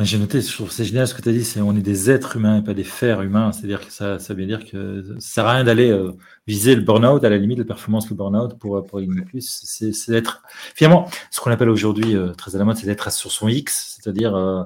J'ai 0.00 0.18
noté, 0.18 0.40
je 0.40 0.52
trouve 0.52 0.72
c'est 0.72 0.84
génial 0.84 1.06
ce 1.06 1.14
que 1.14 1.22
tu 1.22 1.28
as 1.28 1.32
dit, 1.32 1.44
c'est 1.44 1.60
on 1.60 1.76
est 1.76 1.80
des 1.80 2.10
êtres 2.10 2.36
humains 2.36 2.58
et 2.58 2.64
pas 2.64 2.74
des 2.74 2.82
fers 2.82 3.22
humains. 3.22 3.52
C'est-à-dire 3.52 3.86
que 3.86 3.92
ça, 3.92 4.18
ça 4.18 4.34
veut 4.34 4.44
dire 4.44 4.64
que 4.64 5.04
ça 5.20 5.34
sert 5.34 5.46
à 5.46 5.52
rien 5.52 5.64
d'aller 5.64 5.88
euh, 5.90 6.10
viser 6.48 6.74
le 6.74 6.82
burn-out, 6.82 7.22
à 7.22 7.30
la 7.30 7.38
limite, 7.38 7.58
la 7.58 7.64
performance, 7.64 8.10
le 8.10 8.16
burn-out 8.16 8.58
pour, 8.58 8.84
pour 8.84 9.00
gagner 9.00 9.22
plus. 9.22 9.62
C'est 9.64 9.92
c'est 9.92 10.10
d'être, 10.10 10.42
finalement, 10.74 11.08
ce 11.30 11.40
qu'on 11.40 11.52
appelle 11.52 11.68
aujourd'hui 11.68 12.16
euh, 12.16 12.32
très 12.32 12.56
à 12.56 12.58
la 12.58 12.64
mode, 12.64 12.76
c'est 12.76 12.86
d'être 12.86 13.12
sur 13.12 13.30
son 13.30 13.46
X, 13.46 14.00
c'est-à-dire 14.00 14.34
euh, 14.34 14.64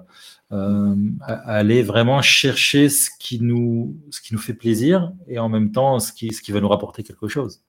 euh, 0.52 0.94
aller 1.20 1.82
vraiment 1.82 2.22
chercher 2.22 2.88
ce 2.88 3.10
qui, 3.18 3.38
nous, 3.38 3.98
ce 4.10 4.22
qui 4.22 4.32
nous 4.32 4.40
fait 4.40 4.54
plaisir 4.54 5.12
et 5.26 5.38
en 5.38 5.50
même 5.50 5.72
temps 5.72 6.00
ce 6.00 6.10
qui, 6.10 6.32
ce 6.32 6.40
qui 6.40 6.52
va 6.52 6.62
nous 6.62 6.68
rapporter 6.68 7.02
quelque 7.02 7.28
chose. 7.28 7.62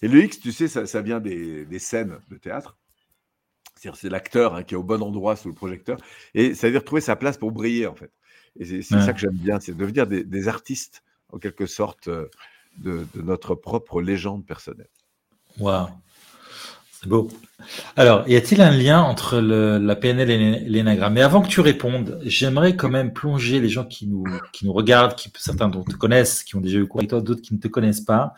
Et 0.00 0.06
le 0.06 0.22
X, 0.22 0.38
tu 0.38 0.52
sais, 0.52 0.68
ça, 0.68 0.86
ça 0.86 1.02
vient 1.02 1.18
des, 1.18 1.64
des 1.64 1.78
scènes 1.80 2.18
de 2.30 2.36
théâtre. 2.36 2.77
C'est-à-dire, 3.78 3.96
c'est 4.00 4.08
l'acteur 4.10 4.54
hein, 4.54 4.62
qui 4.64 4.74
est 4.74 4.76
au 4.76 4.82
bon 4.82 5.02
endroit 5.02 5.36
sous 5.36 5.48
le 5.48 5.54
projecteur. 5.54 5.98
Et 6.34 6.54
ça 6.54 6.66
veut 6.68 6.72
dire 6.72 6.84
trouver 6.84 7.00
sa 7.00 7.16
place 7.16 7.38
pour 7.38 7.52
briller, 7.52 7.86
en 7.86 7.94
fait. 7.94 8.12
Et 8.58 8.64
c'est 8.64 8.82
c'est 8.82 8.94
Ouais. 8.96 9.00
ça 9.00 9.12
que 9.14 9.20
j'aime 9.20 9.36
bien, 9.36 9.60
c'est 9.60 9.74
devenir 9.76 10.06
des, 10.06 10.24
des 10.24 10.48
artistes, 10.48 11.02
en 11.32 11.38
quelque 11.38 11.66
sorte, 11.66 12.08
euh, 12.08 12.28
de, 12.78 13.06
de 13.14 13.22
notre 13.22 13.54
propre 13.54 14.02
légende 14.02 14.46
personnelle. 14.46 14.90
Waouh, 15.58 15.90
c'est 17.00 17.08
beau. 17.08 17.28
Alors, 17.96 18.28
y 18.28 18.34
a-t-il 18.34 18.60
un 18.60 18.70
lien 18.70 19.00
entre 19.00 19.38
la 19.38 19.96
PNL 19.96 20.30
et 20.30 20.58
l'énagramme? 20.68 21.14
Mais 21.14 21.22
avant 21.22 21.42
que 21.42 21.48
tu 21.48 21.60
répondes, 21.60 22.18
j'aimerais 22.24 22.74
quand 22.74 22.88
même 22.88 23.12
plonger 23.12 23.60
les 23.60 23.68
gens 23.68 23.84
qui 23.84 24.08
nous, 24.08 24.24
qui 24.52 24.66
nous 24.66 24.72
regardent, 24.72 25.14
qui, 25.14 25.30
certains 25.36 25.68
dont 25.68 25.84
te 25.84 25.94
connaissent, 25.94 26.42
qui 26.42 26.56
ont 26.56 26.60
déjà 26.60 26.78
eu 26.78 26.86
cours 26.86 27.00
avec 27.00 27.10
toi, 27.10 27.20
d'autres 27.20 27.42
qui 27.42 27.54
ne 27.54 27.60
te 27.60 27.68
connaissent 27.68 28.00
pas. 28.00 28.34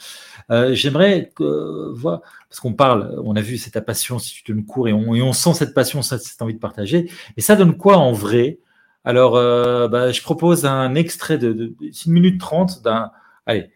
Euh, 0.50 0.74
j'aimerais 0.74 1.32
que, 1.34 1.90
voir, 1.94 2.20
parce 2.50 2.60
qu'on 2.60 2.74
parle, 2.74 3.18
on 3.24 3.34
a 3.34 3.40
vu 3.40 3.56
c'est 3.56 3.70
ta 3.70 3.80
passion 3.80 4.18
si 4.18 4.34
tu 4.34 4.52
donnes 4.52 4.66
cours 4.66 4.88
et 4.88 4.92
on, 4.92 5.14
et 5.14 5.22
on 5.22 5.32
sent 5.32 5.54
cette 5.54 5.72
passion, 5.72 6.02
cette, 6.02 6.42
envie 6.42 6.54
de 6.54 6.58
partager. 6.58 7.10
Et 7.38 7.40
ça 7.40 7.56
donne 7.56 7.76
quoi 7.78 7.96
en 7.96 8.12
vrai? 8.12 8.58
Alors, 9.04 9.36
euh, 9.36 9.88
bah, 9.88 10.12
je 10.12 10.20
propose 10.20 10.66
un 10.66 10.94
extrait 10.94 11.38
de, 11.38 11.52
de, 11.54 11.66
de 11.80 11.86
1 11.86 12.10
minute 12.10 12.38
30 12.38 12.82
d'un, 12.82 13.10
allez, 13.46 13.70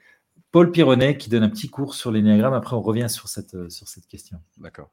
Paul 0.55 0.71
Pironnet 0.71 1.17
qui 1.17 1.31
donne 1.31 1.43
un 1.43 1.49
petit 1.49 1.69
cours 1.69 1.97
sur 1.97 2.13
l'énéagramme. 2.13 2.55
Après, 2.55 2.77
on 2.77 2.81
revient 2.81 3.11
sur 3.11 3.27
cette, 3.27 3.57
euh, 3.57 3.69
sur 3.69 3.89
cette 3.89 4.07
question. 4.07 4.39
D'accord. 4.57 4.89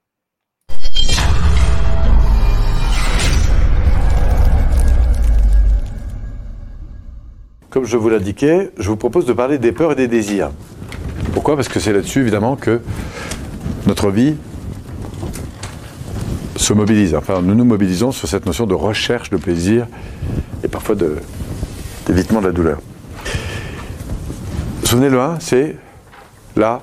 Comme 7.70 7.86
je 7.86 7.96
vous 7.96 8.10
l'indiquais, 8.10 8.72
je 8.80 8.90
vous 8.90 8.98
propose 8.98 9.28
de 9.28 9.34
parler 9.34 9.60
des 9.60 9.72
peurs 9.72 9.92
et 9.92 9.96
des 9.96 10.08
désirs. 10.08 10.50
Pourquoi? 11.32 11.56
Parce 11.56 11.70
que 11.70 11.80
c'est 11.80 11.94
là-dessus, 11.94 12.22
évidemment, 12.22 12.56
que 12.56 12.82
notre 13.86 14.10
vie 14.10 14.38
se 16.56 16.74
mobilise. 16.74 17.14
Enfin, 17.14 17.44
nous 17.44 17.54
nous 17.54 17.66
mobilisons 17.66 18.12
sur 18.12 18.28
cette 18.28 18.48
notion 18.48 18.66
de 18.66 18.74
recherche 18.74 19.30
de 19.30 19.38
plaisir 19.38 19.86
et 20.64 20.68
parfois 20.68 20.96
de- 20.96 21.18
d'évitement 22.08 22.42
de, 22.42 22.48
la 22.48 22.52
douleur. 22.52 22.80
Souvenez 24.92 25.08
le 25.08 25.22
1, 25.22 25.40
c'est 25.40 25.78
la 26.58 26.82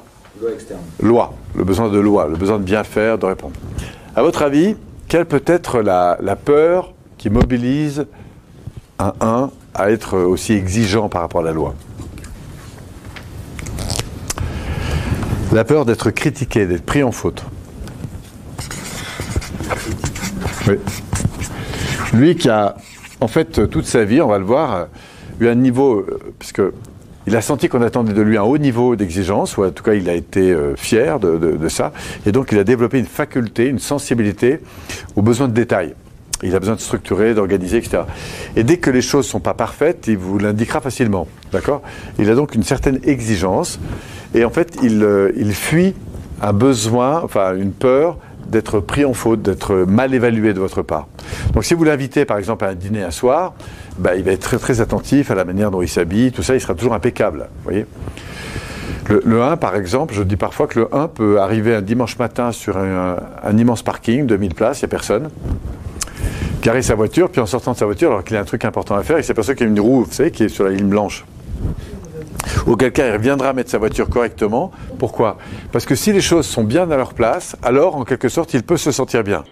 loi, 1.02 1.34
le 1.54 1.62
besoin 1.62 1.90
de 1.90 1.98
loi, 1.98 2.26
le 2.26 2.36
besoin 2.36 2.58
de 2.58 2.64
bien 2.64 2.82
faire, 2.82 3.18
de 3.18 3.26
répondre. 3.26 3.52
À 4.16 4.22
votre 4.22 4.40
avis, 4.40 4.76
quelle 5.08 5.26
peut 5.26 5.42
être 5.44 5.82
la, 5.82 6.16
la 6.22 6.34
peur 6.34 6.94
qui 7.18 7.28
mobilise 7.28 8.06
un 8.98 9.12
1 9.20 9.50
à 9.74 9.90
être 9.90 10.16
aussi 10.16 10.54
exigeant 10.54 11.10
par 11.10 11.20
rapport 11.20 11.42
à 11.42 11.44
la 11.44 11.52
loi? 11.52 11.74
La 15.52 15.64
peur 15.64 15.84
d'être 15.84 16.10
critiqué, 16.10 16.64
d'être 16.64 16.86
pris 16.86 17.02
en 17.02 17.12
faute. 17.12 17.44
Oui. 20.66 20.76
Lui 22.14 22.36
qui 22.36 22.48
a, 22.48 22.74
en 23.20 23.28
fait, 23.28 23.68
toute 23.68 23.84
sa 23.84 24.04
vie, 24.04 24.22
on 24.22 24.28
va 24.28 24.38
le 24.38 24.46
voir, 24.46 24.86
eu 25.40 25.48
un 25.48 25.54
niveau, 25.56 25.98
euh, 25.98 26.18
puisque 26.38 26.62
il 27.28 27.36
a 27.36 27.42
senti 27.42 27.68
qu'on 27.68 27.82
attendait 27.82 28.14
de 28.14 28.22
lui 28.22 28.38
un 28.38 28.42
haut 28.42 28.56
niveau 28.56 28.96
d'exigence, 28.96 29.58
ou 29.58 29.64
en 29.64 29.70
tout 29.70 29.82
cas 29.82 29.92
il 29.92 30.08
a 30.08 30.14
été 30.14 30.50
euh, 30.50 30.74
fier 30.76 31.20
de, 31.20 31.68
ça, 31.68 31.92
et 32.24 32.32
donc 32.32 32.52
il 32.52 32.58
a 32.58 32.64
développé 32.64 32.98
une 32.98 33.04
faculté, 33.04 33.66
une 33.66 33.78
sensibilité 33.78 34.60
aux 35.14 35.20
besoins 35.20 35.46
de 35.46 35.52
détail. 35.52 35.94
Il 36.42 36.56
a 36.56 36.58
besoin 36.58 36.74
de 36.74 36.80
structurer, 36.80 37.34
d'organiser, 37.34 37.76
etc. 37.76 38.04
Et 38.56 38.64
dès 38.64 38.78
que 38.78 38.88
les 38.88 39.02
choses 39.02 39.26
ne 39.26 39.30
sont 39.30 39.40
pas 39.40 39.52
parfaites, 39.52 40.06
il 40.06 40.16
vous 40.16 40.38
l'indiquera 40.38 40.80
facilement. 40.80 41.28
D'accord? 41.52 41.82
Il 42.18 42.30
a 42.30 42.34
donc 42.34 42.54
une 42.54 42.62
certaine 42.62 42.98
exigence. 43.04 43.78
Et 44.34 44.46
en 44.46 44.50
fait, 44.50 44.78
il, 44.82 45.02
euh, 45.02 45.30
il 45.36 45.52
fuit 45.52 45.94
un 46.40 46.54
besoin, 46.54 47.20
enfin 47.22 47.54
une 47.56 47.72
peur 47.72 48.16
d'être 48.48 48.80
pris 48.80 49.04
en 49.04 49.12
faute, 49.12 49.42
d'être 49.42 49.74
mal 49.74 50.14
évalué 50.14 50.54
de 50.54 50.60
votre 50.60 50.80
part. 50.80 51.08
Donc 51.52 51.64
si 51.64 51.74
vous 51.74 51.84
l'invitez 51.84 52.24
par 52.24 52.38
exemple 52.38 52.64
à 52.64 52.68
un 52.68 52.74
dîner 52.74 53.02
un 53.02 53.10
soir, 53.10 53.52
bah, 53.98 54.16
il 54.16 54.22
va 54.24 54.32
être 54.32 54.40
très 54.40 54.58
très 54.58 54.80
attentif 54.80 55.30
à 55.30 55.34
la 55.34 55.44
manière 55.44 55.70
dont 55.70 55.82
il 55.82 55.88
s'habille, 55.88 56.32
tout 56.32 56.42
ça, 56.42 56.54
il 56.54 56.60
sera 56.60 56.74
toujours 56.74 56.94
impeccable. 56.94 57.48
Vous 57.58 57.64
voyez 57.64 57.86
le, 59.08 59.22
le 59.24 59.42
1, 59.42 59.56
par 59.56 59.74
exemple, 59.74 60.14
je 60.14 60.22
dis 60.22 60.36
parfois 60.36 60.66
que 60.66 60.80
le 60.80 60.94
1 60.94 61.08
peut 61.08 61.40
arriver 61.40 61.74
un 61.74 61.82
dimanche 61.82 62.18
matin 62.18 62.52
sur 62.52 62.76
un, 62.76 63.16
immense 63.56 63.82
parking 63.82 64.26
de 64.26 64.36
1000 64.36 64.54
places, 64.54 64.80
il 64.80 64.84
n'y 64.84 64.86
a 64.86 64.90
personne. 64.90 65.30
garer 66.62 66.82
sa 66.82 66.94
voiture, 66.94 67.30
puis 67.30 67.40
en 67.40 67.46
sortant 67.46 67.72
de 67.72 67.78
sa 67.78 67.86
voiture, 67.86 68.10
alors 68.10 68.24
qu'il 68.24 68.36
a 68.36 68.40
un 68.40 68.44
truc 68.44 68.64
important 68.64 68.96
à 68.96 69.02
faire, 69.02 69.18
il 69.18 69.24
s'aperçoit 69.24 69.54
qu'il 69.54 69.66
y 69.66 69.68
a 69.68 69.72
une 69.72 69.80
roue, 69.80 70.04
vous 70.04 70.12
savez, 70.12 70.30
qui 70.30 70.44
est 70.44 70.48
sur 70.48 70.64
la 70.64 70.70
ligne 70.70 70.88
blanche. 70.88 71.24
Auquel 72.66 72.92
cas, 72.92 73.08
il 73.08 73.12
reviendra 73.12 73.52
mettre 73.52 73.70
sa 73.70 73.78
voiture 73.78 74.08
correctement. 74.08 74.70
Pourquoi? 74.98 75.38
Parce 75.72 75.86
que 75.86 75.94
si 75.94 76.12
les 76.12 76.20
choses 76.20 76.46
sont 76.46 76.64
bien 76.64 76.90
à 76.90 76.96
leur 76.96 77.14
place, 77.14 77.56
alors, 77.62 77.96
en 77.96 78.04
quelque 78.04 78.28
sorte, 78.28 78.52
il 78.54 78.62
peut 78.62 78.76
se 78.76 78.92
sentir 78.92 79.24
bien. 79.24 79.44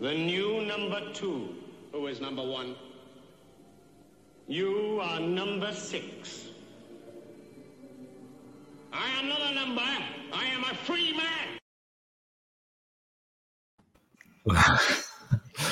The 0.00 0.14
new 0.16 0.60
number 0.62 1.00
two, 1.12 1.48
who 1.92 2.08
is 2.08 2.20
number 2.20 2.44
one. 2.44 2.74
You 4.48 5.00
are 5.00 5.20
number 5.20 5.72
six. 5.72 6.48
I 8.92 9.20
am 9.20 9.28
not 9.28 9.40
a 9.40 9.54
number. 9.54 9.82
I 10.32 10.44
am 10.54 10.64
a 10.70 10.74
free 10.84 11.14
man. 11.16 11.58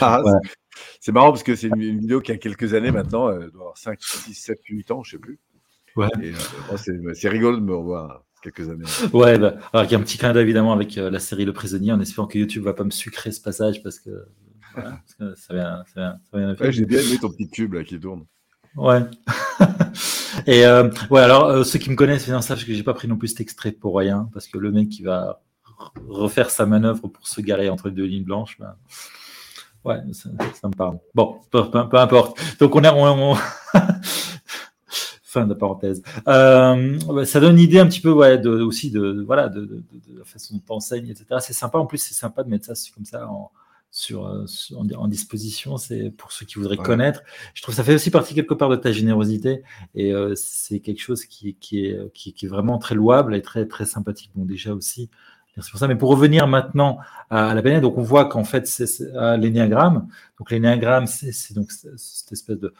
Ah, 0.01 0.21
Ouais. 0.23 0.33
C'est 1.01 1.13
marrant 1.13 1.31
parce 1.31 1.43
que 1.43 1.55
c'est 1.55 1.67
une, 1.67 1.81
une 1.81 1.99
vidéo 1.99 2.21
qui 2.21 2.33
a 2.33 2.39
quelques 2.39 2.75
années 2.75 2.91
maintenant, 2.93 3.31
elle 3.31 3.51
doit 3.51 3.63
avoir 3.63 3.77
5, 3.79 3.99
6, 4.01 4.35
7, 4.35 4.59
8 4.69 4.91
ans, 4.93 5.03
je 5.03 5.13
sais 5.13 5.19
plus. 5.19 5.39
Ouais. 5.97 6.09
Euh, 6.19 6.77
c'est 6.77 6.93
c'est 7.15 7.29
rigolo 7.29 7.59
de 7.59 7.63
me 7.63 7.75
revoir 7.75 8.25
quelques 8.43 8.69
années. 8.71 8.85
Ouais, 9.13 9.39
bah, 9.39 9.57
alors 9.73 9.85
il 9.85 9.93
y 9.93 9.95
a 9.95 9.99
un 9.99 10.03
petit 10.03 10.17
clin 10.17 10.33
d'œil 10.33 10.45
évidemment 10.45 10.73
avec 10.73 10.97
euh, 10.97 11.11
la 11.11 11.19
série 11.19 11.45
Le 11.45 11.53
Prisonnier, 11.53 11.93
en 11.93 12.01
espérant 12.01 12.27
que 12.27 12.39
YouTube 12.39 12.63
va 12.63 12.73
pas 12.73 12.85
me 12.85 12.91
sucrer 12.91 13.31
ce 13.33 13.41
passage 13.43 13.83
parce 13.83 14.01
que, 14.01 14.11
voilà, 14.75 14.91
parce 14.93 15.15
que 15.15 15.35
ça 15.35 15.55
vient, 15.55 15.85
ça 15.93 16.01
vient, 16.01 16.21
ça 16.31 16.39
vient 16.39 16.57
Ouais, 16.59 16.73
J'ai 16.73 16.87
bien 16.87 17.01
aimé 17.01 17.19
ton 17.21 17.31
petit 17.31 17.49
tube 17.51 17.75
là 17.75 17.85
qui 17.85 18.01
tourne. 18.01 18.25
Ouais. 18.77 19.01
Et 20.47 20.65
euh, 20.67 20.89
ouais, 21.11 21.21
alors 21.21 21.45
euh, 21.45 21.63
ceux 21.65 21.79
qui 21.79 21.91
me 21.91 21.97
connaissent 21.97 22.23
évidemment 22.23 22.43
savent 22.43 22.65
que 22.65 22.73
j'ai 22.73 22.83
pas 22.83 22.95
pris 22.95 23.07
non 23.09 23.17
plus 23.17 23.29
cet 23.29 23.41
extrait 23.41 23.71
pour 23.73 23.97
rien, 23.97 24.29
parce 24.33 24.47
que 24.47 24.59
le 24.59 24.73
mec 24.73 24.89
qui 24.89 25.03
va 25.03 25.41
refaire 26.09 26.51
sa 26.51 26.65
manœuvre 26.67 27.09
pour 27.09 27.27
se 27.29 27.41
garer 27.41 27.69
entre 27.69 27.89
les 27.89 27.95
deux 27.95 28.05
lignes 28.07 28.25
blanches, 28.25 28.57
ben, 28.59 28.75
ouais, 29.85 29.99
ça, 30.13 30.31
me 30.69 30.75
parle. 30.75 30.99
Bon, 31.15 31.41
peu, 31.51 31.71
peu- 31.71 31.89
peu 31.89 31.99
importe. 31.99 32.39
Donc 32.61 32.75
on 32.75 32.83
est, 32.83 32.89
on, 32.89 33.33
on- 33.33 33.37
fin 35.23 35.47
de 35.47 35.55
parenthèse. 35.55 36.03
Euh, 36.29 37.25
ça 37.25 37.41
donne 37.41 37.53
une 37.57 37.63
idée 37.63 37.79
un 37.79 37.87
petit 37.87 38.01
peu 38.01 38.11
ouais, 38.13 38.39
de, 38.39 38.51
aussi 38.51 38.91
de 38.91 39.23
voilà 39.27 39.49
de- 39.49 39.61
de- 39.65 39.83
de 40.13 40.19
la 40.19 40.25
façon 40.25 40.55
dont 40.55 40.61
t'enseignes, 40.61 41.09
etc. 41.09 41.27
C'est 41.41 41.53
sympa. 41.53 41.79
En 41.79 41.87
plus, 41.87 41.99
c'est 41.99 42.15
sympa 42.15 42.43
de 42.43 42.49
mettre 42.51 42.67
ça 42.67 42.75
comme 42.95 43.05
ça 43.05 43.27
en, 43.29 43.51
sur, 43.95 44.27
euh, 44.27 44.47
sur- 44.47 44.81
en, 44.81 44.89
en 44.97 45.07
disposition. 45.07 45.77
C'est 45.77 46.11
pour 46.11 46.33
ceux 46.33 46.47
qui 46.47 46.55
voudraient 46.59 46.79
Ouais. 46.79 46.83
connaître. 46.85 47.23
Je 47.55 47.63
trouve 47.63 47.75
que 47.75 47.77
ça 47.77 47.85
fait 47.85 47.95
aussi 47.95 48.11
partie 48.11 48.35
quelque 48.35 48.55
part 48.55 48.71
de 48.71 48.77
ta 48.77 48.91
générosité 48.91 49.63
et 49.95 50.13
euh, 50.13 50.33
c'est 50.35 50.81
quelque 50.81 51.01
chose 51.01 51.25
qui, 51.27 51.55
qui, 51.57 51.85
est, 51.87 52.13
qui, 52.15 52.33
qui 52.33 52.47
est 52.47 52.49
vraiment 52.49 52.79
très 52.79 52.95
louable 52.97 53.37
et 53.37 53.43
très, 53.43 53.67
très 53.67 53.85
sympathique. 53.87 54.31
Bon, 54.35 54.45
déjà 54.47 54.73
aussi, 54.73 55.11
merci 55.57 55.71
pour 55.71 55.79
ça. 55.79 55.87
Mais 55.89 55.97
pour 55.97 56.09
revenir 56.11 56.47
maintenant 56.49 56.99
à, 57.31 57.51
à 57.51 57.55
la 57.55 57.61
PNL, 57.63 57.83
donc 57.83 57.99
on 57.99 58.03
voit 58.03 58.25
qu'en 58.25 58.45
fait, 58.45 58.67
c'est 58.67 58.87
l'énéagramme. 59.39 60.09
Donc 60.39 60.51
l'énéagramme, 60.51 61.07
c'est 61.07 61.53
donc 61.55 61.71
cette 61.71 62.33
espèce 62.33 62.59
de, 62.59 62.73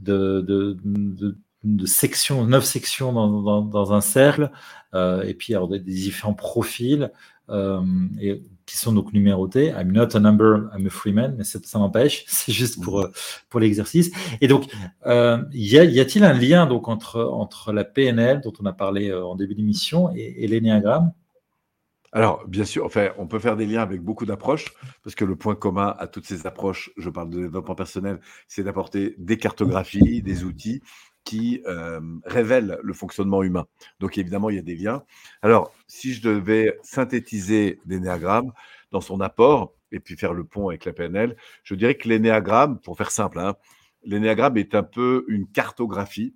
de, 0.00 0.40
de, 0.40 0.76
de, 0.84 1.38
de 1.62 1.86
sections, 1.86 2.44
neuf 2.44 2.64
sections 2.64 3.12
dans, 3.12 3.40
dans, 3.42 3.62
dans 3.62 3.92
un 3.92 4.00
cercle, 4.00 4.50
euh, 4.94 5.22
et 5.22 5.34
puis 5.34 5.54
alors, 5.54 5.68
des, 5.68 5.78
des 5.78 5.92
différents 5.94 6.34
profils. 6.34 7.10
euh, 7.50 7.80
et, 8.20 8.42
qui 8.66 8.76
sont 8.76 8.92
donc 8.92 9.12
numérotés. 9.12 9.68
I'm 9.68 9.92
not 9.92 10.08
a 10.14 10.20
number, 10.20 10.68
I'm 10.76 10.86
a 10.86 10.90
free 10.90 11.12
man, 11.12 11.36
mais 11.38 11.44
ça, 11.44 11.58
ça 11.62 11.78
m'empêche. 11.78 12.24
C'est 12.28 12.52
juste 12.52 12.82
pour, 12.82 13.00
euh, 13.00 13.10
pour 13.48 13.60
l'exercice. 13.60 14.10
Et 14.40 14.48
donc, 14.48 14.70
euh, 15.06 15.42
y 15.52 15.78
a-t-il 15.78 16.24
un 16.24 16.32
lien 16.32 16.66
donc 16.66 16.88
entre, 16.88 17.22
entre 17.22 17.72
la 17.72 17.84
PNL, 17.84 18.40
dont 18.42 18.52
on 18.60 18.66
a 18.66 18.72
parlé 18.72 19.10
euh, 19.10 19.24
en 19.24 19.36
début 19.36 19.54
d'émission, 19.54 20.10
et, 20.14 20.44
et 20.44 20.46
l'énéagramme? 20.48 21.12
Alors, 22.12 22.46
bien 22.48 22.64
sûr, 22.64 22.84
enfin, 22.84 23.10
on 23.18 23.26
peut 23.26 23.38
faire 23.38 23.56
des 23.56 23.66
liens 23.66 23.82
avec 23.82 24.00
beaucoup 24.00 24.26
d'approches, 24.26 24.72
parce 25.04 25.14
que 25.14 25.24
le 25.24 25.36
point 25.36 25.54
commun 25.54 25.94
à 25.98 26.06
toutes 26.06 26.24
ces 26.24 26.46
approches, 26.46 26.90
je 26.96 27.10
parle 27.10 27.30
de 27.30 27.40
développement 27.42 27.74
personnel, 27.74 28.20
c'est 28.48 28.62
d'apporter 28.62 29.14
des 29.18 29.36
cartographies, 29.36 30.22
des 30.22 30.44
outils 30.44 30.82
qui 31.26 31.62
le 31.66 32.92
fonctionnement 32.94 33.42
humain. 33.42 33.66
Donc, 34.00 34.16
évidemment, 34.16 34.48
il 34.48 34.56
y 34.56 34.58
a 34.58 34.62
des 34.62 34.76
liens. 34.76 35.02
Alors, 35.42 35.74
si 35.86 36.14
je 36.14 36.22
devais 36.22 36.78
synthétiser 36.82 37.80
l'énéagramme 37.84 38.52
dans 38.92 39.02
son 39.02 39.20
apport, 39.20 39.74
et 39.92 40.00
puis 40.00 40.16
faire 40.16 40.32
le 40.32 40.44
pont 40.44 40.68
avec 40.68 40.84
la 40.84 40.92
PNL, 40.92 41.36
je 41.62 41.74
dirais 41.74 41.96
que 41.96 42.08
l'énéagramme, 42.08 42.80
pour 42.80 42.96
faire 42.96 43.10
simple, 43.10 43.38
hein, 43.38 43.56
l'énéagramme 44.04 44.56
est 44.56 44.74
un 44.74 44.82
peu 44.82 45.24
une 45.28 45.46
cartographie 45.46 46.34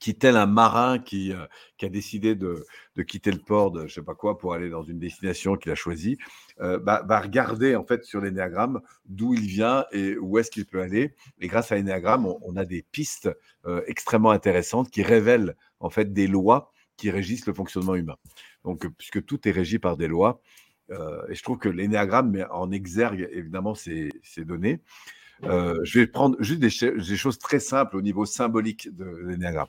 qui, 0.00 0.14
tel 0.16 0.36
un 0.36 0.46
marin 0.46 0.98
qui, 0.98 1.32
euh, 1.32 1.46
a 1.82 1.88
décidé 1.88 2.34
de, 2.34 2.66
quitter 3.06 3.30
le 3.30 3.38
port 3.38 3.70
de 3.70 3.86
je 3.86 3.94
sais 3.94 4.02
pas 4.02 4.14
quoi 4.14 4.36
pour 4.36 4.52
aller 4.52 4.68
dans 4.68 4.82
une 4.82 4.98
destination 4.98 5.56
qu'il 5.56 5.70
a 5.70 5.74
choisie, 5.74 6.18
euh, 6.60 6.78
bah, 6.78 7.02
va 7.06 7.20
regarder 7.20 7.76
en 7.76 7.84
fait 7.84 8.04
sur 8.04 8.20
l'énéagramme 8.20 8.80
d'où 9.06 9.32
il 9.34 9.46
vient 9.46 9.86
et 9.92 10.18
où 10.18 10.38
est-ce 10.38 10.50
qu'il 10.50 10.66
peut 10.66 10.82
aller. 10.82 11.14
Et 11.40 11.46
grâce 11.46 11.70
à 11.70 11.76
l'énéagramme, 11.76 12.26
on, 12.26 12.38
on 12.42 12.56
a 12.56 12.64
des 12.64 12.82
pistes 12.82 13.30
euh, 13.66 13.82
extrêmement 13.86 14.30
intéressantes 14.30 14.90
qui 14.90 15.02
révèlent 15.02 15.54
en 15.78 15.90
fait 15.90 16.12
des 16.12 16.26
lois 16.26 16.72
qui 16.96 17.10
régissent 17.10 17.46
le 17.46 17.54
fonctionnement 17.54 17.94
humain. 17.94 18.16
Donc, 18.64 18.86
puisque 18.98 19.24
tout 19.24 19.48
est 19.48 19.52
régi 19.52 19.78
par 19.78 19.96
des 19.96 20.08
lois, 20.08 20.42
et 21.28 21.36
je 21.36 21.42
trouve 21.44 21.58
que 21.58 21.68
l'énéagramme 21.68 22.32
met 22.32 22.44
en 22.46 22.72
exergue 22.72 23.28
évidemment 23.30 23.76
ces 23.76 24.10
données. 24.38 24.80
Euh, 25.44 25.78
je 25.84 26.00
vais 26.00 26.06
prendre 26.06 26.36
juste 26.40 26.60
des, 26.60 26.70
ch- 26.70 26.94
des 26.94 27.16
choses 27.16 27.38
très 27.38 27.60
simples 27.60 27.96
au 27.96 28.02
niveau 28.02 28.26
symbolique 28.26 28.94
de 28.94 29.06
l'énéagramme. 29.26 29.68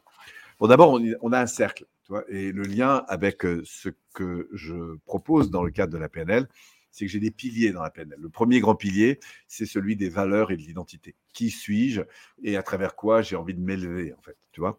Bon, 0.59 0.67
d'abord, 0.67 0.99
on 1.22 1.32
a 1.32 1.39
un 1.41 1.47
cercle, 1.47 1.86
tu 2.05 2.11
vois, 2.11 2.24
et 2.30 2.51
le 2.51 2.63
lien 2.63 3.03
avec 3.07 3.45
euh, 3.45 3.61
ce 3.65 3.89
que 4.13 4.49
je 4.53 4.97
propose 5.05 5.49
dans 5.49 5.63
le 5.63 5.72
cadre 5.72 5.93
de 5.93 5.97
la 5.97 6.09
PNL, 6.09 6.47
c'est 6.91 7.05
que 7.05 7.11
j'ai 7.11 7.19
des 7.19 7.32
piliers 7.32 7.72
dans 7.72 7.82
la 7.82 7.89
PNL. 7.89 8.17
Le 8.19 8.30
premier 8.30 8.59
grand 8.59 8.76
pilier, 8.76 9.19
c'est 9.47 9.65
celui 9.65 9.95
des 9.95 10.09
valeurs 10.09 10.51
et 10.51 10.57
de 10.57 10.61
l'identité. 10.61 11.15
Qui 11.34 11.49
suis-je 11.49 12.01
et 12.43 12.57
à 12.57 12.63
travers 12.63 12.95
quoi 12.95 13.22
j'ai 13.22 13.38
envie 13.38 13.53
de 13.53 13.61
m'élever, 13.61 14.13
en 14.13 14.22
fait, 14.22 14.36
tu 14.51 14.59
vois. 14.59 14.78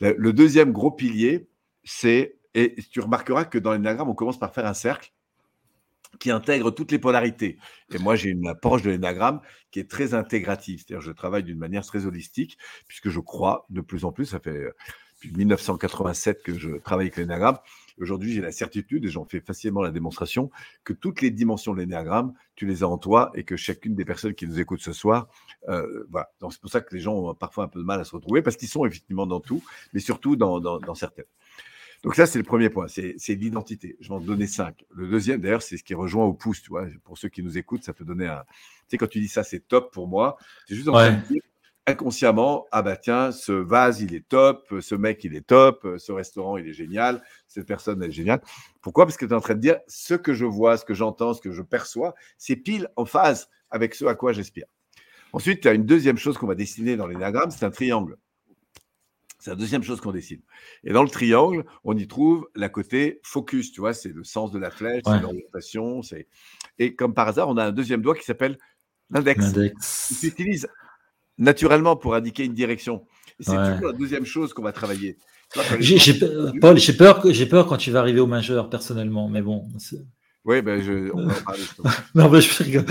Le, 0.00 0.14
le 0.18 0.32
deuxième 0.32 0.72
gros 0.72 0.90
pilier, 0.90 1.46
c'est, 1.84 2.36
et 2.54 2.74
tu 2.90 3.00
remarqueras 3.00 3.44
que 3.44 3.58
dans 3.58 3.72
l'énagramme, 3.72 4.08
on 4.08 4.14
commence 4.14 4.38
par 4.38 4.52
faire 4.52 4.66
un 4.66 4.74
cercle 4.74 5.12
qui 6.18 6.30
intègre 6.30 6.70
toutes 6.70 6.92
les 6.92 6.98
polarités. 6.98 7.58
Et 7.92 7.98
moi, 7.98 8.16
j'ai 8.16 8.30
une 8.30 8.46
approche 8.46 8.82
de 8.82 8.90
l'énagramme 8.90 9.40
qui 9.70 9.80
est 9.80 9.90
très 9.90 10.14
intégrative. 10.14 10.78
C'est-à-dire, 10.80 11.00
je 11.00 11.12
travaille 11.12 11.42
d'une 11.42 11.58
manière 11.58 11.84
très 11.84 12.06
holistique, 12.06 12.58
puisque 12.86 13.08
je 13.08 13.20
crois 13.20 13.66
de 13.70 13.80
plus 13.80 14.04
en 14.04 14.12
plus, 14.12 14.26
ça 14.26 14.40
fait 14.40 14.50
euh, 14.50 14.74
depuis 15.22 15.36
1987 15.36 16.42
que 16.42 16.58
je 16.58 16.70
travaille 16.76 17.06
avec 17.06 17.16
l'énagramme. 17.16 17.58
Aujourd'hui, 18.00 18.32
j'ai 18.32 18.40
la 18.40 18.52
certitude, 18.52 19.04
et 19.04 19.08
j'en 19.08 19.24
fais 19.24 19.40
facilement 19.40 19.82
la 19.82 19.90
démonstration, 19.90 20.50
que 20.84 20.92
toutes 20.92 21.20
les 21.20 21.30
dimensions 21.30 21.74
de 21.74 21.80
l'énagramme, 21.80 22.32
tu 22.56 22.66
les 22.66 22.82
as 22.82 22.88
en 22.88 22.98
toi 22.98 23.30
et 23.34 23.44
que 23.44 23.56
chacune 23.56 23.94
des 23.94 24.04
personnes 24.04 24.34
qui 24.34 24.46
nous 24.46 24.60
écoutent 24.60 24.80
ce 24.80 24.92
soir, 24.92 25.28
euh, 25.68 26.04
voilà. 26.10 26.30
Donc, 26.40 26.52
c'est 26.52 26.60
pour 26.60 26.70
ça 26.70 26.80
que 26.80 26.94
les 26.94 27.00
gens 27.00 27.14
ont 27.14 27.34
parfois 27.34 27.64
un 27.64 27.68
peu 27.68 27.78
de 27.78 27.84
mal 27.84 28.00
à 28.00 28.04
se 28.04 28.14
retrouver, 28.14 28.42
parce 28.42 28.56
qu'ils 28.56 28.68
sont 28.68 28.84
effectivement 28.84 29.26
dans 29.26 29.40
tout, 29.40 29.62
mais 29.92 30.00
surtout 30.00 30.36
dans, 30.36 30.60
dans, 30.60 30.78
dans 30.78 30.94
certaines. 30.94 31.26
Donc 32.02 32.16
ça, 32.16 32.26
c'est 32.26 32.38
le 32.38 32.44
premier 32.44 32.68
point, 32.68 32.86
c'est 32.88 33.16
l'identité. 33.34 33.96
Je 34.00 34.08
vais 34.08 34.14
en 34.14 34.20
donner 34.20 34.46
cinq. 34.48 34.84
Le 34.90 35.08
deuxième, 35.08 35.40
d'ailleurs, 35.40 35.62
c'est 35.62 35.76
ce 35.76 35.84
qui 35.84 35.94
rejoint 35.94 36.24
au 36.24 36.32
pouce, 36.32 36.60
tu 36.60 36.68
vois. 36.70 36.86
Pour 37.04 37.16
ceux 37.16 37.28
qui 37.28 37.42
nous 37.42 37.56
écoutent, 37.58 37.84
ça 37.84 37.92
peut 37.92 38.04
donner 38.04 38.26
un... 38.26 38.42
Tu 38.42 38.86
sais, 38.88 38.98
quand 38.98 39.08
tu 39.08 39.20
dis 39.20 39.28
ça, 39.28 39.44
c'est 39.44 39.60
top 39.60 39.92
pour 39.92 40.08
moi, 40.08 40.36
c'est 40.66 40.74
juste 40.74 40.88
en 40.88 40.92
train 40.92 41.10
Ouais. 41.10 41.16
de 41.16 41.34
dire 41.34 41.42
inconsciemment, 41.86 42.66
ah 42.70 42.82
bah 42.82 42.96
tiens, 42.96 43.32
ce 43.32 43.50
vase, 43.50 44.02
il 44.02 44.14
est 44.14 44.28
top, 44.28 44.72
ce 44.80 44.94
mec, 44.94 45.24
il 45.24 45.34
est 45.34 45.44
top, 45.44 45.86
ce 45.98 46.12
restaurant, 46.12 46.56
il 46.56 46.68
est 46.68 46.72
génial, 46.72 47.22
cette 47.48 47.66
personne, 47.66 48.00
elle 48.02 48.10
est 48.10 48.12
géniale. 48.12 48.40
Pourquoi? 48.80 49.04
Parce 49.04 49.16
que 49.16 49.26
tu 49.26 49.32
es 49.32 49.34
en 49.34 49.40
train 49.40 49.54
de 49.54 49.60
dire, 49.60 49.78
ce 49.88 50.14
que 50.14 50.32
je 50.32 50.44
vois, 50.44 50.76
ce 50.76 50.84
que 50.84 50.94
j'entends, 50.94 51.34
ce 51.34 51.40
que 51.40 51.50
je 51.50 51.62
perçois, 51.62 52.14
c'est 52.38 52.54
pile 52.54 52.88
en 52.94 53.04
phase 53.04 53.48
avec 53.68 53.96
ce 53.96 54.04
à 54.04 54.14
quoi 54.14 54.32
j'aspire. 54.32 54.66
Ensuite, 55.32 55.60
tu 55.62 55.68
as 55.68 55.72
une 55.72 55.84
deuxième 55.84 56.18
chose 56.18 56.38
qu'on 56.38 56.46
va 56.46 56.54
dessiner 56.54 56.96
dans 56.96 57.08
l'énagramme, 57.08 57.50
c'est 57.50 57.64
un 57.64 57.70
triangle. 57.70 58.16
C'est 59.42 59.50
la 59.50 59.56
deuxième 59.56 59.82
chose 59.82 60.00
qu'on 60.00 60.12
dessine. 60.12 60.40
Et 60.84 60.92
dans 60.92 61.02
le 61.02 61.08
triangle, 61.08 61.64
on 61.82 61.96
y 61.96 62.06
trouve 62.06 62.48
la 62.54 62.68
côté 62.68 63.18
focus, 63.24 63.72
tu 63.72 63.80
vois, 63.80 63.92
c'est 63.92 64.10
le 64.14 64.22
sens 64.22 64.52
de 64.52 64.58
la 64.60 64.70
flèche, 64.70 65.02
Ouais. 65.04 65.14
c'est 65.16 65.20
l'orientation. 65.20 66.00
c'est- 66.02 66.28
Et 66.78 66.94
comme 66.94 67.12
par 67.12 67.26
hasard, 67.26 67.48
on 67.48 67.56
a 67.56 67.64
un 67.64 67.72
deuxième 67.72 68.02
doigt 68.02 68.14
qui 68.14 68.24
s'appelle 68.24 68.56
l'index. 69.10 69.40
L'index. 69.46 70.14
s'utilise 70.16 70.68
naturellement 71.38 71.96
pour 71.96 72.14
indiquer 72.14 72.44
une 72.44 72.54
direction. 72.54 73.04
Et 73.40 73.42
c'est 73.42 73.58
Ouais. 73.58 73.72
toujours 73.74 73.90
la 73.90 73.98
deuxième 73.98 74.24
chose 74.24 74.54
qu'on 74.54 74.62
va 74.62 74.70
travailler. 74.72 75.16
Tu 75.52 75.58
vois, 75.58 75.68
quand 75.68 75.74
les 75.76 75.82
J'ai- 75.82 75.98
gens 75.98 76.04
j'ai 76.04 76.12
sont 76.12 76.18
pe- 76.26 76.32
perdus- 76.44 76.60
Paul, 76.60 76.78
j'ai 76.78 76.92
peur, 76.92 77.20
peur 77.50 77.66
quand 77.66 77.76
tu 77.78 77.90
vas 77.90 77.98
arriver 77.98 78.20
au 78.20 78.28
majeur, 78.28 78.70
personnellement, 78.70 79.28
mais 79.28 79.42
bon. 79.42 79.68
Oui, 80.44 80.62
ben 80.62 80.80
je, 80.80 81.10
on 81.12 81.26
va 81.26 81.32
en 81.36 81.42
parler. 81.42 81.62
Non, 82.14 82.30
mais 82.30 82.40
je 82.40 82.62
rigole. 82.62 82.86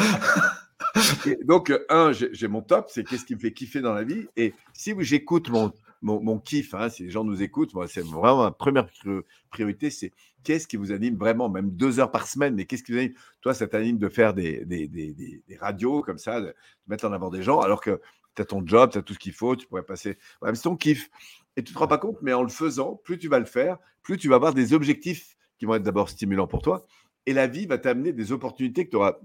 Et 1.25 1.37
donc, 1.45 1.69
euh, 1.69 1.85
un, 1.89 2.11
j'ai 2.11 2.47
mon 2.49 2.61
top, 2.61 2.87
c'est 2.89 3.05
qu'est-ce 3.05 3.23
qui 3.23 3.35
me 3.35 3.39
fait 3.39 3.53
kiffer 3.53 3.79
dans 3.79 3.93
la 3.93 4.03
vie. 4.03 4.27
Et 4.35 4.53
si 4.73 4.93
j'écoute 4.99 5.49
mon, 5.49 5.71
mon, 6.01 6.21
mon 6.21 6.39
kiff, 6.39 6.73
hein, 6.73 6.89
si 6.89 7.03
les 7.03 7.09
gens 7.09 7.23
nous 7.23 7.41
écoutent, 7.43 7.73
moi, 7.73 7.87
c'est 7.87 8.03
vraiment 8.03 8.43
ma 8.43 8.51
première 8.51 8.85
pri- 8.87 9.23
priorité, 9.49 9.89
c'est 9.89 10.11
qu'est-ce 10.43 10.67
qui 10.67 10.77
vous 10.77 10.91
anime 10.91 11.15
vraiment, 11.15 11.49
même 11.49 11.71
deux 11.71 11.99
heures 11.99 12.11
par 12.11 12.27
semaine, 12.27 12.55
mais 12.55 12.65
qu'est-ce 12.65 12.83
qui 12.83 12.91
vous 12.91 12.97
anime? 12.97 13.13
Toi, 13.41 13.53
ça 13.53 13.67
t'anime 13.67 13.97
de 13.97 14.09
faire 14.09 14.33
des, 14.33 14.65
des, 14.65 14.87
des, 14.87 15.13
des- 15.13 15.43
des 15.47 15.57
radios 15.57 16.01
comme 16.01 16.17
ça, 16.17 16.41
de, 16.41 16.47
de 16.47 16.53
mettre 16.87 17.05
en 17.05 17.13
avant 17.13 17.29
des 17.29 17.43
gens, 17.43 17.59
alors 17.59 17.81
que 17.81 18.01
tu 18.35 18.41
as 18.41 18.45
ton 18.45 18.65
job, 18.65 18.91
tu 18.91 18.97
as 18.97 19.01
tout 19.01 19.13
ce 19.13 19.19
qu'il 19.19 19.33
faut, 19.33 19.55
tu 19.55 19.67
pourrais 19.67 19.83
passer. 19.83 20.17
Ouais, 20.41 20.49
mais 20.49 20.55
c'est 20.55 20.63
ton 20.63 20.75
kiff. 20.75 21.09
Et 21.57 21.63
tu 21.63 21.73
te 21.73 21.77
rends 21.77 21.87
pas 21.87 21.97
compte, 21.97 22.17
mais 22.21 22.33
en 22.33 22.43
le 22.43 22.49
faisant, 22.49 22.95
plus 22.95 23.17
tu 23.17 23.27
vas 23.27 23.39
le 23.39 23.45
faire, 23.45 23.77
plus 24.03 24.17
tu 24.17 24.29
vas 24.29 24.35
avoir 24.35 24.53
des 24.53 24.73
objectifs 24.73 25.35
qui 25.59 25.65
vont 25.65 25.75
être 25.75 25.83
d'abord 25.83 26.09
stimulants 26.09 26.47
pour 26.47 26.61
toi. 26.61 26.87
Et 27.25 27.33
la 27.33 27.45
vie 27.45 27.65
va 27.67 27.77
t'amener 27.77 28.13
des 28.13 28.31
opportunités 28.31 28.85
que 28.85 28.89
tu 28.89 28.95
n'auras 28.95 29.19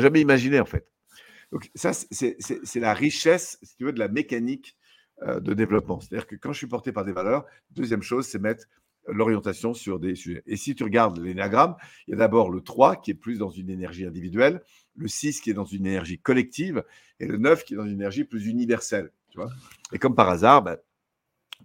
jamais 0.00 0.20
imaginées, 0.20 0.60
en 0.60 0.66
fait. 0.66 0.86
Donc 1.50 1.70
ça, 1.74 1.92
c'est 1.92 2.36
la 2.76 2.94
richesse, 2.94 3.58
si 3.62 3.76
tu 3.76 3.84
veux, 3.84 3.92
de 3.92 3.98
la 3.98 4.08
mécanique 4.08 4.76
de 5.26 5.54
développement. 5.54 6.00
C'est-à-dire 6.00 6.26
que 6.26 6.36
quand 6.36 6.52
je 6.52 6.58
suis 6.58 6.66
porté 6.66 6.92
par 6.92 7.04
des 7.04 7.12
valeurs, 7.12 7.44
deuxième 7.72 8.02
chose, 8.02 8.26
c'est 8.26 8.38
mettre 8.38 8.66
l'orientation 9.06 9.74
sur 9.74 9.98
des 9.98 10.14
sujets. 10.14 10.42
Et 10.46 10.56
si 10.56 10.74
tu 10.74 10.84
regardes 10.84 11.18
l'énéagramme, 11.18 11.76
il 12.06 12.12
y 12.12 12.14
a 12.14 12.16
d'abord 12.16 12.50
le 12.50 12.60
3 12.60 12.96
qui 12.96 13.10
est 13.10 13.14
plus 13.14 13.38
dans 13.38 13.50
une 13.50 13.70
énergie 13.70 14.04
individuelle, 14.04 14.62
le 14.96 15.08
6 15.08 15.40
qui 15.40 15.50
est 15.50 15.54
dans 15.54 15.64
une 15.64 15.86
énergie 15.86 16.18
collective 16.18 16.84
et 17.18 17.26
le 17.26 17.36
9 17.36 17.64
qui 17.64 17.74
est 17.74 17.76
dans 17.76 17.86
une 17.86 17.92
énergie 17.92 18.24
plus 18.24 18.46
universelle. 18.46 19.10
Tu 19.30 19.38
vois 19.38 19.50
et 19.92 19.98
comme 19.98 20.14
par 20.14 20.28
hasard, 20.28 20.62
ben, 20.62 20.76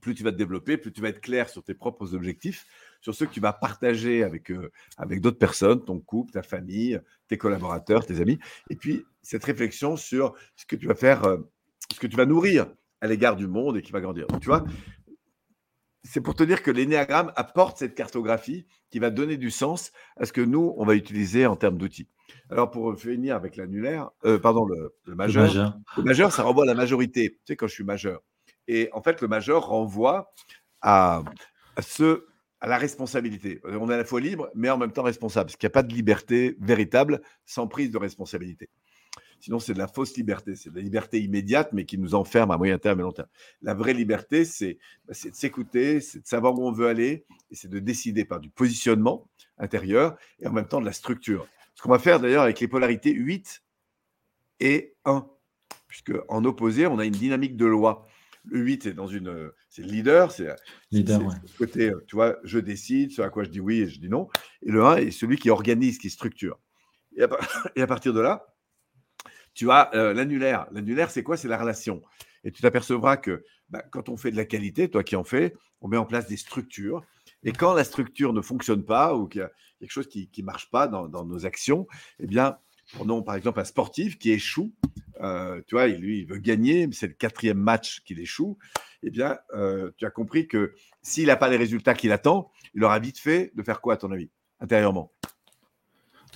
plus 0.01 0.13
tu 0.13 0.23
vas 0.23 0.31
te 0.31 0.37
développer, 0.37 0.77
plus 0.77 0.91
tu 0.91 1.01
vas 1.01 1.09
être 1.09 1.21
clair 1.21 1.49
sur 1.49 1.63
tes 1.63 1.73
propres 1.73 2.13
objectifs, 2.13 2.65
sur 3.01 3.15
ceux 3.15 3.25
que 3.25 3.33
tu 3.33 3.39
vas 3.39 3.53
partager 3.53 4.23
avec, 4.23 4.51
euh, 4.51 4.71
avec 4.97 5.21
d'autres 5.21 5.37
personnes, 5.37 5.83
ton 5.83 5.99
couple, 5.99 6.33
ta 6.33 6.43
famille, 6.43 6.99
tes 7.27 7.37
collaborateurs, 7.37 8.05
tes 8.05 8.19
amis. 8.19 8.39
Et 8.69 8.75
puis, 8.75 9.05
cette 9.21 9.43
réflexion 9.43 9.95
sur 9.95 10.35
ce 10.55 10.65
que 10.65 10.75
tu 10.75 10.87
vas 10.87 10.95
faire, 10.95 11.23
euh, 11.23 11.37
ce 11.93 11.99
que 11.99 12.07
tu 12.07 12.17
vas 12.17 12.25
nourrir 12.25 12.67
à 13.05 13.07
l'égard 13.07 13.35
du 13.35 13.47
monde 13.47 13.77
et 13.77 13.81
qui 13.81 13.91
va 13.91 14.01
grandir. 14.01 14.27
Donc, 14.27 14.41
tu 14.41 14.47
vois, 14.47 14.65
c'est 16.03 16.21
pour 16.21 16.35
te 16.35 16.43
dire 16.43 16.61
que 16.61 16.71
l'énéagramme 16.71 17.31
apporte 17.35 17.77
cette 17.77 17.95
cartographie 17.95 18.65
qui 18.91 18.99
va 18.99 19.09
donner 19.09 19.37
du 19.37 19.49
sens 19.49 19.91
à 20.17 20.25
ce 20.25 20.33
que 20.33 20.41
nous, 20.41 20.73
on 20.77 20.85
va 20.85 20.95
utiliser 20.95 21.45
en 21.45 21.55
termes 21.55 21.77
d'outils. 21.77 22.09
Alors, 22.49 22.69
pour 22.69 22.95
finir 22.99 23.35
avec 23.35 23.55
l'annulaire, 23.55 24.09
euh, 24.25 24.37
pardon, 24.39 24.65
le, 24.65 24.75
le 25.05 25.11
Le 25.11 25.15
majeur, 25.15 25.43
majeur. 25.43 25.77
le 25.97 26.03
majeur, 26.03 26.31
ça 26.31 26.43
renvoie 26.43 26.63
à 26.63 26.67
la 26.67 26.75
majorité. 26.75 27.31
Tu 27.31 27.39
sais, 27.47 27.55
quand 27.55 27.67
je 27.67 27.73
suis 27.73 27.83
majeur. 27.83 28.21
Et 28.67 28.89
en 28.93 29.01
fait, 29.01 29.21
le 29.21 29.27
majeur 29.27 29.67
renvoie 29.67 30.33
à, 30.81 31.23
à 31.75 31.81
ce, 31.81 32.25
à 32.59 32.67
la 32.67 32.77
responsabilité. 32.77 33.61
On 33.63 33.89
est 33.89 33.93
à 33.93 33.97
la 33.97 34.05
fois 34.05 34.21
libre, 34.21 34.49
mais 34.55 34.69
en 34.69 34.77
même 34.77 34.91
temps 34.91 35.03
responsable. 35.03 35.47
Parce 35.47 35.57
qu'il 35.57 35.67
n'y 35.67 35.71
a 35.71 35.77
pas 35.77 35.83
de 35.83 35.93
liberté 35.93 36.55
véritable 36.59 37.21
sans 37.45 37.67
prise 37.67 37.91
de 37.91 37.97
responsabilité. 37.97 38.69
Sinon, 39.45 39.59
c'est 39.59 39.75
de 39.75 39.77
la 39.77 39.87
fausse 39.87 40.17
liberté. 40.17 40.55
C'est 40.55 40.71
de 40.71 40.75
la 40.75 40.81
liberté 40.81 41.21
immédiate, 41.21 41.69
mais 41.71 41.85
qui 41.85 41.99
nous 41.99 42.15
enferme 42.15 42.49
à 42.49 42.57
moyen 42.57 42.79
terme 42.79 42.99
et 42.99 43.03
long 43.03 43.11
terme. 43.11 43.27
La 43.61 43.75
vraie 43.75 43.93
liberté, 43.93 44.43
c'est 44.43 44.79
bah, 45.07 45.13
c'est 45.13 45.29
de 45.29 45.35
s'écouter, 45.35 46.01
c'est 46.01 46.21
de 46.21 46.25
savoir 46.25 46.57
où 46.57 46.67
on 46.67 46.71
veut 46.71 46.87
aller, 46.87 47.25
et 47.51 47.55
c'est 47.55 47.67
de 47.67 47.77
décider 47.77 48.25
par 48.25 48.39
du 48.39 48.49
positionnement 48.49 49.29
intérieur 49.59 50.17
et 50.39 50.47
en 50.47 50.51
même 50.51 50.67
temps 50.67 50.81
de 50.81 50.85
la 50.87 50.93
structure. 50.93 51.47
Ce 51.75 51.83
qu'on 51.83 51.91
va 51.91 51.99
faire 51.99 52.19
d'ailleurs 52.19 52.41
avec 52.41 52.59
les 52.59 52.67
polarités 52.67 53.11
8 53.13 53.61
et 54.61 54.95
1, 55.05 55.27
puisque 55.87 56.13
en 56.27 56.43
opposé, 56.43 56.87
on 56.87 56.97
a 56.97 57.05
une 57.05 57.11
dynamique 57.11 57.55
de 57.55 57.67
loi. 57.67 58.07
Le 58.45 58.61
8 58.61 58.87
est 58.87 58.93
dans 58.93 59.05
une, 59.05 59.51
c'est 59.69 59.83
le 59.83 59.89
leader, 59.89 60.31
c'est 60.31 60.55
Leader, 60.89 61.21
ouais. 61.23 61.35
ce 61.45 61.55
côté, 61.55 61.91
euh, 61.91 62.03
tu 62.07 62.15
vois, 62.15 62.37
je 62.43 62.57
décide, 62.57 63.11
ce 63.11 63.21
à 63.21 63.29
quoi 63.29 63.43
je 63.43 63.51
dis 63.51 63.59
oui 63.59 63.81
et 63.81 63.87
je 63.87 63.99
dis 63.99 64.09
non. 64.09 64.27
Et 64.63 64.71
le 64.71 64.83
1 64.83 64.95
est 64.95 65.11
celui 65.11 65.37
qui 65.37 65.51
organise, 65.51 65.99
qui 65.99 66.09
structure. 66.09 66.59
Et 67.15 67.21
à, 67.21 67.27
par- 67.27 67.39
et 67.75 67.83
à 67.83 67.85
partir 67.85 68.11
de 68.11 68.21
là, 68.21 68.47
tu 69.55 69.71
as 69.71 69.89
euh, 69.95 70.13
l'annulaire. 70.13 70.67
L'annulaire, 70.71 71.09
c'est 71.09 71.23
quoi? 71.23 71.37
C'est 71.37 71.47
la 71.47 71.57
relation. 71.57 72.03
Et 72.43 72.51
tu 72.51 72.61
t'apercevras 72.61 73.17
que 73.17 73.43
bah, 73.69 73.83
quand 73.89 74.09
on 74.09 74.17
fait 74.17 74.29
de 74.29 74.37
la 74.37 74.45
qualité, 74.45 74.89
toi 74.89 75.03
qui 75.03 75.15
en 75.15 75.23
fais, 75.23 75.55
on 75.81 75.87
met 75.87 75.97
en 75.97 76.05
place 76.05 76.27
des 76.27 76.37
structures. 76.37 77.03
Et 77.43 77.51
quand 77.51 77.73
la 77.73 77.83
structure 77.83 78.33
ne 78.33 78.41
fonctionne 78.41 78.85
pas 78.85 79.15
ou 79.15 79.27
qu'il 79.27 79.41
y 79.41 79.43
a 79.43 79.51
quelque 79.79 79.91
chose 79.91 80.07
qui 80.07 80.29
ne 80.37 80.43
marche 80.43 80.69
pas 80.69 80.87
dans, 80.87 81.07
dans 81.07 81.25
nos 81.25 81.45
actions, 81.45 81.87
eh 82.19 82.27
bien, 82.27 82.57
prenons 82.93 83.23
par 83.23 83.35
exemple 83.35 83.59
un 83.59 83.65
sportif 83.65 84.19
qui 84.19 84.31
échoue. 84.31 84.73
euh, 85.21 85.61
tu 85.65 85.75
vois, 85.75 85.87
lui, 85.87 86.19
il 86.19 86.27
veut 86.27 86.37
gagner, 86.37 86.87
mais 86.87 86.93
c'est 86.93 87.07
le 87.07 87.13
quatrième 87.13 87.57
match 87.57 88.01
qu'il 88.03 88.19
échoue. 88.19 88.57
Eh 89.03 89.09
bien, 89.09 89.37
euh, 89.53 89.91
tu 89.97 90.05
as 90.05 90.11
compris 90.11 90.47
que 90.47 90.73
s'il 91.01 91.27
n'a 91.27 91.35
pas 91.35 91.49
les 91.49 91.57
résultats 91.57 91.93
qu'il 91.93 92.11
attend, 92.11 92.51
il 92.73 92.83
aura 92.83 92.99
vite 92.99 93.19
fait 93.19 93.51
de 93.55 93.63
faire 93.63 93.79
quoi, 93.81 93.93
à 93.93 93.97
ton 93.97 94.11
avis, 94.11 94.29
intérieurement? 94.59 95.11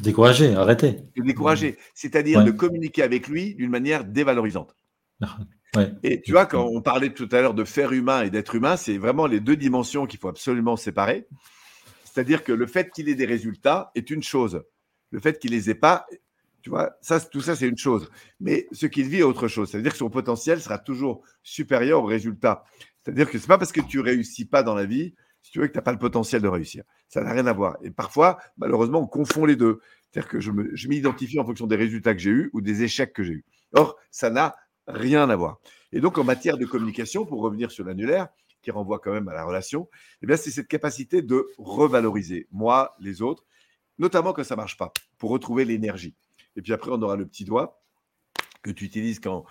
Découragé, 0.02 0.56
arrêtez. 0.56 0.98
De 1.18 1.24
décourager, 1.24 1.78
c'est-à-dire 1.94 2.40
Ouais. 2.40 2.46
de 2.46 2.52
communiquer 2.52 3.04
avec 3.04 3.28
lui 3.28 3.56
d'une 3.56 3.70
manière 3.70 4.06
dévalorisante. 4.06 4.76
Ouais. 5.76 5.92
Et 6.04 6.22
tu 6.22 6.32
vois, 6.32 6.46
quand 6.46 6.66
on 6.66 6.82
parlait 6.82 7.14
tout 7.14 7.28
à 7.32 7.42
l'heure 7.42 7.54
de 7.54 7.64
faire 7.64 7.92
humain 7.92 8.24
et 8.24 8.30
d'être 8.30 8.56
humain, 8.56 8.78
c'est 8.78 8.98
vraiment 8.98 9.28
les 9.28 9.40
deux 9.40 9.56
dimensions 9.56 10.06
qu'il 10.06 10.20
faut 10.20 10.30
absolument 10.30 10.78
séparer. 10.78 11.28
C'est-à-dire 12.06 12.44
que 12.44 12.52
le 12.52 12.66
fait 12.66 12.92
qu'il 12.92 13.08
ait 13.10 13.16
des 13.16 13.26
résultats 13.26 13.92
est 13.96 14.10
une 14.10 14.24
chose. 14.24 14.64
Le 15.12 15.20
fait 15.20 15.38
qu'il 15.38 15.52
les 15.52 15.70
ait 15.70 15.76
pas, 15.76 16.08
tu 16.62 16.70
vois, 16.70 16.98
ça, 17.02 17.20
tout 17.20 17.42
ça, 17.42 17.56
c'est 17.56 17.68
une 17.68 17.78
chose. 17.78 18.10
Mais 18.40 18.68
ce 18.72 18.86
qu'il 18.86 19.08
vit 19.08 19.20
est 19.20 19.24
autre 19.24 19.48
chose. 19.48 19.70
C'est-à-dire 19.70 19.92
que 19.92 19.98
son 19.98 20.10
potentiel 20.10 20.60
sera 20.60 20.80
toujours 20.80 21.22
supérieur 21.44 22.04
au 22.04 22.06
résultat. 22.06 22.64
C'est-à-dire 23.04 23.30
que 23.30 23.38
c'est 23.38 23.48
pas 23.48 23.58
parce 23.58 23.72
que 23.72 23.82
tu 23.82 24.00
réussis 24.00 24.46
pas 24.46 24.64
dans 24.64 24.76
la 24.76 24.86
vie, 24.86 25.14
si 25.42 25.52
tu 25.52 25.60
veux, 25.60 25.68
que 25.68 25.72
tu 25.72 25.78
n'as 25.78 25.84
pas 25.84 25.92
le 25.92 26.00
potentiel 26.00 26.42
de 26.42 26.48
réussir. 26.48 26.84
Ça 27.08 27.22
n'a 27.22 27.32
rien 27.32 27.48
à 27.48 27.54
voir. 27.54 27.78
Et 27.82 27.92
parfois, 27.92 28.40
malheureusement, 28.58 29.00
on 29.00 29.08
confond 29.08 29.46
les 29.46 29.56
deux. 29.56 29.80
C'est-à-dire 30.12 30.30
que 30.30 30.40
je 30.40 30.88
m'identifie 30.88 31.40
en 31.40 31.46
fonction 31.46 31.68
des 31.68 31.76
résultats 31.76 32.14
que 32.14 32.20
j'ai 32.20 32.32
eus 32.32 32.50
ou 32.54 32.62
des 32.62 32.84
échecs 32.84 33.14
que 33.14 33.24
j'ai 33.24 33.34
eus. 33.34 33.46
Or, 33.74 33.96
ça 34.12 34.30
n'a 34.30 34.56
rien 34.88 35.30
à 35.30 35.36
voir. 35.36 35.60
Et 35.92 36.02
donc, 36.02 36.18
en 36.18 36.24
matière 36.24 36.58
de 36.58 36.66
communication, 36.66 37.26
pour 37.26 37.42
revenir 37.42 37.72
sur 37.72 37.86
l'annulaire, 37.86 38.28
qui 38.62 38.72
renvoie 38.72 39.00
quand 39.00 39.14
même 39.14 39.28
à 39.30 39.34
la 39.34 39.46
relation, 39.46 39.88
eh 40.22 40.28
bien, 40.28 40.36
c'est 40.36 40.52
cette 40.52 40.68
capacité 40.68 41.22
de 41.22 41.48
revaloriser 41.58 42.48
moi, 42.52 42.96
les 43.00 43.22
autres, 43.22 43.46
notamment 43.98 44.34
quand 44.34 44.44
ça 44.44 44.56
marche 44.56 44.78
pas, 44.78 44.92
pour 45.18 45.30
retrouver 45.30 45.66
l'énergie. 45.66 46.16
Et 46.56 46.62
puis 46.62 46.74
après, 46.74 46.92
on 46.92 47.02
aura 47.02 47.16
le 47.16 47.26
petit 47.26 47.46
doigt 47.46 47.82
que 48.62 48.72
tu 48.72 48.86
utilises 48.86 49.20
quand, 49.20 49.46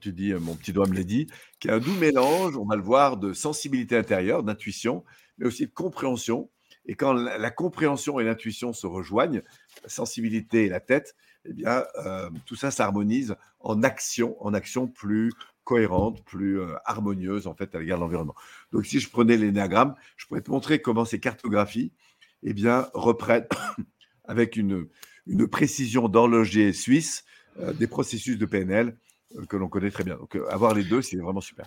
tu 0.00 0.12
dis 0.12 0.32
euh, 0.32 0.40
mon 0.40 0.54
petit 0.54 0.72
doigt 0.72 0.86
me 0.86 0.94
l'a 0.94 1.04
dit, 1.04 1.26
qui 1.58 1.68
est 1.68 1.72
un 1.72 1.78
doux 1.78 1.94
mélange, 1.94 2.56
on 2.56 2.66
va 2.66 2.76
le 2.76 2.82
voir, 2.82 3.16
de 3.16 3.32
sensibilité 3.32 3.96
intérieure, 3.96 4.42
d'intuition, 4.42 5.04
mais 5.38 5.46
aussi 5.46 5.66
de 5.66 5.72
compréhension. 5.72 6.50
Et 6.86 6.94
quand 6.94 7.12
la, 7.12 7.50
compréhension 7.50 8.20
et 8.20 8.24
l'intuition 8.24 8.72
se 8.72 8.86
rejoignent, 8.86 9.42
la 9.82 9.88
sensibilité 9.88 10.66
et 10.66 10.68
la 10.68 10.80
tête, 10.80 11.14
eh 11.44 11.52
bien, 11.52 11.84
euh, 12.04 12.28
tout 12.46 12.56
ça 12.56 12.70
s'harmonise 12.70 13.36
en 13.60 13.82
action, 13.82 14.36
en 14.44 14.54
action 14.54 14.88
plus 14.88 15.32
cohérente, 15.64 16.24
plus 16.24 16.58
euh, 16.60 16.74
harmonieuse 16.84 17.46
en 17.46 17.54
fait 17.54 17.74
à 17.74 17.78
l'égard 17.78 17.98
de 17.98 18.02
l'environnement. 18.02 18.34
Donc, 18.72 18.86
si 18.86 18.98
je 18.98 19.08
prenais 19.08 19.36
l'énéagramme, 19.36 19.94
je 20.16 20.26
pourrais 20.26 20.40
te 20.40 20.50
montrer 20.50 20.82
comment 20.82 21.04
ces 21.04 21.20
cartographies, 21.20 21.92
eh 22.42 22.52
bien, 22.52 22.88
reprennent 22.94 23.46
avec 24.24 24.56
une, 24.56 24.88
précision 25.50 26.08
d'horloger 26.08 26.72
suisse 26.72 27.24
des 27.78 27.86
processus 27.86 28.38
de 28.38 28.46
PNL 28.46 28.96
euh, 29.36 29.46
que 29.46 29.56
l'on 29.56 29.68
connaît 29.68 29.90
très 29.90 30.04
bien. 30.04 30.16
Donc, 30.16 30.36
euh, 30.36 30.46
avoir 30.50 30.74
les 30.74 30.84
deux, 30.84 31.02
c'est 31.02 31.16
vraiment 31.16 31.40
super. 31.40 31.66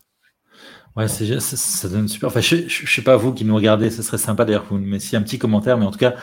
Ouais, 0.96 1.08
ça, 1.08 1.89
donne 1.89 2.08
super. 2.08 2.28
Enfin, 2.28 2.41
je, 2.41 2.68
je, 2.68 2.86
je 2.86 2.94
sais 2.94 3.02
pas 3.02 3.16
vous 3.16 3.34
qui 3.34 3.46
nous 3.46 3.56
regardez, 3.56 3.89
ce 3.89 4.04
serait 4.04 4.18
sympa 4.20 4.46
d'ailleurs 4.46 4.64
que 4.64 4.70
vous 4.70 4.80
nous 4.80 4.88
mettiez 4.88 5.18
un 5.18 5.24
petit 5.24 5.39
commentaire, 5.39 5.78
mais 5.78 5.86
en 5.86 5.91
tout 5.91 5.98
cas, 5.98 6.16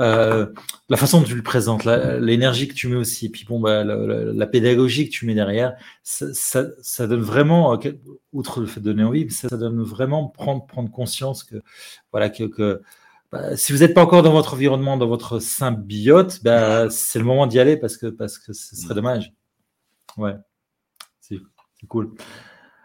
euh, 0.00 0.46
la 0.88 0.96
façon 0.96 1.20
dont 1.20 1.26
tu 1.26 1.34
le 1.34 1.42
présentes, 1.42 1.84
l'énergie 1.84 2.68
que 2.68 2.74
tu 2.74 2.88
mets 2.88 2.96
aussi, 2.96 3.28
puis 3.30 3.44
bon, 3.44 3.58
bah, 3.60 3.84
la, 3.84 4.46
pédagogie 4.46 5.08
que 5.08 5.14
tu 5.14 5.26
mets 5.26 5.34
derrière, 5.34 5.74
ça, 6.02 6.62
donne 7.06 7.20
vraiment, 7.20 7.74
euh, 7.74 7.92
outre 8.32 8.60
le 8.60 8.66
fait 8.66 8.80
de 8.80 8.84
donner 8.86 9.04
envie, 9.04 9.28
ça, 9.30 9.56
donne 9.56 9.82
vraiment 9.82 10.28
prendre, 10.28 10.66
prendre 10.66 10.90
conscience 10.90 11.42
que, 11.42 11.56
voilà, 12.12 12.30
que 12.30 12.80
bah, 13.32 13.56
si 13.56 13.72
vous 13.72 13.78
n'êtes 13.80 13.94
pas 13.94 14.02
encore 14.02 14.22
dans 14.22 14.32
votre 14.32 14.54
environnement, 14.54 14.96
dans 14.96 15.06
votre 15.08 15.38
symbiote, 15.38 16.42
bah, 16.42 16.88
c'est 16.90 17.18
le 17.18 17.24
moment 17.24 17.46
d'y 17.46 17.58
aller 17.58 17.76
parce 17.76 17.96
que, 17.96 18.06
parce 18.06 18.38
que 18.38 18.52
ce 18.52 18.76
serait 18.76 18.94
dommage. 18.94 19.32
Ouais, 20.16 20.34
c'est 21.20 21.38
cool. 21.86 22.12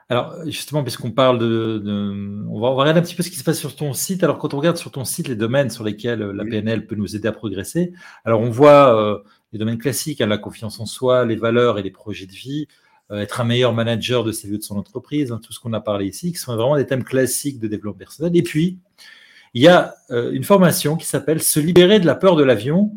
Alors, 0.10 0.36
justement, 0.46 0.84
puisqu'on 0.84 1.12
parle 1.12 1.40
de, 1.40 1.80
de- 1.84 2.46
on, 2.50 2.60
va, 2.60 2.68
on 2.68 2.76
va 2.76 2.82
regarder 2.84 3.00
un 3.00 3.04
petit 3.04 3.16
peu 3.16 3.24
ce 3.24 3.32
qui 3.32 3.38
se 3.38 3.44
passe 3.44 3.58
sur 3.58 3.76
ton 3.76 3.94
site. 3.94 4.24
Alors, 4.24 4.38
quand 4.38 4.54
on 4.54 4.58
regarde 4.58 4.78
sur 4.78 4.92
ton 4.92 5.06
site 5.06 5.28
les 5.28 5.36
domaines 5.36 5.70
sur 5.72 5.84
lesquels 5.84 6.20
la. 6.20 6.44
PNL 6.44 6.86
peut 6.86 6.96
nous 6.96 7.16
aider 7.16 7.28
à 7.28 7.32
progresser, 7.32 7.94
alors 8.26 8.42
on 8.42 8.50
voit 8.52 8.96
euh, 8.96 9.20
les 9.54 9.60
domaines 9.60 9.78
classiques, 9.80 10.22
hein, 10.22 10.28
la 10.28 10.38
confiance 10.38 10.80
en 10.80 10.86
soi, 10.86 11.26
les 11.26 11.36
valeurs 11.38 11.80
et 11.80 11.84
les 11.84 11.90
projets 11.90 12.28
de 12.28 12.34
vie, 12.34 12.68
euh, 13.12 13.22
être 13.22 13.42
un 13.42 13.46
meilleur 13.46 13.74
manager 13.74 14.24
de 14.24 14.32
ses 14.32 14.48
lieux 14.48 14.58
de 14.58 14.64
son 14.64 14.78
entreprise, 14.78 15.32
hein, 15.32 15.40
tout 15.44 15.54
ce 15.54 15.60
qu'on 15.60 15.74
a 15.74 15.82
parlé 15.82 16.06
ici, 16.08 16.32
qui 16.32 16.38
sont 16.38 16.54
vraiment 16.56 16.76
des 16.76 16.86
thèmes 16.86 17.06
classiques 17.06 17.60
de 17.60 17.68
développement 17.68 17.98
personnel. 17.98 18.36
Et 18.36 18.44
puis, 18.44 18.78
il 19.54 19.62
y 19.62 19.68
a 19.68 19.96
euh, 20.12 20.32
une 20.32 20.44
formation 20.44 20.96
qui 20.96 21.06
s'appelle 21.06 21.42
Se 21.42 21.60
libérer 21.60 22.00
de 22.00 22.06
la 22.06 22.16
peur 22.16 22.36
de 22.36 22.44
l'avion, 22.44 22.94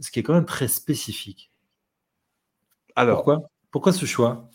ce 0.00 0.10
qui 0.10 0.20
est 0.20 0.22
quand 0.22 0.34
même 0.34 0.46
très 0.46 0.68
spécifique. 0.68 1.52
Alors, 2.96 3.18
Pourquoi? 3.18 3.50
Pourquoi 3.70 3.92
ce 3.92 4.04
choix? 4.04 4.48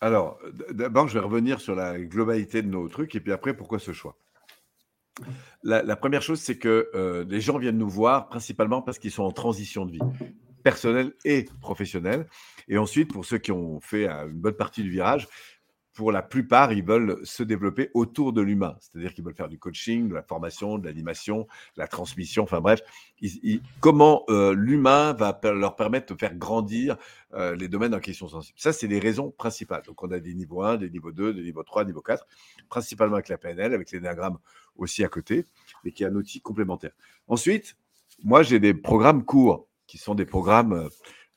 Alors, 0.00 0.38
d'abord, 0.70 1.08
je 1.08 1.14
vais 1.14 1.24
revenir 1.24 1.60
sur 1.60 1.74
la 1.74 1.98
globalité 1.98 2.62
de 2.62 2.68
nos 2.68 2.88
trucs 2.88 3.14
et 3.14 3.20
puis 3.20 3.32
après, 3.32 3.54
pourquoi 3.54 3.78
ce 3.78 3.92
choix? 3.92 4.16
La, 5.64 5.82
la 5.82 5.96
première 5.96 6.22
chose, 6.22 6.40
c'est 6.40 6.58
que 6.58 6.90
euh, 6.94 7.24
les 7.28 7.40
gens 7.40 7.58
viennent 7.58 7.78
nous 7.78 7.88
voir 7.88 8.28
principalement 8.28 8.82
parce 8.82 8.98
qu'ils 8.98 9.10
sont 9.10 9.24
en 9.24 9.32
transition 9.32 9.84
de 9.84 9.92
vie, 9.92 9.98
personnelle 10.62 11.12
et 11.24 11.46
professionnelle. 11.60 12.28
Et 12.68 12.78
ensuite, 12.78 13.12
pour 13.12 13.24
ceux 13.24 13.38
qui 13.38 13.50
ont 13.50 13.80
fait 13.80 14.08
euh, 14.08 14.28
une 14.28 14.38
bonne 14.38 14.56
partie 14.56 14.82
du 14.82 14.90
virage, 14.90 15.28
pour 15.98 16.12
la 16.12 16.22
plupart, 16.22 16.72
ils 16.72 16.84
veulent 16.84 17.18
se 17.24 17.42
développer 17.42 17.90
autour 17.92 18.32
de 18.32 18.40
l'humain. 18.40 18.76
C'est-à-dire 18.78 19.12
qu'ils 19.12 19.24
veulent 19.24 19.34
faire 19.34 19.48
du 19.48 19.58
coaching, 19.58 20.08
de 20.08 20.14
la 20.14 20.22
formation, 20.22 20.78
de 20.78 20.86
l'animation, 20.86 21.40
de 21.40 21.80
la 21.80 21.88
transmission, 21.88 22.44
enfin 22.44 22.60
bref, 22.60 22.82
comment 23.80 24.22
euh, 24.30 24.54
l'humain 24.54 25.12
va 25.14 25.40
leur 25.42 25.74
permettre 25.74 26.14
de 26.14 26.16
faire 26.16 26.36
grandir 26.36 26.96
euh, 27.34 27.56
les 27.56 27.66
domaines 27.66 27.96
en 27.96 27.98
question 27.98 28.28
sensibles. 28.28 28.56
Ça, 28.60 28.72
c'est 28.72 28.86
les 28.86 29.00
raisons 29.00 29.32
principales. 29.32 29.82
Donc, 29.88 30.00
on 30.04 30.12
a 30.12 30.20
des 30.20 30.34
niveaux 30.34 30.62
1, 30.62 30.76
des 30.76 30.88
niveaux 30.88 31.10
2, 31.10 31.34
des 31.34 31.42
niveaux 31.42 31.64
3, 31.64 31.84
niveau 31.84 32.00
4, 32.00 32.24
principalement 32.68 33.14
avec 33.14 33.28
la 33.28 33.36
PNL, 33.36 33.74
avec 33.74 33.90
l'énagramme 33.90 34.38
aussi 34.76 35.02
à 35.02 35.08
côté, 35.08 35.46
mais 35.82 35.90
qui 35.90 36.04
est 36.04 36.06
un 36.06 36.14
outil 36.14 36.40
complémentaire. 36.40 36.92
Ensuite, 37.26 37.76
moi, 38.22 38.44
j'ai 38.44 38.60
des 38.60 38.72
programmes 38.72 39.24
courts 39.24 39.66
qui 39.88 39.98
sont 39.98 40.14
des 40.14 40.26
programmes 40.26 40.74
euh, 40.74 40.88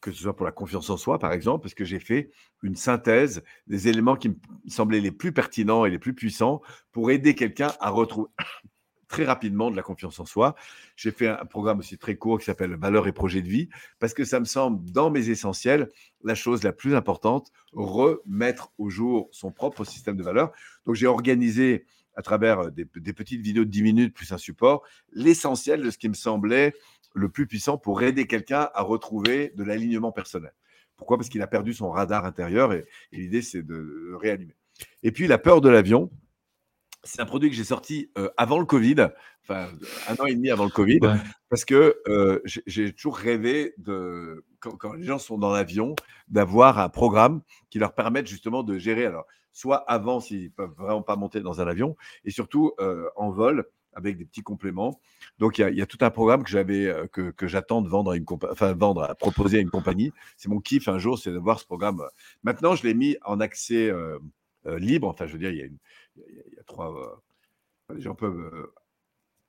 que 0.01 0.11
ce 0.11 0.23
soit 0.23 0.35
pour 0.35 0.45
la 0.45 0.51
confiance 0.51 0.89
en 0.89 0.97
soi, 0.97 1.19
par 1.19 1.31
exemple, 1.31 1.61
parce 1.61 1.75
que 1.75 1.85
j'ai 1.85 1.99
fait 1.99 2.31
une 2.63 2.75
synthèse 2.75 3.43
des 3.67 3.87
éléments 3.87 4.15
qui 4.15 4.29
me 4.29 4.35
semblaient 4.67 4.99
les 4.99 5.11
plus 5.11 5.31
pertinents 5.31 5.85
et 5.85 5.91
les 5.91 5.99
plus 5.99 6.13
puissants 6.13 6.61
pour 6.91 7.11
aider 7.11 7.35
quelqu'un 7.35 7.71
à 7.79 7.89
retrouver 7.89 8.29
très 9.07 9.25
rapidement 9.25 9.69
de 9.69 9.75
la 9.75 9.83
confiance 9.83 10.19
en 10.19 10.25
soi. 10.25 10.55
J'ai 10.95 11.11
fait 11.11 11.27
un 11.27 11.45
programme 11.45 11.79
aussi 11.79 11.97
très 11.97 12.15
court 12.15 12.39
qui 12.39 12.45
s'appelle 12.45 12.75
Valeurs 12.75 13.07
et 13.07 13.11
projets 13.11 13.41
de 13.41 13.47
vie, 13.47 13.69
parce 13.99 14.13
que 14.13 14.23
ça 14.23 14.39
me 14.39 14.45
semble, 14.45 14.89
dans 14.89 15.11
mes 15.11 15.29
essentiels, 15.29 15.89
la 16.23 16.33
chose 16.33 16.63
la 16.63 16.71
plus 16.71 16.95
importante, 16.95 17.51
remettre 17.73 18.71
au 18.77 18.89
jour 18.89 19.29
son 19.31 19.51
propre 19.51 19.83
système 19.83 20.17
de 20.17 20.23
valeurs. 20.23 20.51
Donc 20.85 20.95
j'ai 20.95 21.07
organisé 21.07 21.85
à 22.15 22.21
travers 22.21 22.59
euh, 22.59 22.69
des, 22.71 22.85
des, 22.95 23.13
petites 23.13 23.41
vidéos 23.41 23.63
de 23.65 23.69
10 23.69 23.83
minutes 23.83 24.13
plus 24.13 24.31
un 24.31 24.37
support, 24.37 24.83
l'essentiel 25.13 25.81
de 25.81 25.89
ce 25.89 25.97
qui 25.97 26.09
me 26.09 26.13
semblait 26.13 26.73
le 27.13 27.29
plus 27.29 27.47
puissant 27.47 27.77
pour 27.77 28.01
aider 28.03 28.27
quelqu'un 28.27 28.69
à 28.73 28.81
retrouver 28.81 29.51
de 29.55 29.63
l'alignement 29.63 30.11
personnel. 30.11 30.53
Pourquoi? 30.97 31.17
Parce 31.17 31.29
qu'il 31.29 31.41
a 31.41 31.47
perdu 31.47 31.73
son 31.73 31.89
radar 31.89 32.25
intérieur 32.25 32.73
et, 32.73 32.85
et 33.11 33.17
l'idée, 33.17 33.41
c'est 33.41 33.63
de 33.63 33.75
le 33.75 34.15
réanimer. 34.17 34.55
Et 35.03 35.11
puis, 35.11 35.27
la 35.27 35.37
peur 35.37 35.61
de 35.61 35.69
l'avion, 35.69 36.11
c'est 37.03 37.19
un 37.21 37.25
produit 37.25 37.49
que 37.49 37.55
j'ai 37.55 37.63
sorti 37.63 38.11
euh, 38.17 38.29
avant 38.37 38.59
le 38.59 38.65
Covid, 38.65 39.07
enfin 39.43 39.69
un 40.07 40.13
an 40.21 40.25
et 40.27 40.35
demi 40.35 40.51
avant 40.51 40.65
le 40.65 40.69
Covid, 40.69 40.99
Ouais. 41.01 41.15
parce 41.49 41.65
que 41.65 41.97
euh, 42.07 42.39
j'ai- 42.45 42.61
j'ai 42.67 42.93
toujours 42.93 43.17
rêvé 43.17 43.73
de, 43.79 44.45
quand, 44.59 44.77
quand 44.77 44.93
les 44.93 45.03
gens 45.03 45.17
sont 45.17 45.39
dans 45.39 45.51
l'avion, 45.51 45.95
d'avoir 46.27 46.77
un 46.77 46.89
programme 46.89 47.41
qui 47.71 47.79
leur 47.79 47.95
permette 47.95 48.27
justement 48.27 48.61
de 48.61 48.77
gérer, 48.77 49.05
alors 49.07 49.25
soit 49.53 49.77
avant 49.89 50.19
s'ils 50.19 50.51
peuvent 50.51 50.73
vraiment 50.77 51.01
pas 51.01 51.15
monter 51.15 51.41
dans 51.41 51.61
un 51.61 51.67
avion, 51.67 51.95
et 52.25 52.31
surtout 52.31 52.71
euh, 52.79 53.09
en 53.15 53.31
vol 53.31 53.65
avec 53.93 54.17
des 54.17 54.25
petits 54.25 54.43
compléments. 54.43 55.01
Donc 55.39 55.57
il 55.57 55.75
y 55.75 55.81
a, 55.81 55.85
tout 55.85 55.97
un 56.01 56.09
programme 56.09 56.43
que 56.43 56.49
j'avais, 56.49 56.87
euh, 56.87 57.07
que, 57.07 57.31
que 57.31 57.47
j'attends 57.47 57.81
de 57.81 57.89
vendre 57.89 58.13
à 58.13 58.51
enfin 58.51 58.73
vendre, 58.73 59.03
à 59.03 59.15
proposer 59.15 59.57
à 59.57 59.61
une 59.61 59.69
compagnie. 59.69 60.11
C'est 60.37 60.49
mon 60.49 60.59
kiff 60.59 60.87
un 60.87 60.97
jour, 60.97 61.17
c'est 61.19 61.31
de 61.31 61.37
voir 61.37 61.59
ce 61.59 61.65
programme. 61.65 62.01
Maintenant, 62.43 62.75
je 62.75 62.83
l'ai 62.83 62.93
mis 62.93 63.17
en 63.25 63.39
accès 63.39 63.89
euh, 63.89 64.17
libre. 64.65 65.07
Enfin, 65.09 65.27
je 65.27 65.33
veux 65.33 65.39
dire, 65.39 65.51
il 65.51 65.57
y 65.57 66.59
a, 66.59 66.63
trois. 66.65 67.21
les 67.93 68.01
gens 68.01 68.15
peuvent 68.15 68.69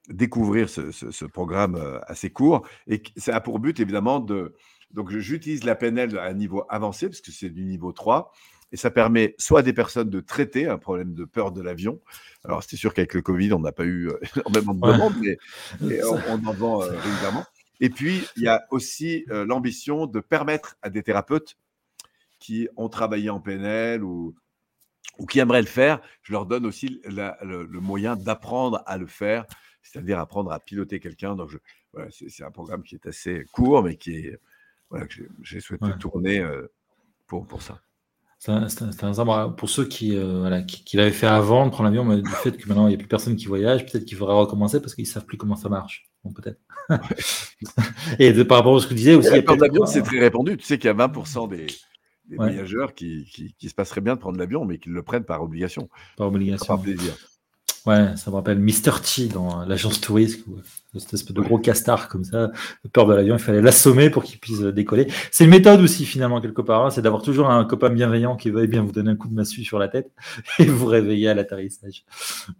découvrir 0.08 0.68
ce, 0.68 0.90
ce- 0.90 1.24
programme 1.26 2.00
assez 2.08 2.30
court 2.30 2.66
et 2.88 3.02
ça 3.16 3.36
a 3.36 3.40
pour 3.40 3.60
but 3.60 3.78
évidemment 3.78 4.18
de. 4.18 4.56
Donc, 4.90 5.10
j'utilise 5.10 5.64
la 5.64 5.74
PNL 5.74 6.18
à 6.18 6.24
un 6.24 6.34
niveau 6.34 6.64
avancé 6.68 7.08
parce 7.08 7.20
que 7.20 7.30
c'est 7.30 7.48
du 7.48 7.64
niveau 7.64 7.92
3 7.92 8.32
et 8.72 8.76
ça 8.76 8.90
permet 8.90 9.34
soit 9.38 9.60
à 9.60 9.62
des 9.62 9.72
personnes 9.72 10.10
de 10.10 10.20
traiter 10.20 10.66
un 10.66 10.78
problème 10.78 11.14
de 11.14 11.24
peur 11.24 11.52
de 11.52 11.60
l'avion. 11.62 12.00
Alors, 12.44 12.62
c'est 12.62 12.76
sûr 12.76 12.94
qu'avec 12.94 13.14
le 13.14 13.22
Covid, 13.22 13.52
on 13.52 13.60
n'a 13.60 13.72
pas 13.72 13.84
eu 13.84 14.08
euh, 14.08 14.18
énormément 14.36 14.74
de 14.74 14.86
Ouais. 14.86 14.92
demandes, 14.94 15.14
mais, 15.20 15.36
mais 15.80 16.02
on, 16.04 16.18
on 16.28 16.46
en 16.46 16.52
vend 16.54 16.82
euh, 16.82 16.86
régulièrement. 16.98 17.44
Et 17.80 17.90
puis, 17.90 18.24
il 18.36 18.42
y 18.44 18.48
a 18.48 18.64
aussi 18.70 19.24
euh, 19.30 19.44
l'ambition 19.44 20.06
de 20.06 20.20
permettre 20.20 20.76
à 20.82 20.90
des 20.90 21.02
thérapeutes 21.02 21.56
qui 22.38 22.68
ont 22.76 22.88
travaillé 22.88 23.28
en 23.30 23.40
PNL 23.40 24.02
ou, 24.02 24.34
ou 25.18 25.26
qui 25.26 25.38
aimeraient 25.38 25.60
le 25.60 25.66
faire, 25.68 26.00
je 26.22 26.32
leur 26.32 26.46
donne 26.46 26.64
aussi 26.66 27.00
la- 27.04 27.36
le, 27.42 27.64
le 27.66 27.80
moyen 27.80 28.16
d'apprendre 28.16 28.82
à 28.86 28.96
le 28.98 29.06
faire, 29.06 29.44
c'est-à-dire 29.82 30.18
apprendre 30.18 30.50
à 30.52 30.58
piloter 30.60 30.98
quelqu'un. 30.98 31.36
Donc, 31.36 31.50
voilà, 31.92 32.08
c'est 32.10 32.42
un 32.44 32.50
programme 32.50 32.82
qui 32.82 32.94
est 32.94 33.06
assez 33.06 33.44
court, 33.52 33.82
mais 33.82 33.96
qui 33.96 34.16
est, 34.16 34.38
voilà, 34.90 35.06
que 35.06 35.12
j'ai- 35.14 35.28
j'ai 35.42 35.60
souhaité 35.60 35.84
Ouais. 35.86 35.98
tourner 35.98 36.38
euh, 36.40 36.66
pour, 37.26 37.46
pour 37.46 37.62
ça. 37.62 37.80
C'est 38.44 38.50
un- 38.50 39.08
exemple. 39.08 39.54
Pour 39.56 39.70
ceux 39.70 39.84
qui, 39.84 40.16
euh, 40.16 40.40
voilà, 40.40 40.62
qui, 40.62 40.82
qui 40.82 40.96
l'avaient 40.96 41.12
fait 41.12 41.28
avant 41.28 41.64
de 41.66 41.70
prendre 41.70 41.84
l'avion, 41.88 42.04
mais 42.04 42.20
du 42.20 42.28
fait 42.28 42.50
que 42.56 42.66
maintenant 42.66 42.86
il 42.88 42.90
n'y 42.90 42.94
a 42.96 42.98
plus 42.98 43.06
personne 43.06 43.36
qui 43.36 43.46
voyage, 43.46 43.86
peut-être 43.86 44.04
qu'il 44.04 44.16
faudra 44.18 44.34
recommencer 44.34 44.80
parce 44.80 44.96
qu'ils 44.96 45.04
ne 45.04 45.10
savent 45.10 45.26
plus 45.26 45.36
comment 45.36 45.54
ça 45.54 45.68
marche. 45.68 46.10
Bon, 46.24 46.32
peut-être. 46.32 46.58
Et 48.18 48.32
de, 48.32 48.42
par 48.42 48.58
rapport 48.58 48.76
à 48.76 48.80
ce 48.80 48.86
que 48.86 48.90
tu 48.90 48.96
disais 48.96 49.14
aussi. 49.14 49.30
La 49.30 49.42
l'avion, 49.54 49.86
c'est 49.86 50.02
très 50.02 50.18
répandu. 50.18 50.56
Tu 50.56 50.64
sais 50.64 50.76
qu'il 50.76 50.86
y 50.86 50.90
a 50.90 50.94
20% 50.94 51.48
des, 51.50 51.66
des 51.66 52.36
Ouais. 52.36 52.48
voyageurs 52.48 52.94
qui, 52.94 53.26
qui, 53.32 53.54
qui 53.56 53.68
se 53.68 53.74
passeraient 53.74 54.00
bien 54.00 54.14
de 54.16 54.20
prendre 54.20 54.38
l'avion, 54.38 54.64
mais 54.64 54.78
qui 54.78 54.88
le 54.88 55.02
prennent 55.04 55.24
par 55.24 55.40
obligation, 55.42 55.88
Par 56.16 56.26
obligation. 56.26 56.66
par 56.66 56.80
plaisir. 56.82 57.14
Ouais, 57.86 58.16
ça 58.16 58.30
me 58.30 58.36
rappelle 58.36 58.58
Mr. 58.58 59.00
T 59.02 59.26
dans 59.26 59.64
l'agence 59.64 60.00
touriste, 60.00 60.46
où, 60.46 60.56
euh, 60.56 60.62
cette 60.98 61.14
espèce 61.14 61.34
de 61.34 61.40
gros 61.40 61.58
castard 61.58 62.08
comme 62.08 62.22
ça, 62.22 62.48
de 62.84 62.88
peur 62.92 63.06
de 63.06 63.14
l'avion, 63.14 63.36
il 63.36 63.42
fallait 63.42 63.62
l'assommer 63.62 64.08
pour 64.08 64.22
qu'il 64.22 64.38
puisse 64.38 64.60
euh, 64.60 64.72
décoller. 64.72 65.08
C'est 65.30 65.44
une 65.44 65.50
méthode 65.50 65.80
aussi 65.80 66.04
finalement 66.04 66.40
quelque 66.40 66.62
part, 66.62 66.86
hein, 66.86 66.90
c'est 66.90 67.02
d'avoir 67.02 67.22
toujours 67.22 67.50
un 67.50 67.64
copain 67.64 67.90
bienveillant 67.90 68.36
qui 68.36 68.50
veuille 68.50 68.68
bien 68.68 68.82
vous 68.82 68.92
donner 68.92 69.10
un 69.10 69.16
coup 69.16 69.28
de 69.28 69.34
massue 69.34 69.64
sur 69.64 69.78
la 69.78 69.88
tête 69.88 70.12
et 70.58 70.64
vous 70.64 70.86
réveiller 70.86 71.28
à 71.28 71.34
l'atterrissage. 71.34 72.04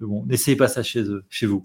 Mais 0.01 0.07
bon, 0.07 0.25
n'essayez 0.27 0.57
pas 0.57 0.68
ça 0.68 0.83
chez 0.83 1.03
eux, 1.03 1.25
chez 1.29 1.47
vous. 1.47 1.62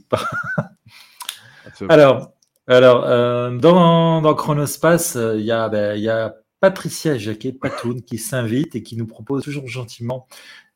Alors, 1.89 2.33
alors 2.67 3.05
euh, 3.05 3.57
dans, 3.57 4.21
dans 4.21 4.33
Chronospace, 4.35 5.15
euh, 5.15 5.37
il 5.37 5.45
y, 5.45 5.51
a, 5.51 5.69
ben, 5.69 5.95
il 5.95 6.03
y 6.03 6.09
a 6.09 6.35
Patricia 6.59 7.17
Jacquet-Patoun 7.17 8.01
qui 8.01 8.17
s'invite 8.17 8.75
et 8.75 8.83
qui 8.83 8.97
nous 8.97 9.07
propose 9.07 9.43
toujours 9.43 9.67
gentiment 9.67 10.27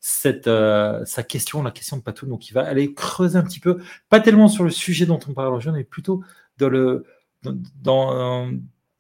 cette, 0.01 0.47
euh, 0.47 1.05
sa 1.05 1.23
question, 1.23 1.63
la 1.63 1.71
question 1.71 1.95
de 1.95 2.01
Patoun. 2.01 2.27
Donc, 2.27 2.49
il 2.49 2.53
va 2.53 2.67
aller 2.67 2.93
creuser 2.93 3.37
un 3.37 3.43
petit 3.43 3.59
peu, 3.59 3.79
pas 4.09 4.19
tellement 4.19 4.47
sur 4.47 4.63
le 4.63 4.71
sujet 4.71 5.05
dont 5.05 5.19
on 5.29 5.33
parle 5.33 5.53
aujourd'hui, 5.53 5.81
mais 5.81 5.85
plutôt 5.85 6.23
dans 6.57 6.69
le, 6.69 7.05
dans, 7.43 7.55
dans, 7.81 8.51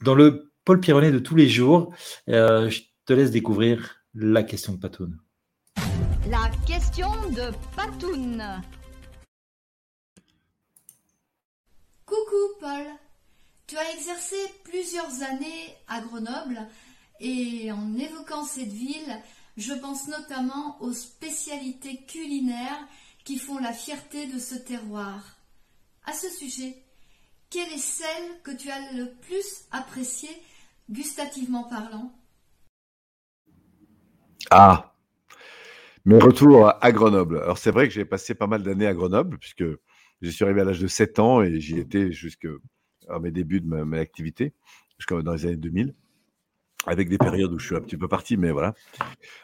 dans 0.03 0.15
le 0.15 0.51
Paul 0.63 0.79
Pironnet 0.79 1.11
de 1.11 1.19
tous 1.19 1.35
les 1.35 1.49
jours. 1.49 1.93
Euh, 2.29 2.69
je 2.69 2.81
te 3.05 3.13
laisse 3.13 3.31
découvrir 3.31 4.03
la 4.13 4.43
question 4.43 4.73
de 4.73 4.77
Patoun. 4.77 5.17
La 6.29 6.51
question 6.67 7.09
de 7.31 7.51
Patoun. 7.75 8.61
Coucou 12.05 12.59
Paul, 12.59 12.85
tu 13.65 13.75
as 13.75 13.93
exercé 13.95 14.35
plusieurs 14.63 15.23
années 15.23 15.75
à 15.87 16.01
Grenoble 16.01 16.59
et 17.19 17.71
en 17.71 17.97
évoquant 17.97 18.43
cette 18.43 18.71
ville, 18.71 19.17
je 19.57 19.73
pense 19.73 20.07
notamment 20.07 20.81
aux 20.81 20.93
spécialités 20.93 22.05
culinaires 22.07 22.87
qui 23.23 23.37
font 23.37 23.59
la 23.59 23.73
fierté 23.73 24.27
de 24.27 24.39
ce 24.39 24.55
terroir. 24.55 25.37
À 26.05 26.13
ce 26.13 26.29
sujet, 26.29 26.75
quelle 27.49 27.71
est 27.73 27.77
celle 27.77 28.41
que 28.43 28.51
tu 28.51 28.69
as 28.69 28.93
le 28.93 29.11
plus 29.21 29.65
appréciée 29.71 30.35
gustativement 30.89 31.63
parlant? 31.65 32.11
Ah, 34.49 34.95
mes 36.05 36.17
retours 36.17 36.73
à 36.81 36.91
Grenoble. 36.91 37.39
Alors, 37.39 37.57
c'est 37.57 37.71
vrai 37.71 37.87
que 37.87 37.93
j'ai 37.93 38.05
passé 38.05 38.33
pas 38.33 38.47
mal 38.47 38.63
d'années 38.63 38.87
à 38.87 38.93
Grenoble, 38.93 39.37
puisque 39.37 39.63
je 40.21 40.29
suis 40.29 40.43
arrivé 40.43 40.61
à 40.61 40.63
l'âge 40.63 40.79
de 40.79 40.87
7 40.87 41.19
ans 41.19 41.43
et 41.43 41.59
j'y 41.59 41.77
étais 41.77 42.11
jusqu'à 42.11 42.49
mes 43.21 43.31
débuts 43.31 43.61
de 43.61 43.67
ma, 43.67 43.85
ma 43.85 43.97
activité, 43.97 44.53
jusqu'à 44.97 45.21
dans 45.21 45.33
les 45.33 45.45
années 45.45 45.57
2000, 45.57 45.93
avec 46.87 47.09
des 47.09 47.17
périodes 47.17 47.51
où 47.53 47.59
je 47.59 47.65
suis 47.67 47.75
un 47.75 47.81
petit 47.81 47.97
peu 47.97 48.07
parti, 48.07 48.37
mais 48.37 48.51
voilà. 48.51 48.73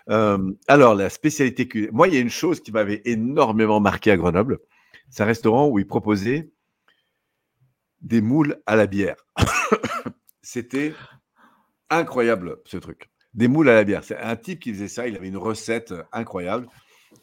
Euh, 0.10 0.52
alors, 0.68 0.96
la 0.96 1.10
spécialité 1.10 1.68
culinaire. 1.68 1.94
Moi, 1.94 2.08
il 2.08 2.14
y 2.14 2.18
a 2.18 2.22
une 2.22 2.30
chose 2.30 2.62
qui 2.62 2.72
m'avait 2.72 3.02
énormément 3.06 3.80
marqué 3.80 4.12
à 4.12 4.18
Grenoble. 4.18 4.60
C'est 5.10 5.24
un 5.24 5.28
restaurant 5.28 5.68
où 5.68 5.80
ils 5.80 5.88
proposaient 5.88 6.50
des 8.02 8.22
moules 8.22 8.62
à 8.66 8.76
la 8.76 8.88
bière. 8.88 9.18
C'était 10.42 10.94
incroyable, 11.90 12.58
ce 12.66 12.78
truc 12.78 13.10
des 13.34 13.48
moules 13.48 13.70
à 13.70 13.76
la 13.76 13.84
bière. 13.84 14.04
C'est 14.04 14.18
un 14.18 14.36
type 14.36 14.60
qui 14.60 14.74
faisait 14.74 14.88
ça, 14.88 15.08
il 15.08 15.16
avait 15.16 15.28
une 15.28 15.38
recette 15.38 15.94
incroyable. 16.12 16.68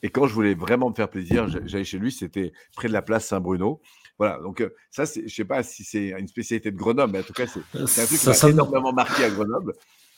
Et 0.03 0.11
quand 0.11 0.27
je 0.29 0.33
voulais 0.35 0.55
vraiment 0.55 0.89
me 0.91 0.95
faire 0.95 1.11
plaisir, 1.11 1.49
j'a- 1.49 1.67
j'allais 1.67 1.85
chez 1.85 1.99
lui, 1.99 2.13
c'était 2.13 2.53
près 2.77 2.87
de 2.89 2.93
la 2.93 3.03
place 3.03 3.27
Saint-Bruno. 3.27 3.81
Voilà, 4.17 4.39
donc 4.39 4.61
euh, 4.61 4.71
ça, 4.93 5.05
je 5.05 5.27
sais 5.35 5.45
pas 5.45 5.65
si 5.65 5.83
c'est 5.83 6.11
une 6.11 6.29
spécialité 6.29 6.71
de 6.71 6.77
Grenoble, 6.77 7.13
mais 7.13 7.19
en 7.19 7.23
tout 7.25 7.33
cas, 7.33 7.47
c'est 7.49 7.59
un 8.03 8.07
truc 8.07 8.21
qui 8.21 8.27
m'a 8.29 8.33
énormément 8.51 8.93
marqué 8.93 9.25
à 9.25 9.31
Grenoble. 9.31 9.73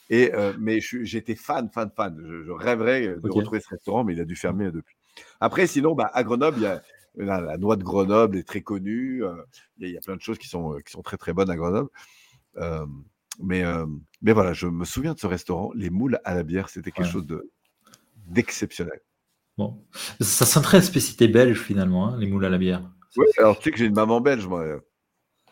Et, 0.09 0.33
euh, 0.33 0.53
mais 0.59 0.79
j'étais 0.79 1.35
fan, 1.35 1.69
fan, 1.69 1.91
fan. 1.95 2.17
Je, 2.25 2.43
je 2.43 2.51
rêverais 2.51 3.07
de 3.07 3.29
retrouver 3.29 3.59
ce 3.59 3.69
restaurant, 3.69 4.03
mais 4.03 4.13
il 4.13 4.21
a 4.21 4.25
dû 4.25 4.35
fermer 4.35 4.71
depuis. 4.71 4.95
Après, 5.39 5.67
sinon, 5.67 5.95
bah, 5.95 6.09
à 6.13 6.23
Grenoble, 6.23 6.57
il 6.59 6.63
y 6.63 6.67
a 6.67 6.81
la, 7.17 7.41
la 7.41 7.57
noix 7.57 7.75
de 7.75 7.83
Grenoble 7.83 8.37
est 8.37 8.47
très 8.47 8.61
connue. 8.61 9.23
il, 9.77 9.83
y 9.83 9.85
a, 9.85 9.87
il 9.89 9.93
y 9.93 9.97
a 9.97 10.01
plein 10.01 10.15
de 10.15 10.21
choses 10.21 10.37
qui 10.37 10.47
sont, 10.47 10.77
qui 10.85 10.91
sont 10.91 11.01
très, 11.01 11.17
très 11.17 11.33
bonnes 11.33 11.49
à 11.49 11.55
Grenoble. 11.55 11.89
Euh, 12.57 12.85
mais, 13.39 13.63
euh, 13.63 13.85
mais 14.21 14.33
voilà, 14.33 14.53
je 14.53 14.67
me 14.67 14.85
souviens 14.85 15.13
de 15.13 15.19
ce 15.19 15.27
restaurant. 15.27 15.71
Les 15.75 15.89
moules 15.89 16.19
à 16.23 16.35
la 16.35 16.43
bière, 16.43 16.69
c'était 16.69 16.91
quelque 16.91 17.05
Ouais. 17.07 17.11
chose 17.11 17.25
de- 17.27 17.51
d'exceptionnel. 18.27 18.99
Bon. 19.57 19.83
Ça 20.21 20.45
sent 20.45 20.61
très 20.61 20.81
spécialité 20.81 21.27
belge 21.27 21.59
finalement, 21.59 22.09
hein, 22.09 22.17
les 22.19 22.27
moules 22.27 22.45
à 22.45 22.49
la 22.49 22.57
bière. 22.59 22.89
Oui, 23.15 23.25
alors 23.39 23.57
tu 23.57 23.63
sais 23.63 23.71
que 23.71 23.77
j'ai 23.77 23.85
une 23.85 23.95
maman 23.95 24.21
belge, 24.21 24.45
moi. 24.45 24.63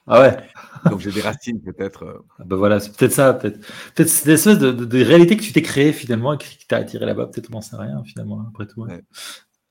Euh, 0.08 0.12
Ah 0.14 0.22
ouais 0.22 0.49
Donc 0.91 0.99
j'ai 0.99 1.12
des 1.12 1.22
racines 1.22 1.62
peut-être. 1.62 2.03
euh, 2.03 2.20
Ah 2.39 2.43
bah 2.45 2.56
voilà, 2.56 2.80
c'est 2.80 2.95
peut-être 2.95 3.12
ça, 3.14 3.34
peut-être. 3.34 3.60
Peut-être 3.95 4.10
c'est 4.10 4.26
des 4.26 4.34
espèces 4.34 4.60
de, 4.60 4.72
de, 4.72 4.86
de 4.86 5.03
réalités 5.03 5.36
que 5.38 5.41
tu 5.43 5.51
t'es 5.53 5.62
créé 5.62 5.93
finalement 5.93 6.34
et 6.34 6.38
qui 6.38 6.68
t'a 6.68 6.78
attiré 6.78 7.06
là-bas. 7.06 7.28
Peut-être 7.28 7.49
on 7.49 7.53
n'en 7.56 7.62
sait 7.62 7.76
rien 7.76 8.03
finalement, 8.03 8.39
hein, 8.41 8.45
après 8.49 8.68
tout. 8.68 8.84
hein. 8.84 8.88
Ouais. 8.89 9.03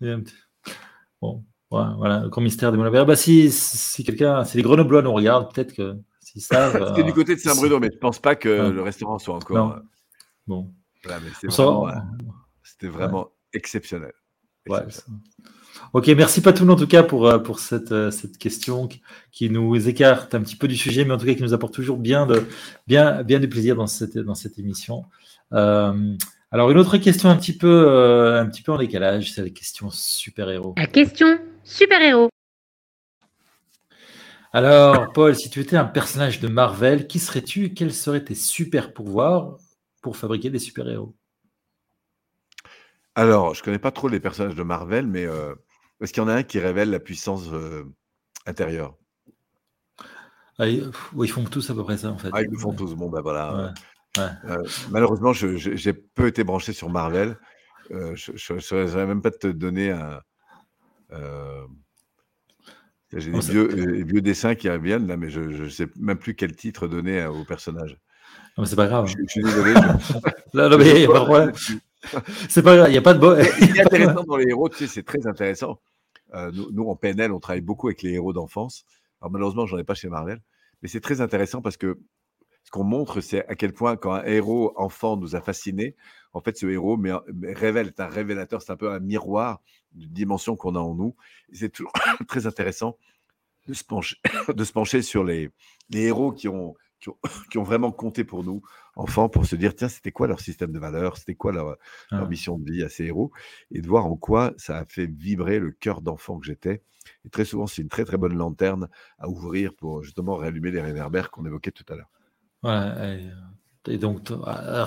Euh, 0.03 0.21
bon, 1.23 1.45
ouais, 1.71 1.85
voilà, 1.97 2.21
le 2.21 2.29
grand 2.29 2.43
mystère 2.43 2.73
des 2.73 2.79
bière. 2.91 3.07
Bah 3.07 3.17
si, 3.17 3.51
si 3.51 4.03
quelqu'un, 4.05 4.45
si 4.45 4.57
les 4.57 4.63
Grenoblois 4.63 5.03
nous 5.03 5.13
regardent, 5.13 5.53
peut-être 5.55 5.73
que 5.73 5.97
s'ils 6.21 6.43
savent. 6.43 6.73
C'était 6.89 7.01
euh, 7.03 7.05
du 7.05 7.13
côté 7.13 7.35
de 7.37 7.41
Saint-Bruno, 7.41 7.79
mais 7.79 7.91
je 7.93 7.99
pense 7.99 8.19
pas 8.19 8.35
que 8.35 8.49
le 8.49 8.83
restaurant 8.83 9.19
soit 9.19 9.35
encore. 9.37 9.57
Non. 9.57 9.73
euh, 9.77 9.81
Bon, 10.47 10.75
voilà, 11.05 11.21
mais 11.21 11.31
c'est 11.41 11.47
vraiment, 11.47 11.89
euh, 11.89 11.93
C'était 12.63 12.89
vraiment 12.89 13.31
exceptionnel. 13.53 14.13
Ouais, 14.69 14.79
Exceptionnel. 14.85 15.21
Ok, 15.95 16.09
merci 16.09 16.41
Patoun 16.41 16.71
en 16.71 16.75
tout 16.75 16.89
cas 16.89 17.05
pour, 17.05 17.29
euh, 17.29 17.39
pour 17.39 17.61
cette, 17.61 17.93
euh, 17.93 18.11
cette 18.11 18.37
question 18.37 18.89
qui- 19.31 19.49
nous 19.49 19.89
écarte 19.89 20.35
un 20.35 20.41
petit 20.41 20.57
peu 20.57 20.67
du 20.67 20.77
sujet, 20.77 21.05
mais 21.05 21.15
en 21.15 21.19
tout 21.19 21.25
cas 21.25 21.35
qui 21.35 21.43
nous 21.45 21.55
apporte 21.55 21.73
toujours 21.73 21.99
bien, 21.99 22.27
de, 22.27 22.45
bien, 22.89 23.23
bien 23.23 23.39
du 23.39 23.49
plaisir 23.49 23.77
dans 23.77 23.87
cette, 23.87 24.19
dans 24.19 24.35
cette 24.35 24.59
émission. 24.59 25.05
Euh, 25.53 26.17
alors 26.51 26.73
une 26.73 26.79
autre 26.79 26.97
question 26.97 27.29
un 27.29 27.37
petit 27.37 27.57
peu, 27.57 28.37
un 28.37 28.47
petit 28.47 28.63
peu 28.63 28.73
en 28.73 28.79
décalage, 28.79 29.33
c'est 29.33 29.43
la 29.43 29.51
question 29.51 29.89
super-héros. 29.89 30.75
La 30.77 30.89
question 30.89 31.39
super-héros. 31.63 32.29
Alors 34.53 35.13
Paul, 35.13 35.37
si 35.37 35.49
tu 35.49 35.61
étais 35.61 35.77
un 35.77 35.85
personnage 35.85 36.41
de 36.41 36.49
Marvel, 36.49 37.07
qui 37.07 37.21
serais-tu? 37.21 37.67
Et 37.67 37.73
quels 37.73 37.95
seraient 37.95 38.25
tes 38.25 38.35
super 38.35 38.93
pouvoirs 38.93 39.59
pour 40.03 40.17
fabriquer 40.17 40.51
des 40.51 40.59
super-héros? 40.59 41.15
Alors, 43.17 43.55
je 43.55 43.63
connais 43.63 43.79
pas 43.79 43.93
trop 43.93 44.09
les 44.09 44.19
personnages 44.19 44.57
de 44.57 44.63
Marvel, 44.65 45.07
mais 45.07 45.25
euh, 45.25 45.55
est-ce 46.01 46.13
qu'il 46.13 46.23
y 46.23 46.27
en 46.27 46.29
a 46.29 46.35
un 46.35 46.43
qui 46.43 46.59
révèle 46.59 46.91
la 46.91 47.01
puissance 47.01 47.45
euh, 47.53 47.85
intérieure? 48.47 48.97
Ah, 50.59 50.69
ils, 50.69 50.93
font 51.29 51.45
tous 51.45 51.69
à 51.71 51.75
peu 51.75 51.83
près 51.83 51.97
ça 51.97 52.11
en 52.11 52.19
fait. 52.19 52.31
Ah, 52.33 52.43
ils 52.43 52.51
le 52.51 52.59
font 52.59 52.73
tous. 52.73 52.95
Bon, 52.95 53.11
ben 53.11 53.21
voilà. 53.21 53.75
Ouais. 54.17 54.23
Ouais. 54.23 54.31
Euh, 54.45 54.63
malheureusement, 54.91 55.33
j'ai 55.33 55.93
peu 55.93 56.29
été 56.29 56.45
branché 56.45 56.73
sur 56.73 56.89
Marvel. 56.89 57.37
Euh, 57.91 58.15
je 58.15 58.55
ne 58.55 58.61
saurais 58.61 59.07
même 59.07 59.21
pas 59.23 59.33
te 59.33 59.49
donner 59.49 59.91
un. 59.91 60.21
J'ai 63.17 63.31
Bon, 63.31 63.39
des 63.39 64.03
vieux, 64.05 64.21
dessins 64.21 64.55
qui 64.55 64.69
reviennent 64.69 65.07
là, 65.07 65.17
mais 65.17 65.31
je 65.31 65.41
ne 65.41 65.69
sais 65.69 65.87
même 65.97 66.19
plus 66.19 66.35
quel 66.35 66.55
titre 66.57 66.89
donner 66.89 67.25
au 67.27 67.45
personnage. 67.45 67.97
Non, 68.57 68.63
mais 68.63 68.67
c'est 68.67 68.77
pas 68.77 68.87
grave. 68.87 69.07
Je, 69.07 69.17
je 69.19 69.27
suis 69.29 69.43
désolé. 69.43 69.75
je- 69.75 70.19
Là, 70.57 70.69
non, 70.69 70.79
mais 70.79 70.89
il 70.91 70.95
n'y 70.99 71.05
a 71.05 71.09
pas 71.09 71.21
de 71.21 71.25
problème. 71.25 71.53
C'est 72.49 72.63
pas 72.63 72.77
grave, 72.77 72.89
il 72.89 72.93
n'y 72.93 72.99
a 72.99 73.03
pas 73.03 73.15
de 73.15 73.19
bo- 73.19 73.37
Mais 73.37 73.45
Ce 73.45 73.73
qui 73.73 73.79
est 73.79 73.83
intéressant 73.83 74.25
dans 74.25 74.37
les 74.37 74.49
héros, 74.49 74.69
tu 74.69 74.77
sais, 74.79 74.87
c'est 74.87 75.03
très 75.03 75.27
intéressant. 75.27 75.81
Euh, 76.35 76.51
nous, 76.53 76.71
nous, 76.73 76.89
en 76.89 76.97
PNL, 76.97 77.33
on 77.33 77.41
travaille 77.41 77.61
beaucoup 77.61 77.89
avec 77.89 78.03
les 78.03 78.13
héros 78.13 78.33
d'enfance. 78.33 78.85
Alors, 79.21 79.31
malheureusement, 79.33 79.67
j'en 79.67 79.79
ai 79.79 79.85
pas 79.85 79.95
chez 79.95 80.09
Marvel, 80.09 80.41
mais 80.83 80.89
c'est 80.89 81.01
très 81.01 81.21
intéressant 81.21 81.63
parce 81.63 81.77
que 81.77 81.99
ce 82.65 82.71
qu'on 82.71 82.85
montre, 82.85 83.21
c'est 83.21 83.47
à 83.49 83.55
quel 83.55 83.73
point, 83.73 83.97
quand 83.97 84.13
un 84.13 84.25
héros 84.25 84.73
enfant 84.77 85.17
nous 85.17 85.37
a 85.37 85.41
fascinés, 85.41 85.95
en 86.33 86.41
fait, 86.41 86.57
ce 86.57 86.67
héros 86.67 86.97
mais, 86.97 87.13
mais 87.33 87.53
révèle, 87.53 87.89
est 87.89 88.01
un 88.01 88.07
révélateur, 88.07 88.63
c'est 88.63 88.73
un 88.73 88.77
peu 88.77 88.91
un 88.91 89.01
miroir 89.01 89.61
d'une 89.93 90.11
dimension 90.11 90.57
qu'on 90.57 90.75
a 90.75 90.81
en 90.81 90.95
nous. 90.95 91.15
C'est 91.53 91.71
toujours 91.71 91.93
très 92.29 92.47
intéressant 92.47 92.97
de 93.69 93.75
se 93.75 93.85
pencher, 93.85 94.17
de 94.55 94.65
se 94.65 94.73
pencher 94.73 95.03
sur 95.03 95.25
les, 95.25 95.51
les 95.91 96.03
héros 96.03 96.33
qui 96.33 96.49
ont, 96.49 96.75
qui, 97.05 97.11
ont, 97.11 97.19
qui 97.51 97.59
ont 97.59 97.63
vraiment 97.65 97.93
compté 97.93 98.25
pour 98.25 98.45
nous, 98.45 98.63
enfants, 98.97 99.29
pour 99.29 99.47
se 99.47 99.57
dire, 99.57 99.75
tiens, 99.75 99.89
c'était 99.89 100.13
quoi 100.13 100.27
leur 100.27 100.41
système 100.41 100.73
de 100.73 100.79
valeurs, 100.79 101.17
c'était 101.19 101.35
quoi 101.35 101.53
leur, 101.53 101.77
leur 102.17 102.27
Ah. 102.27 102.29
mission 102.29 102.59
de 102.59 102.71
vie 102.71 102.83
à 102.83 102.89
ces 102.89 103.05
héros, 103.05 103.33
et 103.71 103.81
de 103.83 103.89
voir 103.89 104.07
en 104.07 104.17
quoi 104.17 104.53
ça 104.57 104.79
a 104.79 104.85
fait 104.87 105.07
vibrer 105.07 105.59
le 105.59 105.71
cœur 105.73 106.01
d'enfant 106.03 106.39
que 106.39 106.47
j'étais. 106.47 106.83
Et 107.25 107.31
très 107.31 107.45
souvent, 107.45 107.67
c'est 107.67 107.83
une 107.83 107.89
très 107.89 108.05
très 108.05 108.17
bonne 108.17 108.37
lanterne 108.37 108.89
à 109.19 109.29
ouvrir 109.29 109.75
pour 109.75 110.03
justement 110.03 110.37
réallumer 110.37 110.71
les 110.71 110.81
réverbères 110.81 111.31
qu'on 111.31 111.45
évoquait 111.47 111.73
tout 111.73 111.85
à 111.91 111.97
l'heure. 111.97 112.11
Voilà, 112.63 113.54
et, 113.87 113.99
donc, 113.99 114.21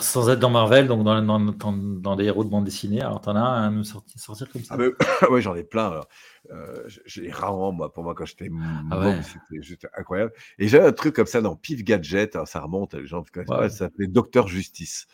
sans 0.01 0.29
être 0.29 0.39
dans 0.39 0.49
Marvel, 0.49 0.87
donc 0.87 1.03
dans, 1.03 1.21
dans, 1.21 1.39
dans, 1.39 1.71
dans 1.73 2.15
des 2.15 2.25
héros 2.25 2.43
de 2.43 2.49
bande 2.49 2.65
dessinée, 2.65 3.01
alors 3.01 3.21
t'en 3.21 3.35
as 3.35 3.39
un 3.41 3.67
à 3.67 3.69
nous 3.69 3.83
sortir, 3.83 4.19
sortir 4.19 4.49
comme 4.49 4.63
ça 4.63 4.73
Ah 4.73 4.77
ben, 4.77 4.91
ouais, 5.29 5.41
j'en 5.41 5.55
ai 5.55 5.63
plein. 5.63 5.87
alors. 5.89 6.07
Euh, 6.51 6.87
j'ai- 7.05 7.29
rarement, 7.29 7.71
moi, 7.71 7.91
pour 7.93 8.03
moi, 8.03 8.15
quand 8.15 8.25
j'étais 8.25 8.49
Ah 8.89 8.99
ouais. 8.99 9.19
c'était 9.21 9.61
juste 9.61 9.87
incroyable. 9.97 10.31
Et 10.59 10.67
j'avais 10.67 10.87
un 10.87 10.93
truc 10.93 11.15
comme 11.15 11.25
ça 11.27 11.41
dans 11.41 11.55
Pif 11.55 11.83
Gadget, 11.83 12.35
alors 12.35 12.47
ça 12.47 12.59
remonte, 12.61 12.93
les 12.93 13.05
gens 13.05 13.19
ne 13.21 13.25
connaissent 13.25 13.49
Ouais. 13.49 13.57
pas, 13.57 13.69
ça 13.69 13.77
s'appelait 13.79 14.07
Docteur 14.07 14.47
Justice. 14.47 15.07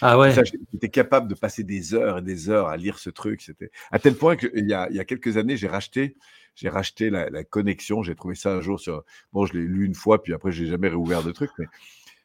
Ah 0.00 0.18
ouais, 0.18 0.34
j'étais 0.72 0.88
capable 0.88 1.28
de 1.28 1.34
passer 1.34 1.62
des 1.62 1.94
heures 1.94 2.18
et 2.18 2.22
des 2.22 2.50
heures 2.50 2.66
à 2.66 2.76
lire 2.76 2.98
ce 2.98 3.08
truc. 3.08 3.40
C'était 3.40 3.70
à 3.92 3.98
tel 4.00 4.14
point 4.16 4.34
qu'il 4.36 4.66
y 4.68 4.72
a, 4.74 4.88
il 4.90 4.96
y 4.96 5.00
a 5.00 5.04
quelques 5.04 5.36
années, 5.36 5.56
j'ai 5.56 5.68
racheté, 5.68 6.16
j'ai 6.56 6.68
racheté 6.68 7.08
la, 7.08 7.30
la 7.30 7.44
connexion. 7.44 8.02
J'ai 8.02 8.16
trouvé 8.16 8.34
ça 8.34 8.52
un 8.52 8.60
jour 8.60 8.80
sur. 8.80 9.04
Bon, 9.32 9.46
je 9.46 9.52
l'ai 9.52 9.64
lu 9.64 9.86
une 9.86 9.94
fois, 9.94 10.20
puis 10.22 10.34
après, 10.34 10.50
j'ai 10.50 10.66
jamais 10.66 10.88
réouvert 10.88 11.22
de 11.22 11.30
truc. 11.30 11.50
Mais, 11.58 11.66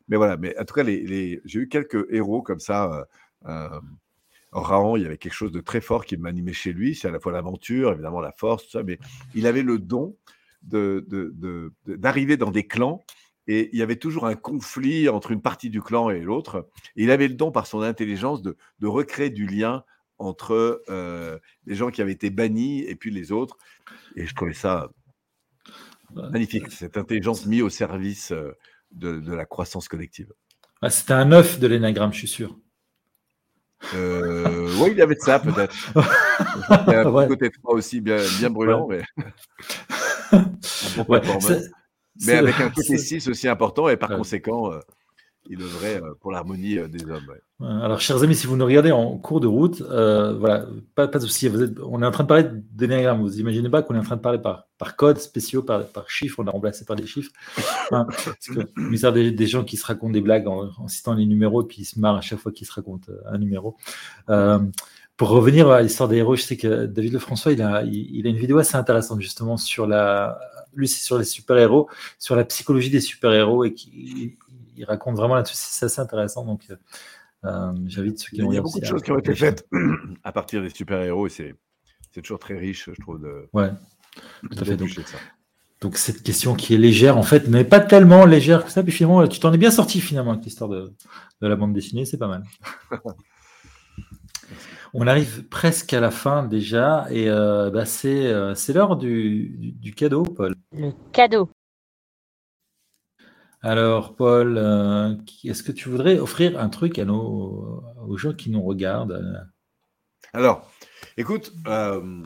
mais 0.08 0.18
voilà. 0.18 0.38
Mais 0.38 0.58
en 0.60 0.66
tout 0.66 0.74
cas, 0.74 0.84
les, 0.84 1.02
les- 1.06 1.42
j'ai 1.46 1.60
eu 1.62 1.68
quelques 1.70 2.06
héros 2.12 2.42
comme 2.42 2.60
ça. 2.60 3.08
Euh, 3.46 3.50
euh, 3.50 3.80
Raon, 4.52 4.96
il 4.98 5.04
y 5.04 5.06
avait 5.06 5.18
quelque 5.18 5.34
chose 5.34 5.52
de 5.52 5.60
très 5.60 5.82
fort 5.82 6.06
qui 6.06 6.18
m'animait 6.18 6.54
chez 6.54 6.74
lui. 6.74 6.96
C'est 6.96 7.08
à 7.10 7.12
la 7.12 7.20
fois 7.20 7.32
l'aventure, 7.34 7.92
évidemment 7.92 8.22
la 8.22 8.32
force, 8.32 8.64
tout 8.66 8.72
ça. 8.72 8.84
Mais 8.84 8.98
il 9.36 9.46
avait 9.46 9.62
le 9.64 9.78
don 9.80 10.16
de, 10.64 11.06
de- 11.10 11.34
de- 11.36 11.74
de- 11.86 11.96
d'arriver 11.96 12.38
dans 12.38 12.52
des 12.52 12.66
clans. 12.66 13.04
Et 13.48 13.70
il 13.72 13.80
y 13.80 13.82
avait 13.82 13.96
toujours 13.98 14.26
un 14.28 14.36
conflit 14.36 15.08
entre 15.10 15.32
une 15.32 15.42
partie 15.42 15.70
du 15.70 15.82
clan 15.82 16.10
et 16.10 16.20
l'autre. 16.22 16.70
Et 16.96 17.04
il 17.04 17.12
avait 17.12 17.28
le 17.28 17.36
don, 17.36 17.52
par 17.52 17.68
son 17.68 17.82
intelligence, 17.82 18.42
de, 18.42 18.58
de 18.80 18.88
recréer 18.88 19.30
du 19.30 19.46
lien 19.48 19.84
entre 20.18 20.82
euh, 20.90 21.38
les 21.66 21.76
gens 21.76 21.90
qui 21.92 22.02
avaient 22.02 22.12
été 22.14 22.30
bannis 22.30 22.82
et 22.84 22.96
puis 22.96 23.12
les 23.12 23.32
autres. 23.32 23.58
Et 24.16 24.26
je 24.26 24.34
trouvais 24.36 24.54
ça 24.54 24.90
Ouais. 26.16 26.30
magnifique, 26.30 26.72
cette 26.72 26.96
intelligence 26.98 27.46
mise 27.46 27.62
au 27.64 27.70
service 27.70 28.32
euh, 28.32 28.54
de, 28.92 29.20
de 29.20 29.34
la 29.34 29.46
croissance 29.46 29.88
collective. 29.88 30.32
Ah, 30.82 30.90
c'était 30.90 31.14
un 31.14 31.32
œuf 31.32 31.60
de 31.60 31.68
l'énagramme, 31.68 32.14
je 32.14 32.20
suis 32.20 32.28
sûr. 32.28 32.58
Euh, 33.94 34.70
oui, 34.80 34.90
il 34.92 34.98
y 34.98 35.02
avait 35.02 35.16
de 35.16 35.20
ça, 35.20 35.40
peut-être. 35.40 35.76
Il 36.88 36.92
y 36.92 36.96
a 36.96 37.02
un 37.08 37.12
Ouais. 37.12 37.28
côté 37.28 37.52
3 37.52 37.76
aussi 37.76 38.02
bien, 38.02 38.18
bien 38.40 38.50
brûlant, 38.50 38.88
mais. 38.88 39.04
Ouais, 41.08 41.22
performance. 41.22 41.48
c'est- 41.48 41.72
mais 42.26 42.34
avec 42.34 42.60
un 42.60 42.70
côté 42.70 42.98
c'est- 42.98 43.20
6 43.20 43.28
aussi 43.30 43.48
important, 43.48 43.88
et 43.90 43.96
par 43.98 44.10
Ouais. 44.12 44.18
conséquent, 44.18 44.72
euh, 44.74 44.80
il 45.50 45.62
œuvrait 45.62 46.02
euh, 46.02 46.14
pour 46.20 46.32
l'harmonie 46.32 46.78
euh, 46.78 46.88
des 46.88 47.04
hommes. 47.06 47.26
Alors, 47.60 48.00
chers 48.00 48.22
amis, 48.22 48.36
si 48.36 48.46
vous 48.48 48.56
nous 48.56 48.66
regardez 48.66 48.92
en 48.92 49.18
cours 49.18 49.40
de 49.40 49.48
route, 49.48 49.82
euh, 49.82 50.38
voilà, 50.38 50.66
pas, 50.96 51.08
de 51.08 51.20
souci. 51.20 51.48
Vous 51.48 51.64
êtes- 51.64 51.80
on 51.80 52.02
est 52.02 52.06
en 52.06 52.12
train 52.12 52.24
de 52.24 52.28
parler 52.28 52.46
d'énéagramme. 52.72 53.22
Vous 53.22 53.40
imaginez 53.40 53.70
pas 53.70 53.82
qu'on 53.82 53.96
est 53.96 54.00
en 54.00 54.04
train 54.04 54.16
de 54.16 54.22
parler 54.22 54.40
par, 54.40 54.68
par 54.78 54.96
code 54.96 55.18
spéciaux, 55.18 55.64
par, 55.64 55.86
par 55.88 56.10
chiffres. 56.10 56.40
On 56.40 56.48
a 56.48 56.52
remplacé 56.52 56.86
par 56.86 56.96
des 56.96 57.08
chiffres. 57.08 57.32
Le 57.92 58.66
mystère 58.78 59.14
des, 59.14 59.32
des 59.32 59.48
gens 59.48 59.64
qui 59.64 59.78
se 59.78 59.86
racontent 59.86 60.14
des 60.14 60.22
blagues 60.22 60.48
en, 60.48 60.88
citant 60.88 61.14
les 61.14 61.26
numéros 61.26 61.64
et 61.64 61.68
puis 61.68 61.82
ils 61.82 61.86
se 61.86 62.00
marrent 62.00 62.18
à 62.18 62.22
chaque 62.22 62.40
fois 62.40 62.52
qu'ils 62.52 62.68
se 62.68 62.74
racontent 62.74 63.12
un 63.26 63.38
numéro. 63.38 63.76
Pour 65.18 65.30
revenir 65.30 65.68
à 65.72 65.82
l'histoire 65.82 66.08
des 66.08 66.18
héros, 66.18 66.36
je 66.36 66.44
sais 66.44 66.58
que 66.58 66.86
David 66.86 67.14
Lefrançois, 67.14 67.52
il 67.54 67.62
a, 67.64 67.84
il, 67.84 68.28
a 68.28 68.30
une 68.30 68.38
vidéo 68.38 68.60
assez 68.60 68.76
intéressante 68.76 69.20
justement 69.20 69.58
sur 69.58 69.88
la, 69.88 70.38
lui, 70.78 70.88
c'est 70.88 71.04
sur 71.04 71.18
les 71.18 71.26
super-héros, 71.26 71.90
sur 72.20 72.36
la 72.36 72.46
psychologie 72.46 72.90
des 72.90 73.02
super-héros 73.02 73.66
et 73.66 73.74
qui 73.74 74.38
il, 74.78 74.86
raconte 74.86 75.16
vraiment 75.16 75.36
là-dessus. 75.36 75.56
C'est 75.58 75.86
assez 75.86 76.00
intéressant. 76.02 76.46
Donc, 76.46 76.64
euh, 76.70 76.76
euh, 77.46 77.74
j'invite 77.86 78.20
ceux 78.20 78.30
qui 78.30 78.42
l'ont 78.42 78.52
il 78.52 78.56
y 78.56 78.58
a 78.58 78.62
beaucoup 78.62 78.80
de 78.80 78.86
choses 78.86 79.04
qui 79.04 79.12
ont 79.12 79.20
été 79.20 79.36
faites 79.36 79.68
à 80.24 80.32
partir 80.32 80.62
des 80.62 80.70
super-héros, 80.70 81.28
et 81.28 81.30
c'est 81.30 81.56
c'est 82.12 82.22
toujours 82.22 82.40
très 82.40 82.58
riche, 82.58 82.90
je 82.92 83.00
trouve, 83.02 83.22
de, 83.22 83.48
Ouais, 83.54 83.70
tout 84.52 84.58
à 84.60 84.66
fait. 84.66 84.72
Donc, 84.72 84.88
d'éplucher 84.90 85.04
ça. 85.04 85.18
donc 85.82 85.98
cette 85.98 86.24
question 86.24 86.56
qui 86.56 86.74
est 86.74 86.78
légère, 86.78 87.18
en 87.18 87.24
fait, 87.24 87.48
mais 87.48 87.64
pas 87.64 87.80
tellement 87.80 88.26
légère 88.26 88.66
que 88.66 88.72
ça. 88.72 88.82
Puis 88.82 88.92
finalement, 88.92 89.28
tu 89.28 89.40
t'en 89.40 89.54
es 89.54 89.58
bien 89.58 89.70
sorti 89.72 90.00
finalement 90.02 90.32
avec 90.32 90.44
l'histoire 90.46 90.70
de, 90.70 90.94
de 91.42 91.48
la 91.48 91.56
bande 91.56 91.74
dessinée, 91.74 92.06
c'est 92.06 92.18
pas 92.18 92.28
mal. 92.28 92.44
On 94.94 95.06
arrive 95.06 95.44
presque 95.50 95.94
à 95.94 96.00
la 96.00 96.10
fin 96.12 96.44
déjà, 96.44 97.06
et 97.12 97.30
euh, 97.30 97.70
bah, 97.70 97.86
c'est 97.86 98.28
euh, 98.28 98.56
c'est 98.56 98.72
l'heure 98.74 98.96
du, 98.96 99.50
du- 99.58 99.72
du 99.74 99.94
cadeau, 99.94 100.24
Paul. 100.24 100.56
Le 100.72 100.92
cadeau. 101.12 101.50
Alors, 103.68 104.16
Paul, 104.16 104.58
euh, 104.58 105.14
est-ce 105.44 105.62
que 105.62 105.74
tu 105.74 105.90
voudrais 105.90 106.20
offrir 106.20 106.58
un 106.58 106.70
truc 106.70 106.98
à 107.00 107.04
nos, 107.04 107.84
aux 108.08 108.16
gens 108.16 108.32
qui 108.32 108.50
nous 108.50 108.62
regardent 108.62 109.46
Alors, 110.32 110.72
écoute, 111.18 111.52
euh, 111.68 112.24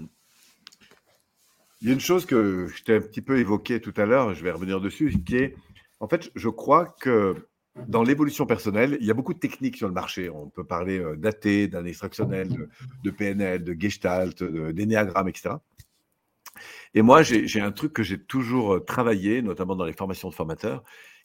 il 1.81 1.87
y 1.87 1.89
a 1.89 1.95
une 1.95 1.99
chose 1.99 2.27
que 2.27 2.67
je 2.67 2.83
t'ai 2.83 2.97
un 2.97 3.01
petit 3.01 3.23
peu 3.23 3.39
évoquée 3.39 3.81
tout 3.81 3.93
à 3.97 4.05
l'heure, 4.05 4.35
je 4.35 4.43
vais 4.43 4.51
revenir 4.51 4.79
dessus, 4.79 5.11
qui 5.25 5.37
est, 5.37 5.55
en 5.99 6.07
fait, 6.07 6.29
je 6.35 6.47
crois 6.47 6.85
que 7.01 7.47
dans 7.87 8.03
l'évolution 8.03 8.45
personnelle, 8.45 8.99
il 9.01 9.07
y 9.07 9.09
a 9.09 9.15
beaucoup 9.15 9.33
de 9.33 9.39
techniques 9.39 9.77
sur 9.77 9.87
le 9.87 9.95
marché. 9.95 10.29
On 10.29 10.47
peut 10.47 10.63
parler 10.63 10.99
euh, 10.99 11.15
d'AT, 11.15 11.69
d'un 11.69 11.85
extractionnel, 11.85 12.49
de, 13.03 13.09
PNL, 13.09 13.63
de 13.63 13.75
Gestalt, 13.79 14.43
d'énéagramme, 14.43 15.27
etc. 15.27 15.55
Et 16.93 17.01
moi, 17.01 17.23
j'ai 17.23 17.61
un 17.61 17.71
truc 17.71 17.93
que 17.93 18.03
j'ai 18.03 18.21
toujours 18.21 18.75
euh, 18.75 18.79
travaillé, 18.79 19.41
notamment 19.41 19.75
dans 19.75 19.85
les 19.85 19.93
formations 19.93 20.29
de 20.29 20.35
formateurs, 20.35 20.83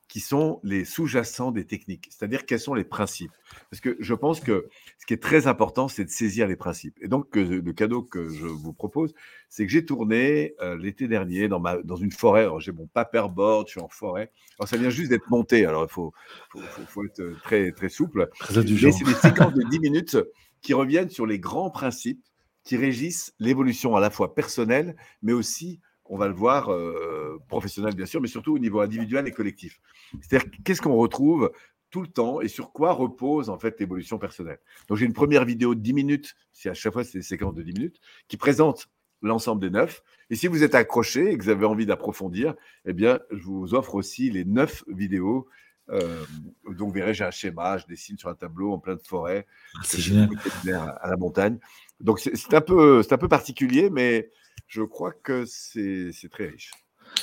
qui 0.08 0.20
sont 0.20 0.60
les 0.62 0.84
sous-jacents 0.84 1.50
des 1.50 1.64
techniques, 1.64 2.06
c'est-à-dire 2.10 2.46
quels 2.46 2.60
sont 2.60 2.74
les 2.74 2.84
principes. 2.84 3.32
Parce 3.70 3.80
que 3.80 3.96
je 3.98 4.14
pense 4.14 4.38
que 4.40 4.68
ce 4.98 5.06
qui 5.06 5.14
est 5.14 5.22
très 5.22 5.46
important, 5.48 5.88
c'est 5.88 6.04
de 6.04 6.10
saisir 6.10 6.46
les 6.46 6.54
principes. 6.56 6.96
Et 7.00 7.08
donc, 7.08 7.34
le 7.34 7.60
cadeau 7.72 8.02
que 8.02 8.28
je 8.28 8.46
vous 8.46 8.72
propose, 8.72 9.14
c'est 9.48 9.66
que 9.66 9.72
j'ai 9.72 9.84
tourné 9.84 10.54
euh, 10.60 10.76
l'été 10.76 11.08
dernier 11.08 11.48
dans, 11.48 11.58
ma, 11.60 11.76
dans 11.82 11.96
une 11.96 12.12
forêt. 12.12 12.42
Alors, 12.42 12.60
j'ai 12.60 12.72
mon 12.72 12.86
paperboard, 12.86 13.66
je 13.66 13.72
suis 13.72 13.80
en 13.80 13.88
forêt. 13.88 14.30
Alors, 14.58 14.68
ça 14.68 14.76
vient 14.76 14.90
juste 14.90 15.10
d'être 15.10 15.28
monté. 15.28 15.66
Alors, 15.66 15.84
il 15.84 15.92
faut, 15.92 16.12
faut, 16.50 16.60
faut- 16.60 16.82
faut 16.86 17.04
être 17.04 17.20
euh, 17.20 17.36
très, 17.42 17.72
très 17.72 17.88
souple. 17.88 18.28
Très 18.38 18.58
Mais 18.62 18.92
c'est 18.92 19.04
des 19.04 19.14
séquences 19.14 19.54
de 19.54 19.62
10 19.68 19.80
minutes 19.80 20.16
qui 20.62 20.72
reviennent 20.72 21.10
sur 21.10 21.26
les 21.26 21.38
grands 21.40 21.70
principes 21.70 22.22
qui 22.62 22.76
régissent 22.76 23.32
l'évolution 23.38 23.96
à 23.96 24.00
la 24.00 24.10
fois 24.10 24.34
personnelle, 24.34 24.96
mais 25.22 25.32
aussi, 25.32 25.80
on 26.08 26.16
va 26.16 26.28
le 26.28 26.34
voir, 26.34 26.72
euh, 26.72 27.38
professionnelle 27.48 27.94
bien 27.94 28.06
sûr, 28.06 28.20
mais 28.20 28.28
surtout 28.28 28.54
au 28.54 28.58
niveau 28.58 28.80
individuel 28.80 29.26
et 29.26 29.32
collectif. 29.32 29.80
C'est-à-dire, 30.20 30.48
qu'est-ce 30.64 30.82
qu'on 30.82 30.96
retrouve 30.96 31.50
tout 31.90 32.02
le 32.02 32.08
temps 32.08 32.40
et 32.40 32.48
sur 32.48 32.72
quoi 32.72 32.92
repose 32.92 33.48
en 33.50 33.58
fait 33.58 33.78
l'évolution 33.80 34.18
personnelle? 34.18 34.58
Donc 34.88 34.98
j'ai 34.98 35.06
une 35.06 35.12
première 35.12 35.44
vidéo 35.44 35.74
de 35.74 35.80
10 35.80 35.92
minutes, 35.92 36.34
c'est 36.52 36.68
à 36.68 36.74
chaque 36.74 36.92
fois 36.92 37.04
c'est 37.04 37.18
des 37.18 37.22
séquences 37.22 37.54
de 37.54 37.62
10 37.62 37.72
minutes, 37.72 38.00
qui 38.28 38.36
présente 38.36 38.88
l'ensemble 39.22 39.60
des 39.62 39.70
neuf. 39.70 40.02
Et 40.30 40.34
si 40.36 40.46
vous 40.46 40.62
êtes 40.62 40.74
accroché 40.74 41.30
et 41.32 41.38
que 41.38 41.42
vous 41.44 41.48
avez 41.50 41.64
envie 41.66 41.86
d'approfondir, 41.86 42.54
eh 42.84 42.92
bien, 42.92 43.20
je 43.30 43.42
vous 43.44 43.74
offre 43.74 43.94
aussi 43.94 44.30
les 44.30 44.44
neuf 44.44 44.84
vidéos. 44.88 45.46
Euh, 45.88 46.24
donc, 46.68 46.88
vous 46.88 46.92
verrez, 46.92 47.14
j'ai 47.14 47.24
un 47.24 47.30
schéma, 47.30 47.78
je 47.78 47.86
dessine 47.86 48.18
sur 48.18 48.28
un 48.28 48.34
tableau 48.34 48.72
en 48.72 48.78
pleine 48.78 48.98
forêt. 48.98 49.46
Ah, 49.76 49.80
c'est 49.84 50.00
génial. 50.00 50.28
à 50.74 50.88
à 50.88 51.10
la 51.10 51.16
montagne. 51.16 51.58
Donc, 52.00 52.18
c'est 52.18 52.54
un, 52.54 52.60
peu- 52.60 53.02
c'est 53.04 53.12
un 53.14 53.18
peu 53.18 53.28
particulier, 53.28 53.88
mais 53.88 54.30
je 54.66 54.82
crois 54.82 55.12
que 55.12 55.44
c'est 55.46 56.10
très 56.30 56.46
riche. 56.48 56.70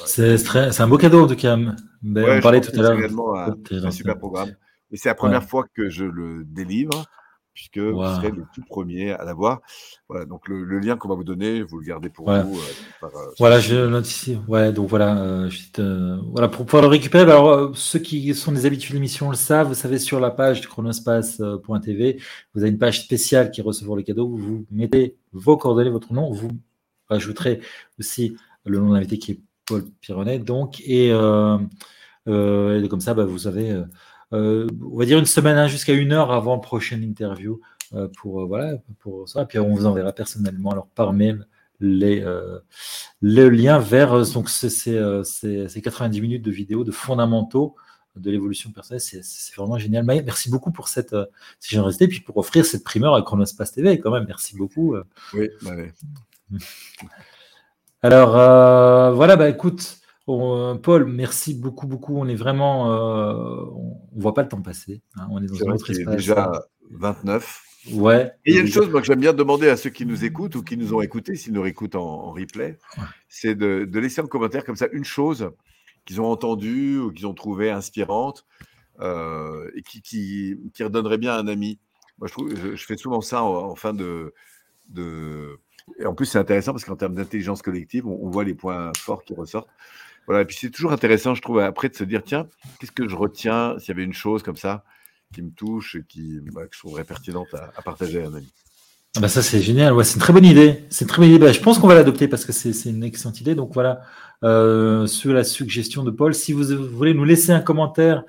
C'est 0.05 0.81
un 0.81 0.87
beau 0.87 0.97
cadeau 0.97 1.23
en 1.23 1.27
tout 1.27 1.35
cas. 1.35 1.57
Ben, 2.01 2.23
Ouais, 2.23 2.37
on 2.37 2.41
parlait 2.41 2.61
tout 2.61 2.71
à 2.79 2.81
l'heure. 2.81 2.97
C'est 3.69 3.75
un, 3.85 3.91
super 3.91 4.17
programme. 4.17 4.55
Et 4.91 4.97
c'est 4.97 5.09
la 5.09 5.15
première 5.15 5.43
fois 5.43 5.65
que 5.73 5.89
je 5.89 6.05
le 6.05 6.43
délivre, 6.45 7.05
puisque 7.53 7.79
vous 7.79 8.01
serez 8.15 8.31
le 8.31 8.43
tout 8.55 8.61
premier 8.67 9.11
à 9.11 9.25
l'avoir. 9.25 9.61
Voilà, 10.07 10.25
donc 10.25 10.47
le, 10.47 10.63
le 10.63 10.79
lien 10.79 10.95
qu'on 10.97 11.09
va 11.09 11.15
vous 11.15 11.23
donner, 11.23 11.63
vous 11.63 11.79
le 11.79 11.85
gardez 11.85 12.09
pour 12.09 12.25
Voilà. 12.25 12.43
vous. 12.43 12.57
euh, 12.57 12.63
par, 13.01 13.09
euh, 13.15 13.25
Voilà, 13.39 13.59
je 13.59 13.75
le 13.75 13.89
note 13.89 14.07
ici. 14.07 14.37
Ouais, 14.47 14.71
donc 14.71 14.87
voilà, 14.89 15.17
euh, 15.21 15.49
juste, 15.49 15.81
voilà, 16.31 16.47
pour 16.47 16.65
pouvoir 16.65 16.83
le 16.83 16.87
récupérer. 16.89 17.25
bah, 17.25 17.33
Alors, 17.33 17.75
ceux 17.75 17.99
qui 17.99 18.33
sont 18.35 18.51
des 18.51 18.65
habitués 18.65 18.89
de 18.93 18.95
l'émission 18.95 19.29
le 19.29 19.35
savent. 19.35 19.67
Vous 19.67 19.73
savez, 19.73 19.99
sur 19.99 20.19
la 20.19 20.31
page 20.31 20.61
de 20.61 20.67
chronospace.tv, 20.67 22.19
vous 22.53 22.61
avez 22.61 22.69
une 22.71 22.77
page 22.79 23.01
spéciale 23.01 23.51
qui 23.51 23.61
est 23.61 23.63
recevoir 23.63 23.97
les 23.97 24.03
cadeaux. 24.03 24.29
Vous 24.29 24.65
mettez 24.71 25.17
vos 25.33 25.57
coordonnées, 25.57 25.89
votre 25.89 26.13
nom. 26.13 26.31
Vous 26.31 26.49
rajouterez 27.14 27.61
aussi 27.99 28.36
le 28.66 28.80
nom 28.80 28.89
de 28.89 28.93
l'invité 28.95 29.18
qui 29.20 29.32
est 29.34 29.39
Paul 29.66 29.84
Pironnet. 30.01 30.39
Donc, 30.39 30.82
et, 30.86 31.11
euh, 31.11 31.57
euh, 32.28 32.88
comme 32.88 33.01
ça, 33.01 33.14
bah, 33.14 33.26
vous 33.26 33.47
avez, 33.47 33.72
euh, 34.34 34.68
on 34.82 34.97
va 34.97 35.05
dire 35.05 35.20
une 35.20 35.26
semaine 35.26 35.57
hein, 35.57 35.68
jusqu'à 35.68 35.93
une 35.93 36.11
heure 36.11 36.32
avant 36.32 36.55
la 36.55 36.61
prochaine 36.61 37.03
interview 37.03 37.59
pour 38.18 38.47
voilà 38.47 38.78
pour 38.99 39.30
ça. 39.30 39.43
Et 39.43 39.45
puis 39.45 39.59
on 39.59 39.74
vous 39.76 39.86
enverra 39.86 40.11
personnellement 40.14 40.72
alors 40.72 40.88
par 40.95 41.14
mail 41.14 41.45
les 41.80 42.22
euh, 42.24 42.57
le 43.22 43.49
lien 43.49 43.78
vers 43.78 44.14
donc 44.34 44.49
euh, 44.64 45.24
c'est- 45.24 45.68
c'est 45.68 45.82
90 45.82 46.22
minutes 46.22 46.41
de 46.41 46.49
vidéo 46.49 46.84
de 46.84 46.91
fondamentaux 46.91 47.76
de 48.16 48.32
l'évolution 48.32 48.72
personnelle. 48.72 49.01
C'est 49.01 49.55
vraiment 49.55 49.78
génial. 49.78 50.03
Merci 50.05 50.49
beaucoup 50.49 50.72
pour 50.72 50.88
cette, 50.88 51.14
euh, 51.14 51.26
générosité, 51.61 52.07
puis 52.07 52.20
pour 52.22 52.38
offrir 52.38 52.66
cette 52.66 52.84
primeur 52.84 53.14
à 53.16 53.22
Chronospace 53.22 53.72
TV 53.74 53.99
quand 53.99 54.11
même. 54.11 54.26
Merci 54.28 54.55
beaucoup. 54.55 54.95
Oui, 55.36 55.49
bah 55.61 55.76
ouais. 55.76 55.93
Alors 58.01 58.38
euh, 58.38 59.12
voilà, 59.14 59.36
bah 59.38 59.49
écoute, 59.49 59.99
on- 60.28 60.78
Paul, 60.82 61.06
merci 61.06 61.54
beaucoup, 61.54 61.88
beaucoup. 61.88 62.18
On 62.18 62.28
est 62.28 62.36
vraiment, 62.36 62.91
euh, 62.91 63.64
on, 63.74 63.99
voit 64.20 64.34
pas 64.34 64.43
le 64.43 64.49
temps 64.49 64.62
passer. 64.62 65.01
hein. 65.16 65.28
On 65.32 65.41
est 65.41 65.47
dans 65.47 65.56
c'est 65.56 65.68
un 65.68 65.72
autre 65.74 65.89
est 65.91 65.99
espace. 65.99 66.16
déjà 66.16 66.51
29. 66.91 67.62
Ouais. 67.93 68.32
Et 68.45 68.51
il 68.51 68.56
y 68.56 68.60
a 68.60 68.62
une 68.62 68.68
chose 68.68 68.89
moi, 68.89 69.01
que 69.01 69.08
j'aime 69.08 69.20
bien 69.20 69.34
demander 69.34 69.70
à 69.70 69.78
ceux 69.78 69.89
qui 69.89 70.06
nous 70.06 70.24
écoutent 70.26 70.56
ou 70.56 70.64
qui 70.64 70.78
nous 70.78 70.93
ont 70.93 71.01
écoutés, 71.01 71.36
s'ils 71.36 71.54
nous 71.54 71.62
réécoutent 71.62 71.95
en, 71.95 72.06
en 72.28 72.32
replay, 72.32 72.78
Ouais. 72.97 73.04
c'est 73.28 73.56
de, 73.56 73.86
de 73.86 73.99
laisser 73.99 74.22
en 74.22 74.28
commentaire 74.28 74.64
comme 74.66 74.76
ça 74.78 74.88
une 74.91 75.04
chose 75.06 75.51
qu'ils 76.06 76.20
ont 76.22 76.30
entendue 76.30 76.97
ou 76.99 77.12
qu'ils 77.12 77.28
ont 77.28 77.34
trouvée 77.34 77.72
inspirante 77.72 78.45
euh, 78.99 79.70
et 79.76 79.82
qui, 79.82 80.01
qui, 80.01 80.58
qui 80.74 80.84
redonnerait 80.84 81.18
bien 81.18 81.34
à 81.34 81.39
un 81.39 81.47
ami. 81.47 81.80
Moi, 82.20 82.28
je, 82.28 82.34
trouve, 82.34 82.56
je, 82.56 82.76
je 82.76 82.86
fais 82.86 82.97
souvent 82.97 83.22
ça 83.22 83.43
en, 83.43 83.54
en 83.72 83.76
fin 83.76 83.93
de, 83.93 84.34
de... 84.89 85.58
Et 85.99 86.05
en 86.05 86.13
plus, 86.13 86.25
c'est 86.25 86.39
intéressant 86.39 86.71
parce 86.71 86.86
qu'en 86.86 86.95
termes 86.95 87.15
d'intelligence 87.15 87.61
collective, 87.61 88.07
on, 88.07 88.29
voit 88.29 88.43
les 88.43 88.53
points 88.53 88.91
forts 88.97 89.23
qui 89.23 89.34
ressortent. 89.34 89.69
Voilà, 90.25 90.41
et 90.41 90.45
puis 90.45 90.55
c'est 90.59 90.69
toujours 90.69 90.93
intéressant, 90.93 91.36
je 91.36 91.41
trouve, 91.41 91.59
après 91.59 91.89
de 91.89 91.95
se 91.95 92.03
dire, 92.03 92.23
tiens, 92.23 92.47
qu'est-ce 92.79 92.91
que 92.91 93.07
je 93.07 93.15
retiens 93.15 93.77
s'il 93.77 93.89
y 93.89 93.91
avait 93.91 94.03
une 94.03 94.13
chose 94.13 94.41
comme 94.41 94.55
ça 94.55 94.84
qui 95.34 95.41
me 95.41 95.51
touche 95.51 95.95
et 95.95 96.03
qui, 96.07 96.39
que 96.45 96.67
je 96.71 96.79
trouverais 96.79 97.03
pertinente 97.03 97.53
à, 97.53 97.81
partager 97.81 98.23
à 98.23 98.27
un 98.27 98.36
ami? 98.36 98.47
Ah 99.15 99.19
bah 99.19 99.27
ça 99.27 99.43
c'est 99.43 99.61
génial, 99.61 99.93
ouais, 99.93 100.03
c'est 100.03 100.15
une 100.15 100.21
très 100.21 100.34
bonne 100.34 100.45
idée. 100.45 100.86
C'est 100.89 101.05
très. 101.05 101.38
Bah, 101.38 101.51
je 101.51 101.59
pense 101.59 101.77
qu'on 101.77 101.88
va 101.88 101.93
l'adopter 101.93 102.27
parce 102.27 102.45
que 102.45 102.51
c'est 102.51 102.73
c'est 102.73 102.89
une 102.89 103.03
excellente 103.03 103.39
idée. 103.41 103.53
Donc 103.53 103.71
voilà, 103.71 104.01
euh, 104.43 105.05
sur 105.05 105.34
la 105.34 105.43
suggestion 105.43 106.03
de 106.03 106.09
Paul, 106.09 106.34
si 106.34 106.51
vous 106.51 106.63
voulez 106.89 107.13
nous 107.13 107.23
laisser 107.23 107.51
un 107.51 107.59
commentaire 107.59 108.23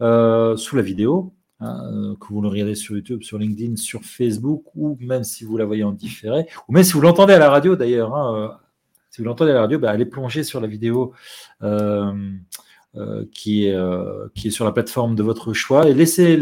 euh, 0.00 0.56
sous 0.56 0.76
la 0.76 0.82
vidéo, 0.82 1.34
hein, 1.60 1.82
euh, 1.92 2.14
que 2.16 2.26
vous 2.28 2.40
le 2.40 2.48
regardez 2.48 2.74
sur 2.74 2.94
YouTube, 2.94 3.22
sur 3.22 3.38
LinkedIn, 3.38 3.76
sur 3.76 4.02
Facebook, 4.02 4.64
ou 4.74 4.96
même 5.00 5.24
si 5.24 5.44
vous 5.44 5.56
la 5.56 5.64
voyez 5.64 5.84
en 5.84 5.92
différé, 5.92 6.46
ou 6.68 6.72
même 6.72 6.84
si 6.84 6.92
vous 6.92 7.00
l'entendez 7.00 7.34
à 7.34 7.38
la 7.38 7.50
radio 7.50 7.76
d'ailleurs. 7.76 8.14
hein, 8.14 8.36
euh, 8.36 8.48
si 9.10 9.20
vous 9.20 9.26
l'entendez 9.26 9.50
à 9.50 9.54
la 9.54 9.60
radio, 9.62 9.78
bah, 9.78 9.90
allez 9.90 10.06
plonger 10.06 10.44
sur 10.44 10.60
la 10.60 10.68
vidéo 10.68 11.12
euh, 11.62 12.12
qui, 13.32 13.66
est, 13.66 14.50
sur 14.50 14.64
la 14.64 14.72
plateforme 14.72 15.16
de 15.16 15.22
votre 15.22 15.52
choix 15.52 15.88
et 15.88 15.94
laissez, 15.94 16.36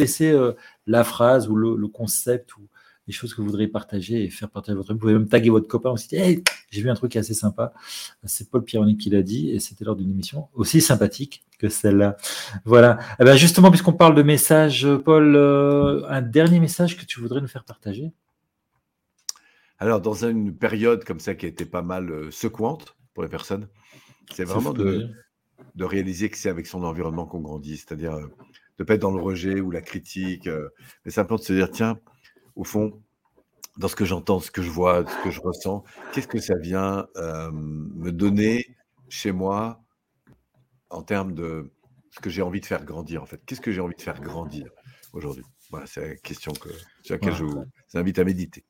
la 0.86 1.04
phrase 1.04 1.48
ou 1.48 1.54
le, 1.54 1.76
le 1.76 1.88
concept 1.88 2.56
ou 2.56 2.60
les 3.08 3.14
choses 3.14 3.34
que 3.34 3.40
vous 3.40 3.46
voudriez 3.46 3.68
partager 3.68 4.22
et 4.22 4.28
faire 4.28 4.50
partager 4.50 4.76
votre. 4.76 4.92
Vous 4.92 4.98
pouvez 4.98 5.14
même 5.14 5.28
taguer 5.28 5.48
votre 5.48 5.66
copain 5.66 5.90
aussi. 5.90 6.14
Hey, 6.14 6.44
j'ai 6.70 6.82
vu 6.82 6.90
un 6.90 6.94
truc 6.94 7.16
assez 7.16 7.32
sympa. 7.32 7.72
C'est 8.24 8.50
Paul 8.50 8.62
Pironi 8.62 8.98
qui 8.98 9.08
l'a 9.08 9.22
dit 9.22 9.50
et 9.50 9.58
c'était 9.58 9.84
lors 9.84 9.96
d'une 9.96 10.10
émission 10.10 10.48
aussi 10.54 10.82
sympathique 10.82 11.42
que 11.58 11.70
celle-là. 11.70 12.18
Voilà. 12.66 12.98
Eh 13.18 13.24
ben 13.24 13.34
justement, 13.34 13.70
puisqu'on 13.70 13.94
parle 13.94 14.14
de 14.14 14.22
messages, 14.22 14.86
Paul, 15.04 15.34
euh, 15.34 16.06
un 16.08 16.20
dernier 16.20 16.60
message 16.60 16.98
que 16.98 17.06
tu 17.06 17.20
voudrais 17.20 17.40
nous 17.40 17.48
faire 17.48 17.64
partager? 17.64 18.12
Alors, 19.78 20.02
dans 20.02 20.26
une 20.26 20.54
période 20.54 21.04
comme 21.04 21.18
ça 21.18 21.34
qui 21.34 21.46
a 21.46 21.48
été 21.48 21.64
pas 21.64 21.82
mal 21.82 22.10
euh, 22.10 22.30
secouante 22.30 22.94
pour 23.14 23.22
les 23.22 23.30
personnes, 23.30 23.68
c'est 24.34 24.44
vraiment 24.44 24.74
de, 24.74 25.08
de 25.76 25.84
réaliser 25.84 26.28
que 26.28 26.36
c'est 26.36 26.50
avec 26.50 26.66
son 26.66 26.84
environnement 26.84 27.24
qu'on 27.24 27.40
grandit, 27.40 27.78
c'est-à-dire 27.78 28.12
euh, 28.12 28.22
de 28.22 28.82
ne 28.82 28.84
pas 28.84 28.94
être 28.94 29.00
dans 29.00 29.12
le 29.12 29.22
rejet 29.22 29.60
ou 29.60 29.70
la 29.70 29.80
critique, 29.80 30.48
mais 31.04 31.10
simplement 31.10 31.38
de 31.38 31.42
se 31.42 31.52
dire, 31.52 31.70
tiens, 31.70 31.98
au 32.58 32.64
fond, 32.64 33.00
dans 33.78 33.88
ce 33.88 33.94
que 33.94 34.04
j'entends, 34.04 34.40
ce 34.40 34.50
que 34.50 34.60
je 34.60 34.70
vois, 34.70 35.06
ce 35.06 35.24
que 35.24 35.30
je 35.30 35.40
ressens, 35.40 35.84
qu'est-ce 36.12 36.26
que 36.26 36.40
ça 36.40 36.56
vient 36.56 37.06
euh, 37.16 37.50
me 37.52 38.10
donner 38.10 38.76
chez 39.08 39.30
moi 39.30 39.80
en 40.90 41.02
termes 41.02 41.32
de 41.34 41.72
ce 42.10 42.20
que 42.20 42.28
j'ai 42.28 42.42
envie 42.42 42.60
de 42.60 42.66
faire 42.66 42.84
grandir, 42.84 43.22
en 43.22 43.26
fait? 43.26 43.40
Qu'est-ce 43.46 43.60
que 43.60 43.70
j'ai 43.70 43.80
envie 43.80 43.94
de 43.94 44.02
faire 44.02 44.20
grandir 44.20 44.68
aujourd'hui? 45.12 45.44
Voilà, 45.70 45.86
c'est 45.86 46.00
la 46.00 46.16
question 46.16 46.52
que, 46.52 46.70
sur 47.02 47.14
laquelle 47.14 47.34
je 47.34 47.44
vous 47.44 47.64
invite 47.94 48.18
à 48.18 48.24
méditer. 48.24 48.64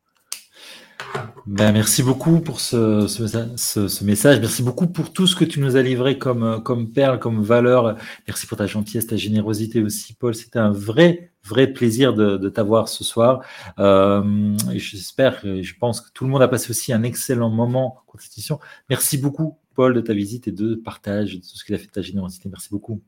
Ben, 1.47 1.73
merci 1.73 2.03
beaucoup 2.03 2.41
pour 2.41 2.61
ce, 2.61 3.07
ce, 3.07 3.23
messa- 3.23 3.57
ce- 3.57 3.89
ce 3.89 4.05
message. 4.05 4.41
Merci 4.41 4.63
beaucoup 4.63 4.87
pour 4.87 5.13
tout 5.13 5.27
ce 5.27 5.35
que 5.37 5.45
tu 5.45 5.61
nous 5.61 5.77
as 5.77 5.83
livré 5.83 6.19
comme, 6.19 6.63
comme 6.63 6.91
perle, 6.93 7.19
comme 7.19 7.43
valeur. 7.43 7.97
Merci 8.27 8.47
pour 8.47 8.59
ta 8.59 8.67
gentillesse, 8.67 9.07
ta 9.07 9.17
générosité 9.17 9.83
aussi, 9.83 10.15
Paul. 10.15 10.35
C'était 10.35 10.59
un 10.59 10.71
vrai, 10.71 11.33
vrai 11.45 11.67
plaisir 11.69 12.15
de, 12.15 12.37
de 12.37 12.49
t'avoir 12.49 12.89
ce 12.89 13.05
soir. 13.05 13.43
Euh, 13.79 14.57
j'espère, 14.75 15.41
je 15.43 15.75
pense 15.79 16.01
que 16.01 16.11
tout 16.13 16.25
le 16.25 16.31
monde 16.31 16.43
a 16.43 16.49
passé 16.49 16.71
aussi 16.71 16.93
un 16.93 17.03
excellent 17.03 17.51
moment 17.51 18.03
cette 18.21 18.37
émission. 18.37 18.59
Merci 18.91 19.17
beaucoup, 19.19 19.59
Paul, 19.75 19.95
de 19.95 20.01
ta 20.01 20.13
visite 20.13 20.49
et 20.49 20.53
de 20.53 20.75
partage, 20.75 21.35
de 21.37 21.41
tout 21.41 21.57
ce 21.57 21.65
qu'il 21.65 21.75
a 21.75 21.79
fait 21.79 21.87
de 21.87 21.93
ta 21.93 22.03
générosité. 22.03 22.49
Merci 22.49 22.69
beaucoup. 22.71 23.01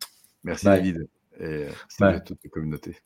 Merci 0.45 0.65
Bye. 0.65 0.79
David. 0.79 1.09
Et 1.41 1.45
euh, 1.45 1.71
à 2.01 2.21
toute 2.21 2.39
la 2.45 2.51
communauté. 2.51 2.97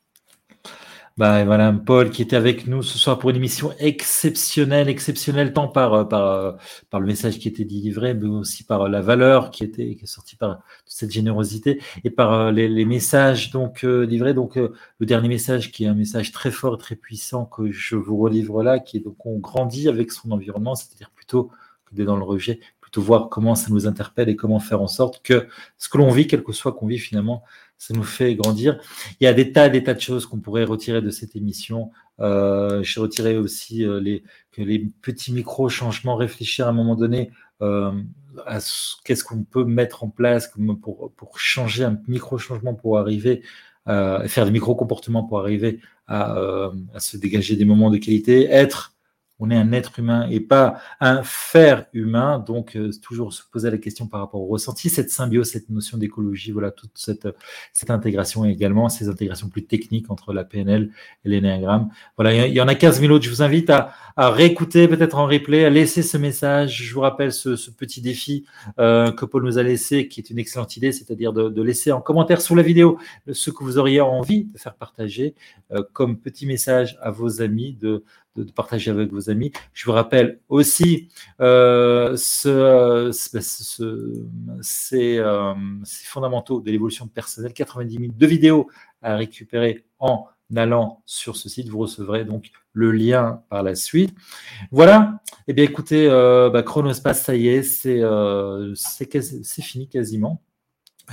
Bah, 1.17 1.45
voilà, 1.45 1.73
Paul 1.73 2.11
qui 2.11 2.23
était 2.23 2.35
avec 2.35 2.67
nous 2.67 2.83
ce 2.83 2.99
soir 2.99 3.21
pour 3.21 3.31
une 3.31 3.37
émission 3.37 3.73
exceptionnelle, 3.79 4.89
exceptionnelle 4.89 5.53
tant 5.53 5.69
par, 5.69 5.95
euh, 5.95 6.05
par, 6.05 6.23
euh, 6.27 6.53
par 6.91 6.99
le 6.99 7.07
message 7.07 7.39
qui 7.39 7.47
était 7.47 7.63
livré, 7.63 8.15
mais 8.15 8.27
aussi 8.27 8.65
par 8.65 8.83
euh, 8.83 8.89
la 8.89 9.01
valeur 9.01 9.53
qui 9.53 9.63
était 9.63 9.95
qui 9.95 10.03
est 10.03 10.07
sortie 10.09 10.35
par 10.35 10.59
cette 10.87 11.13
générosité 11.13 11.81
et 12.03 12.11
par 12.11 12.51
les, 12.51 12.67
les 12.67 12.85
messages 12.85 13.53
donc 13.53 13.83
livrés. 13.83 14.35
Donc 14.35 14.57
le 14.57 15.07
dernier 15.07 15.29
message 15.29 15.71
qui 15.71 15.85
est 15.85 15.87
un 15.87 15.95
message 15.95 16.33
très 16.33 16.51
fort, 16.51 16.79
très 16.79 16.97
puissant 16.97 17.45
que 17.45 17.71
je 17.71 17.95
vous 17.95 18.17
relivre 18.17 18.65
là, 18.65 18.81
qui 18.81 18.97
est 18.97 19.01
donc 19.01 19.25
on 19.25 19.39
grandit 19.39 19.89
avec 19.89 20.11
son 20.11 20.33
environnement, 20.33 20.75
c'est-à-dire 20.75 21.11
plutôt 21.15 21.53
que 21.87 21.95
d'être 21.95 22.07
dans 22.07 22.17
le 22.17 22.25
rejet, 22.25 22.59
plutôt 22.81 23.03
voir 23.03 23.29
comment 23.29 23.55
ça 23.55 23.71
nous 23.71 23.87
interpelle 23.87 24.29
et 24.29 24.37
comment 24.37 24.59
faire 24.59 24.83
en 24.83 24.89
sorte 24.89 25.23
que 25.23 25.47
ce 25.79 25.89
que 25.89 25.99
l'on 25.99 26.11
vit, 26.11 26.27
quel 26.27 26.43
que 26.43 26.53
soit 26.53 26.73
qu'on 26.73 26.89
vit 26.89 26.99
finalement, 26.99 27.45
ça 27.87 27.95
nous 27.95 28.03
fait 28.05 28.35
grandir. 28.35 28.79
Il 29.21 29.25
y 29.25 29.27
a 29.27 29.35
des 29.35 29.53
tas, 29.53 29.69
des 29.69 29.83
tas 29.83 29.95
de 29.95 30.01
choses 30.01 30.25
qu'on 30.27 30.39
pourrait 30.41 30.65
retirer 30.65 31.03
de 31.03 31.11
cette 31.11 31.37
émission. 31.37 31.91
Euh, 32.21 32.83
J'ai 32.83 33.01
retiré 33.01 33.37
aussi 33.37 33.85
euh, 33.85 34.01
les, 34.01 34.23
les 34.57 34.79
petits 35.03 35.33
micro-changements, 35.33 36.17
réfléchir 36.17 36.67
à 36.67 36.71
un 36.71 36.73
moment 36.73 36.97
donné 36.97 37.31
euh, 37.61 37.93
à 38.47 38.61
ce- 38.61 38.95
qu'est-ce 39.05 39.25
qu'on 39.25 39.45
peut 39.45 39.65
mettre 39.65 40.03
en 40.05 40.09
place 40.09 40.51
pour, 40.81 41.13
pour 41.13 41.39
changer 41.39 41.85
un 41.85 41.99
micro-changement 42.09 42.75
pour 42.75 42.99
arriver 42.99 43.43
à 43.87 44.27
faire 44.29 44.47
des 44.47 44.51
micro-comportements 44.51 45.25
pour 45.25 45.39
arriver 45.41 45.81
à, 46.07 46.39
euh, 46.39 46.71
à 46.95 47.01
se 47.01 47.19
dégager 47.19 47.55
des 47.55 47.67
moments 47.67 47.91
de 47.91 47.99
qualité. 47.99 48.47
Être, 48.47 48.94
on 49.41 49.51
est 49.51 49.57
un 49.57 49.73
être 49.73 49.99
humain 49.99 50.29
et 50.31 50.41
pas 50.41 50.79
un 51.01 51.23
faire 51.23 51.87
humain. 51.93 52.39
Donc, 52.39 52.77
euh, 52.77 52.91
toujours 53.03 53.33
se 53.33 53.43
poser 53.51 53.71
la 53.71 53.79
question 53.79 54.07
par 54.07 54.21
rapport 54.21 54.41
au 54.41 54.47
ressenti, 54.47 54.89
cette 54.89 55.11
symbiose, 55.11 55.51
cette 55.51 55.71
notion 55.71 55.99
d'écologie, 55.99 56.53
voilà, 56.53 56.71
toute 56.71 56.93
cette, 56.95 57.29
cette 57.73 57.91
intégration 57.91 58.45
également 58.45 58.89
ces 58.89 59.09
intégrations 59.09 59.49
plus 59.49 59.65
techniques 59.65 60.11
entre 60.11 60.33
la 60.33 60.45
PNL 60.45 60.91
et 61.25 61.29
l'énéagramme. 61.29 61.89
Voilà, 62.17 62.47
il 62.47 62.53
y- 62.53 62.61
en 62.61 62.69
a 62.69 62.75
15 62.75 63.01
000 63.01 63.13
autres. 63.13 63.25
Je 63.25 63.31
vous 63.31 63.43
invite 63.43 63.71
à, 63.71 63.93
à 64.17 64.31
réécouter 64.31 64.89
peut-être 64.89 65.17
en 65.17 65.27
replay, 65.27 65.65
à 65.65 65.71
laisser 65.71 66.03
ce 66.03 66.17
message. 66.17 66.83
Je 66.83 66.95
vous 66.95 67.01
rappelle 67.01 67.33
ce, 67.33 67.51
petit 67.71 68.01
défi 68.01 68.45
euh, 68.79 69.11
que 69.13 69.25
Paul 69.25 69.43
nous 69.45 69.59
a 69.59 69.63
laissé, 69.63 70.09
qui 70.09 70.21
est 70.21 70.31
une 70.31 70.39
excellente 70.39 70.77
idée, 70.77 70.93
c'est-à-dire 70.93 71.33
de, 71.33 71.49
de 71.49 71.63
laisser 71.63 71.91
en 71.93 72.01
commentaire 72.01 72.41
sous 72.41 72.55
la 72.55 72.63
vidéo 72.63 72.99
ce 73.33 73.51
que 73.51 73.65
vous 73.65 73.79
auriez 73.79 74.01
envie 74.01 74.45
de 74.45 74.59
faire 74.59 74.75
partager 74.75 75.35
euh, 75.73 75.83
comme 75.93 76.19
petit 76.19 76.47
message 76.47 76.97
à 77.03 77.11
vos 77.11 77.43
amis, 77.43 77.73
de, 77.81 78.05
de, 78.37 78.45
partager 78.53 78.91
avec 78.91 79.13
vos 79.13 79.31
amis. 79.31 79.53
Je 79.73 79.85
vous 79.85 79.93
rappelle 79.93 80.41
aussi 80.49 81.09
euh, 81.41 82.17
ce, 82.17 83.11
ces, 84.63 85.23
fondamentaux 86.05 86.61
de 86.61 86.71
l'évolution 86.71 87.07
personnelle, 87.09 87.53
90 87.53 87.99
minutes 87.99 88.19
de 88.19 88.27
vidéos 88.27 88.69
à 89.03 89.17
récupérer 89.17 89.85
en 89.99 90.27
allant 90.57 91.03
sur 91.07 91.37
ce 91.37 91.49
site. 91.49 91.69
Vous 91.69 91.79
recevrez 91.79 92.25
donc 92.25 92.51
le 92.73 92.93
lien 92.93 93.43
par 93.49 93.63
la 93.63 93.75
suite. 93.75 94.15
Voilà. 94.71 95.21
Eh 95.49 95.53
bien, 95.53 95.65
écoutez, 95.65 96.09
euh, 96.09 96.51
bah, 96.51 96.63
Chronospace, 96.63 97.23
ça 97.23 97.35
y 97.35 97.49
est, 97.49 97.63
c'est 97.63 98.01
euh, 98.03 98.75
fini 98.75 99.89
quasiment. 99.89 100.43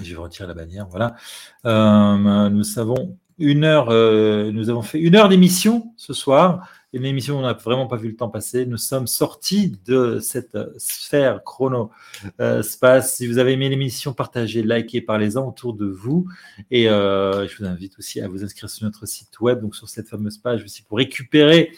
Je 0.02 0.16
vais 0.16 0.22
retirer 0.22 0.48
la 0.48 0.54
bannière. 0.54 0.88
Voilà. 0.88 1.16
Euh, 1.66 2.50
nous 2.50 2.64
savons 2.64 3.18
une 3.38 3.64
heure. 3.64 3.90
Euh, 3.90 4.52
nous 4.52 4.70
avons 4.70 4.82
fait 4.82 5.00
une 5.00 5.16
heure 5.16 5.30
d'émission 5.30 5.94
ce 5.98 6.14
soir 6.14 6.68
une 6.94 7.06
émission 7.06 7.36
où 7.36 7.40
on 7.40 7.44
n'a 7.44 7.54
vraiment 7.54 7.88
pas 7.88 7.96
vu 7.96 8.10
le 8.10 8.16
temps 8.16 8.30
passer. 8.30 8.66
Nous 8.66 8.78
sommes 8.78 9.08
sortis 9.08 9.78
de 9.86 10.20
cette 10.20 10.58
sphère 10.78 11.44
chrono-space. 11.44 13.16
si 13.16 13.28
vous 13.28 13.38
avez 13.38 13.54
aimé 13.54 13.70
l'émission, 13.70 14.14
partagez, 14.14 14.62
likez, 14.62 15.02
parlez-en 15.02 15.48
autour 15.48 15.74
de 15.74 15.86
vous. 15.86 16.28
Et 16.70 16.90
euh, 16.90 17.48
je 17.48 17.58
vous 17.58 17.66
invite 17.66 17.98
aussi 17.98 18.20
à 18.20 18.28
vous 18.28 18.44
inscrire 18.44 18.70
sur 18.70 18.86
notre 18.86 19.06
site 19.06 19.40
web, 19.40 19.62
donc 19.62 19.76
sur 19.76 19.88
cette 19.88 20.10
fameuse 20.10 20.38
page 20.38 20.64
aussi, 20.64 20.84
pour 20.84 20.98
récupérer 20.98 21.72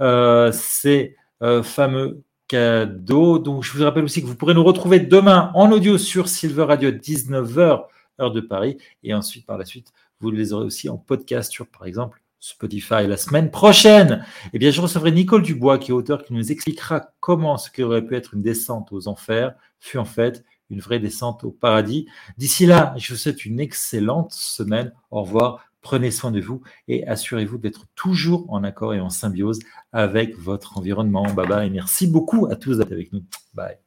euh, 0.00 0.52
ces 0.52 1.16
euh, 1.42 1.62
fameux 1.62 2.22
cadeaux. 2.46 3.38
Donc, 3.38 3.64
je 3.64 3.72
vous 3.76 3.82
rappelle 3.82 4.04
aussi 4.04 4.22
que 4.22 4.26
vous 4.26 4.36
pourrez 4.36 4.54
nous 4.54 4.64
retrouver 4.64 5.00
demain 5.00 5.50
en 5.54 5.72
audio 5.72 5.98
sur 5.98 6.28
Silver 6.28 6.64
Radio 6.64 6.90
19h, 6.90 7.84
heure 8.20 8.32
de 8.32 8.40
Paris. 8.40 8.76
Et 9.02 9.14
ensuite, 9.14 9.46
par 9.46 9.58
la 9.58 9.64
suite, 9.64 9.92
vous 10.20 10.30
les 10.30 10.52
aurez 10.52 10.66
aussi 10.66 10.88
en 10.88 10.96
podcast 10.96 11.50
sur, 11.50 11.66
par 11.66 11.86
exemple, 11.86 12.22
Spotify 12.40 13.06
la 13.06 13.16
semaine 13.16 13.50
prochaine. 13.50 14.24
Eh 14.52 14.58
bien, 14.58 14.70
je 14.70 14.80
recevrai 14.80 15.12
Nicole 15.12 15.42
Dubois, 15.42 15.78
qui 15.78 15.90
est 15.90 15.94
auteur, 15.94 16.24
qui 16.24 16.32
nous 16.32 16.50
expliquera 16.50 17.12
comment 17.20 17.58
ce 17.58 17.70
qui 17.70 17.82
aurait 17.82 18.04
pu 18.04 18.16
être 18.16 18.34
une 18.34 18.42
descente 18.42 18.92
aux 18.92 19.08
enfers 19.08 19.54
fut 19.78 19.98
en 19.98 20.04
fait 20.04 20.44
une 20.70 20.80
vraie 20.80 20.98
descente 21.00 21.44
au 21.44 21.50
paradis. 21.50 22.06
D'ici 22.38 22.64
là, 22.64 22.94
je 22.96 23.12
vous 23.12 23.18
souhaite 23.18 23.44
une 23.44 23.60
excellente 23.60 24.32
semaine. 24.32 24.92
Au 25.10 25.22
revoir. 25.22 25.64
Prenez 25.82 26.10
soin 26.10 26.30
de 26.30 26.40
vous 26.40 26.60
et 26.88 27.06
assurez-vous 27.06 27.56
d'être 27.56 27.86
toujours 27.94 28.44
en 28.52 28.64
accord 28.64 28.92
et 28.92 29.00
en 29.00 29.08
symbiose 29.08 29.60
avec 29.92 30.36
votre 30.38 30.76
environnement. 30.76 31.24
Bye 31.32 31.48
bye 31.48 31.66
et 31.66 31.70
merci 31.70 32.06
beaucoup 32.06 32.46
à 32.50 32.56
tous 32.56 32.76
d'être 32.76 32.92
avec 32.92 33.12
nous. 33.14 33.24
Bye. 33.54 33.78